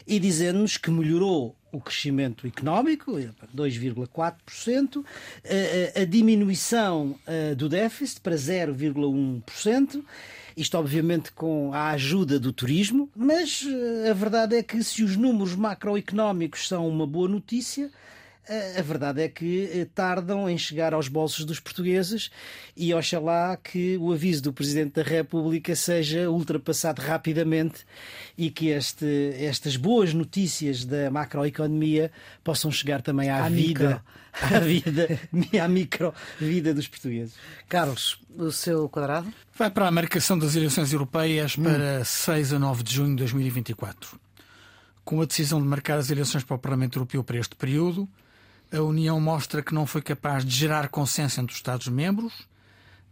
e 0.08 0.20
dizendo-nos 0.20 0.78
que 0.78 0.92
melhorou 0.92 1.56
o 1.72 1.82
crescimento 1.82 2.48
económico, 2.48 3.14
2,4%, 3.14 5.04
a 6.00 6.06
diminuição 6.06 7.20
eh, 7.28 7.54
do 7.54 7.68
déficit 7.68 8.22
para 8.22 8.36
0,1%. 8.36 10.04
Isto, 10.56 10.78
obviamente, 10.78 11.32
com 11.34 11.74
a 11.74 11.90
ajuda 11.90 12.40
do 12.40 12.54
turismo, 12.54 13.10
mas 13.16 13.66
eh, 13.68 14.10
a 14.10 14.14
verdade 14.14 14.56
é 14.56 14.64
que 14.64 14.82
se 14.84 15.04
os 15.04 15.18
números 15.18 15.54
macroeconómicos 15.54 16.68
são 16.68 16.88
uma 16.88 17.06
boa 17.06 17.28
notícia, 17.28 17.92
a 18.78 18.82
verdade 18.82 19.22
é 19.22 19.28
que 19.28 19.70
eh, 19.74 19.88
tardam 19.94 20.50
em 20.50 20.58
chegar 20.58 20.94
aos 20.94 21.08
bolsos 21.08 21.46
dos 21.46 21.60
portugueses 21.60 22.30
e 22.78 22.94
oxalá 22.94 23.58
que 23.58 23.98
o 23.98 24.12
aviso 24.12 24.44
do 24.44 24.54
Presidente 24.54 24.94
da 24.94 25.04
República 25.04 25.76
seja 25.76 26.30
ultrapassado 26.30 27.02
rapidamente 27.02 27.86
e 28.38 28.52
que 28.52 28.68
este, 28.68 29.34
estas 29.40 29.78
boas 29.78 30.14
notícias 30.14 30.86
da 30.86 31.10
macroeconomia 31.10 32.12
possam 32.44 32.72
chegar 32.72 33.02
também 33.02 33.30
à, 33.30 33.46
à 33.46 33.50
vida, 33.50 34.04
à 34.42 34.60
vida, 34.60 35.20
à 35.64 35.68
micro 35.68 36.14
vida 36.40 36.74
dos 36.74 36.88
portugueses. 36.88 37.34
Carlos, 37.68 38.20
o 38.38 38.52
seu 38.52 38.88
quadrado? 38.90 39.34
Vai 39.58 39.72
para 39.72 39.88
a 39.88 39.92
marcação 39.92 40.38
das 40.38 40.56
eleições 40.56 40.94
europeias 40.94 41.58
hum. 41.58 41.64
para 41.64 42.02
hum. 42.02 42.06
6 42.06 42.54
a 42.54 42.60
9 42.60 42.84
de 42.84 42.94
junho 42.94 43.10
de 43.10 43.18
2024. 43.18 44.20
Com 45.04 45.22
a 45.22 45.26
decisão 45.26 45.62
de 45.62 45.68
marcar 45.68 45.98
as 45.98 46.10
eleições 46.10 46.44
para 46.44 46.56
o 46.56 46.60
Parlamento 46.60 46.98
Europeu 46.98 47.24
para 47.24 47.38
este 47.38 47.56
período, 47.56 48.10
a 48.72 48.82
União 48.82 49.20
mostra 49.20 49.62
que 49.62 49.74
não 49.74 49.86
foi 49.86 50.02
capaz 50.02 50.46
de 50.46 50.56
gerar 50.56 50.90
consenso 50.90 51.40
entre 51.40 51.54
os 51.54 51.58
Estados-membros, 51.58 52.34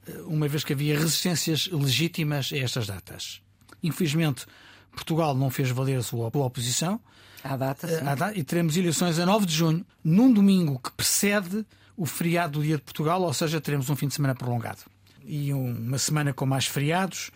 eh, 0.08 0.22
uma 0.26 0.48
vez 0.48 0.64
que 0.64 0.74
havia 0.74 0.98
resistências 0.98 1.68
legítimas 1.68 2.52
a 2.52 2.58
estas 2.58 2.88
datas. 2.88 3.42
Infelizmente, 3.82 4.46
Portugal 4.92 5.36
não 5.36 5.50
fez 5.50 5.70
valer 5.70 5.98
a 5.98 6.04
sua 6.04 6.28
oposição. 6.28 7.00
À 7.44 7.58
data, 7.58 7.88
sim. 7.88 8.08
À 8.08 8.16
data, 8.16 8.38
e 8.38 8.44
teremos 8.44 8.78
eleições 8.78 9.20
a 9.20 9.26
9 9.26 9.46
de 9.46 9.54
junho, 9.54 9.86
num 10.04 10.32
domingo 10.32 10.80
que 10.80 10.92
precede 10.92 11.66
o 11.96 12.06
feriado 12.06 12.60
do 12.60 12.66
Dia 12.66 12.78
de 12.78 12.82
Portugal, 12.82 13.22
ou 13.22 13.34
seja, 13.34 13.62
teremos 13.62 13.90
um 13.90 13.96
fim 13.96 14.08
de 14.08 14.14
semana 14.14 14.34
prolongado. 14.34 14.82
E 15.26 15.54
uma 15.54 15.98
semana 15.98 16.34
com 16.34 16.46
mais 16.46 16.66
feriados, 16.66 17.32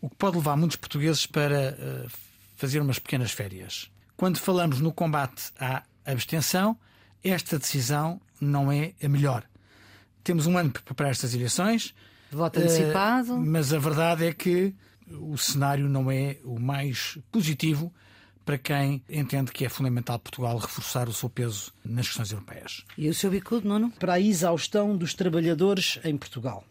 o 0.00 0.08
que 0.08 0.16
pode 0.16 0.36
levar 0.36 0.56
muitos 0.56 0.76
portugueses 0.76 1.26
para 1.26 1.76
uh, 1.78 2.10
fazer 2.56 2.80
umas 2.80 2.98
pequenas 2.98 3.30
férias. 3.30 3.90
Quando 4.16 4.38
falamos 4.38 4.80
no 4.80 4.92
combate 4.92 5.52
à 5.58 5.82
abstenção, 6.04 6.76
esta 7.22 7.58
decisão 7.58 8.20
não 8.40 8.70
é 8.70 8.92
a 9.02 9.08
melhor. 9.08 9.44
Temos 10.22 10.46
um 10.46 10.56
ano 10.56 10.70
para 10.70 10.82
preparar 10.82 11.12
estas 11.12 11.34
eleições. 11.34 11.94
Voto 12.30 12.58
antecipado. 12.60 13.34
Uh, 13.34 13.40
mas 13.40 13.72
a 13.72 13.78
verdade 13.78 14.26
é 14.26 14.32
que 14.32 14.74
o 15.10 15.36
cenário 15.36 15.88
não 15.88 16.10
é 16.10 16.38
o 16.44 16.58
mais 16.58 17.18
positivo 17.32 17.92
para 18.44 18.58
quem 18.58 19.02
entende 19.08 19.52
que 19.52 19.64
é 19.64 19.68
fundamental 19.68 20.18
Portugal 20.18 20.56
reforçar 20.58 21.08
o 21.08 21.12
seu 21.12 21.28
peso 21.28 21.72
nas 21.84 22.06
questões 22.06 22.32
europeias. 22.32 22.84
E 22.96 23.08
o 23.08 23.14
seu 23.14 23.30
bicudo, 23.30 23.68
Nuno? 23.68 23.90
Para 23.92 24.14
a 24.14 24.20
exaustão 24.20 24.96
dos 24.96 25.14
trabalhadores 25.14 26.00
em 26.04 26.16
Portugal. 26.16 26.64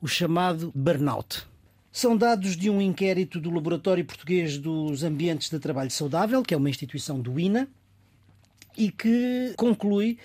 O 0.00 0.06
chamado 0.06 0.70
burnout. 0.74 1.46
São 1.90 2.16
dados 2.16 2.56
de 2.56 2.68
um 2.68 2.80
inquérito 2.80 3.40
do 3.40 3.50
Laboratório 3.50 4.04
Português 4.04 4.58
dos 4.58 5.02
Ambientes 5.02 5.48
de 5.48 5.58
Trabalho 5.58 5.90
Saudável, 5.90 6.42
que 6.42 6.52
é 6.52 6.56
uma 6.56 6.68
instituição 6.68 7.20
do 7.20 7.38
INA, 7.38 7.68
e 8.76 8.90
que 8.90 9.54
conclui 9.56 10.18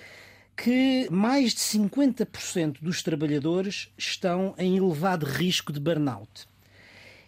que 0.55 1.07
mais 1.09 1.53
de 1.53 1.59
50% 1.59 2.77
dos 2.81 3.01
trabalhadores 3.01 3.89
estão 3.97 4.53
em 4.57 4.75
elevado 4.75 5.25
risco 5.25 5.71
de 5.71 5.79
burnout. 5.79 6.47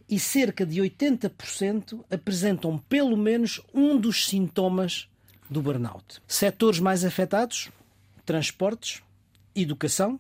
E 0.10 0.20
cerca 0.20 0.66
de 0.66 0.82
80% 0.82 2.04
apresentam 2.12 2.78
pelo 2.78 3.16
menos 3.16 3.62
um 3.74 3.98
dos 3.98 4.28
sintomas 4.28 5.08
do 5.50 5.62
burnout. 5.62 6.22
Setores 6.28 6.80
mais 6.80 7.06
afetados: 7.06 7.70
transportes, 8.26 9.02
educação, 9.56 10.20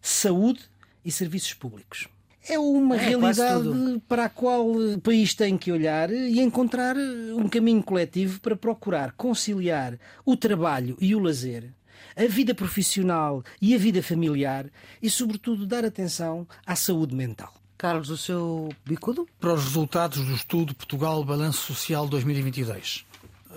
saúde 0.00 0.62
e 1.04 1.10
serviços 1.10 1.54
públicos. 1.54 2.08
É 2.46 2.58
uma 2.58 2.96
é, 2.96 3.08
realidade 3.08 3.68
para 4.06 4.26
a 4.26 4.28
qual 4.28 4.70
o 4.70 5.00
país 5.00 5.34
tem 5.34 5.56
que 5.56 5.72
olhar 5.72 6.10
e 6.10 6.40
encontrar 6.40 6.94
um 6.96 7.48
caminho 7.48 7.82
coletivo 7.82 8.38
para 8.40 8.54
procurar 8.54 9.12
conciliar 9.12 9.98
o 10.26 10.36
trabalho 10.36 10.96
e 11.00 11.14
o 11.14 11.18
lazer, 11.18 11.72
a 12.14 12.26
vida 12.26 12.54
profissional 12.54 13.42
e 13.60 13.74
a 13.74 13.78
vida 13.78 14.02
familiar 14.02 14.66
e, 15.02 15.08
sobretudo, 15.08 15.66
dar 15.66 15.84
atenção 15.84 16.46
à 16.66 16.76
saúde 16.76 17.14
mental. 17.14 17.52
Carlos, 17.78 18.10
o 18.10 18.16
seu 18.16 18.68
bicudo? 18.84 19.26
Para 19.40 19.54
os 19.54 19.64
resultados 19.64 20.24
do 20.24 20.34
estudo 20.34 20.74
Portugal 20.74 21.24
Balanço 21.24 21.74
Social 21.74 22.06
2022. 22.06 23.04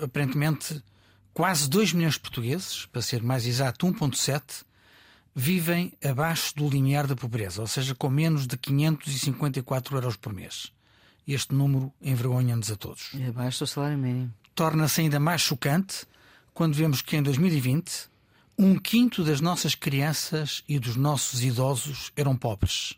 Aparentemente, 0.02 0.82
quase 1.32 1.68
2 1.68 1.92
milhões 1.92 2.14
de 2.14 2.20
portugueses, 2.20 2.86
para 2.86 3.02
ser 3.02 3.22
mais 3.22 3.46
exato, 3.46 3.86
1,7, 3.86 4.64
vivem 5.40 5.92
abaixo 6.04 6.52
do 6.56 6.68
limiar 6.68 7.06
da 7.06 7.14
pobreza, 7.14 7.60
ou 7.60 7.66
seja, 7.68 7.94
com 7.94 8.10
menos 8.10 8.44
de 8.44 8.56
554 8.56 9.96
euros 9.96 10.16
por 10.16 10.32
mês. 10.32 10.72
Este 11.24 11.54
número 11.54 11.92
envergonha-nos 12.02 12.72
a 12.72 12.76
todos. 12.76 13.10
É 13.14 13.28
abaixo 13.28 13.60
do 13.60 13.68
salário 13.68 13.96
mínimo. 13.96 14.34
Torna-se 14.52 15.00
ainda 15.00 15.20
mais 15.20 15.40
chocante 15.40 16.04
quando 16.52 16.74
vemos 16.74 17.02
que 17.02 17.16
em 17.16 17.22
2020 17.22 18.08
um 18.58 18.76
quinto 18.76 19.22
das 19.22 19.40
nossas 19.40 19.76
crianças 19.76 20.64
e 20.68 20.76
dos 20.76 20.96
nossos 20.96 21.44
idosos 21.44 22.10
eram 22.16 22.36
pobres. 22.36 22.94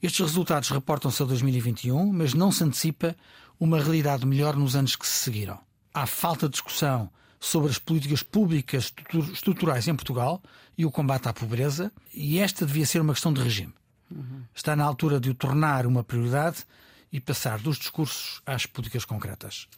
Estes 0.00 0.20
resultados 0.20 0.68
reportam-se 0.68 1.20
a 1.20 1.26
2021, 1.26 2.12
mas 2.12 2.32
não 2.32 2.52
se 2.52 2.62
antecipa 2.62 3.16
uma 3.58 3.80
realidade 3.80 4.24
melhor 4.24 4.54
nos 4.54 4.76
anos 4.76 4.94
que 4.94 5.04
se 5.04 5.24
seguiram. 5.24 5.58
Há 5.92 6.06
falta 6.06 6.46
de 6.46 6.52
discussão 6.52 7.10
sobre 7.44 7.70
as 7.70 7.78
políticas 7.78 8.22
públicas 8.22 8.92
estruturais 9.32 9.86
em 9.86 9.94
Portugal 9.94 10.42
e 10.78 10.86
o 10.86 10.90
combate 10.90 11.28
à 11.28 11.32
pobreza, 11.32 11.92
e 12.12 12.38
esta 12.38 12.64
devia 12.64 12.86
ser 12.86 13.00
uma 13.00 13.12
questão 13.12 13.32
de 13.32 13.42
regime. 13.42 13.72
Está 14.54 14.74
na 14.74 14.84
altura 14.84 15.20
de 15.20 15.28
o 15.28 15.34
tornar 15.34 15.86
uma 15.86 16.02
prioridade 16.02 16.64
e 17.12 17.20
passar 17.20 17.58
dos 17.58 17.78
discursos 17.78 18.40
às 18.46 18.64
políticas 18.64 19.04
concretas. 19.04 19.68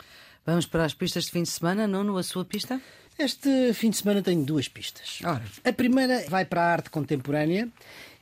Vamos 0.45 0.65
para 0.65 0.85
as 0.85 0.95
pistas 0.95 1.25
de 1.25 1.33
fim 1.33 1.43
de 1.43 1.49
semana, 1.49 1.89
Nuno, 1.89 2.17
a 2.17 2.23
sua 2.23 2.45
pista? 2.45 2.81
Este 3.19 3.73
fim 3.75 3.91
de 3.91 3.97
semana 3.97 4.23
tenho 4.23 4.45
duas 4.45 4.69
pistas. 4.69 5.19
Ora. 5.25 5.43
A 5.65 5.73
primeira 5.73 6.25
vai 6.29 6.45
para 6.45 6.63
a 6.63 6.73
arte 6.73 6.89
contemporânea 6.91 7.69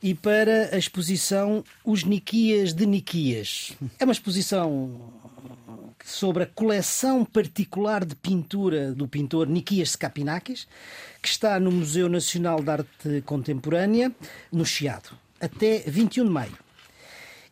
e 0.01 0.15
para 0.15 0.73
a 0.73 0.77
exposição 0.77 1.63
Os 1.83 2.03
Niquias 2.03 2.73
de 2.73 2.85
Niquias. 2.85 3.73
É 3.99 4.05
uma 4.05 4.13
exposição 4.13 5.24
sobre 6.03 6.43
a 6.43 6.47
coleção 6.47 7.23
particular 7.23 8.03
de 8.03 8.15
pintura 8.15 8.93
do 8.93 9.07
pintor 9.07 9.47
Niquias 9.47 9.89
Skapinakis, 9.89 10.67
que 11.21 11.27
está 11.27 11.59
no 11.59 11.71
Museu 11.71 12.09
Nacional 12.09 12.61
de 12.61 12.69
Arte 12.69 13.21
Contemporânea, 13.25 14.11
no 14.51 14.65
Chiado, 14.65 15.09
até 15.39 15.79
21 15.87 16.25
de 16.25 16.29
maio. 16.31 16.65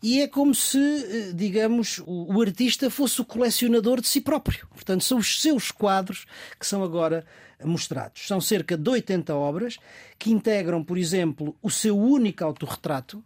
E 0.04 0.22
é 0.22 0.28
como 0.28 0.54
se, 0.54 0.78
eh, 0.78 1.32
digamos, 1.34 2.02
o, 2.06 2.42
artista 2.42 2.90
fosse 2.90 3.22
o 3.22 3.26
colecionador 3.26 4.02
de 4.02 4.08
si 4.10 4.20
próprio. 4.20 4.68
Portanto, 4.68 5.02
são 5.02 5.18
os 5.18 5.42
seus 5.42 5.72
quadros 5.72 6.26
que 6.60 6.68
são 6.68 6.84
agora 6.84 7.26
mostrados. 7.64 8.28
São 8.28 8.42
cerca 8.42 8.78
de 8.78 8.90
80 8.90 9.34
obras 9.34 9.78
que 10.20 10.30
integram, 10.30 10.84
por 10.84 10.98
exemplo, 10.98 11.56
o 11.62 11.72
seu 11.72 11.98
único 11.98 12.44
autorretrato, 12.44 13.24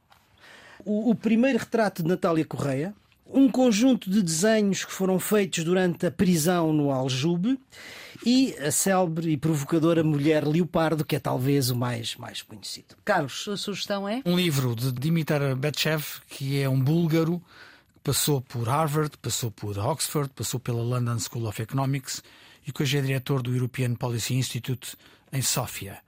o, 0.86 1.10
o 1.10 1.16
primeiro 1.16 1.58
retrato 1.58 2.04
de 2.04 2.10
Natália 2.10 2.46
Correia, 2.46 2.94
um 3.30 3.50
conjunto 3.50 4.10
de 4.10 4.22
desenhos 4.22 4.86
que 4.86 4.92
foram 4.92 5.20
feitos 5.20 5.64
durante 5.64 6.06
a 6.06 6.12
prisão 6.12 6.72
no 6.72 6.92
Aljube 6.92 7.60
e 8.26 8.56
a 8.60 8.72
célebre 8.72 9.32
e 9.32 9.38
provocadora 9.38 10.04
mulher 10.04 10.46
Leopardo, 10.46 11.06
que 11.06 11.16
é 11.16 11.20
talvez 11.20 11.70
o 11.70 11.76
mais, 11.76 12.16
mais 12.16 12.42
conhecido. 12.42 12.96
Carlos, 13.06 13.48
a 13.48 13.58
sugestão 13.58 14.08
é? 14.08 14.22
Um 14.26 14.36
livro 14.36 14.76
de 14.76 14.92
Dimitar 14.92 15.56
Betchev, 15.56 16.04
que 16.30 16.60
é 16.60 16.68
um 16.68 16.80
búlgaro 16.80 17.40
que 17.94 18.00
passou 18.04 18.42
por 18.42 18.68
Harvard, 18.68 19.12
passou 19.22 19.52
por 19.52 19.78
Oxford, 19.78 20.32
passou 20.34 20.60
pela 20.60 20.82
London 20.82 21.20
School 21.20 21.48
of 21.48 21.62
Economics 21.62 22.24
e 22.66 22.72
que 22.72 22.84
hoje 22.84 22.98
é 22.98 23.02
diretor 23.02 23.42
do 23.42 23.54
European 23.54 23.96
Policy 23.96 24.36
Institute 24.36 24.98
em 25.32 25.42
Sófia. 25.42 26.00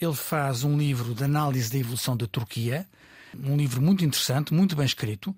Ele 0.00 0.14
faz 0.14 0.62
um 0.62 0.76
livro 0.76 1.14
de 1.14 1.24
análise 1.24 1.70
da 1.70 1.78
evolução 1.78 2.16
da 2.16 2.26
Turquia, 2.26 2.86
um 3.34 3.56
livro 3.56 3.80
muito 3.82 4.04
interessante, 4.04 4.52
muito 4.52 4.76
bem 4.76 4.86
escrito, 4.86 5.34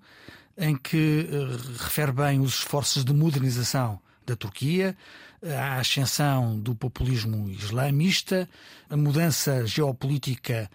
em 0.59 0.75
que 0.75 1.27
uh, 1.31 1.83
refere 1.83 2.11
bem 2.11 2.39
os 2.39 2.55
esforços 2.55 3.05
de 3.05 3.13
modernização 3.13 3.99
da 4.25 4.35
Turquia, 4.35 4.95
a 5.41 5.77
ascensão 5.77 6.59
do 6.59 6.75
populismo 6.75 7.49
islamista, 7.49 8.47
a 8.89 8.97
mudança 8.97 9.65
geopolítica 9.65 10.69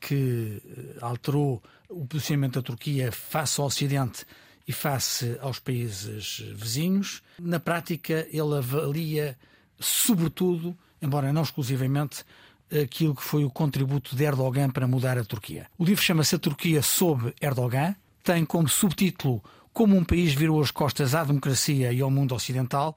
que 0.00 0.60
eh, 0.64 0.98
alterou 1.00 1.62
o 1.88 2.06
posicionamento 2.06 2.54
da 2.54 2.62
Turquia 2.62 3.10
face 3.10 3.60
ao 3.60 3.66
Ocidente 3.66 4.26
e 4.66 4.72
face 4.72 5.38
aos 5.40 5.58
países 5.58 6.40
vizinhos. 6.54 7.22
Na 7.38 7.58
prática, 7.58 8.26
ele 8.30 8.56
avalia, 8.56 9.36
sobretudo, 9.78 10.76
embora 11.00 11.32
não 11.32 11.42
exclusivamente, 11.42 12.24
aquilo 12.70 13.14
que 13.14 13.22
foi 13.22 13.44
o 13.44 13.50
contributo 13.50 14.14
de 14.14 14.24
Erdogan 14.24 14.70
para 14.70 14.86
mudar 14.86 15.16
a 15.16 15.24
Turquia. 15.24 15.66
O 15.78 15.84
livro 15.84 16.02
chama-se 16.02 16.34
A 16.34 16.38
Turquia 16.38 16.82
sob 16.82 17.32
Erdogan, 17.40 17.96
tem 18.28 18.44
como 18.44 18.68
subtítulo 18.68 19.42
Como 19.72 19.96
um 19.96 20.04
país 20.04 20.34
virou 20.34 20.60
as 20.60 20.70
costas 20.70 21.14
à 21.14 21.24
democracia 21.24 21.90
e 21.94 22.02
ao 22.02 22.10
mundo 22.10 22.34
ocidental 22.34 22.94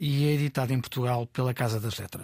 e 0.00 0.26
é 0.26 0.32
editado 0.32 0.72
em 0.72 0.80
Portugal 0.80 1.28
pela 1.28 1.54
Casa 1.54 1.78
das 1.78 1.96
Letras. 1.96 2.20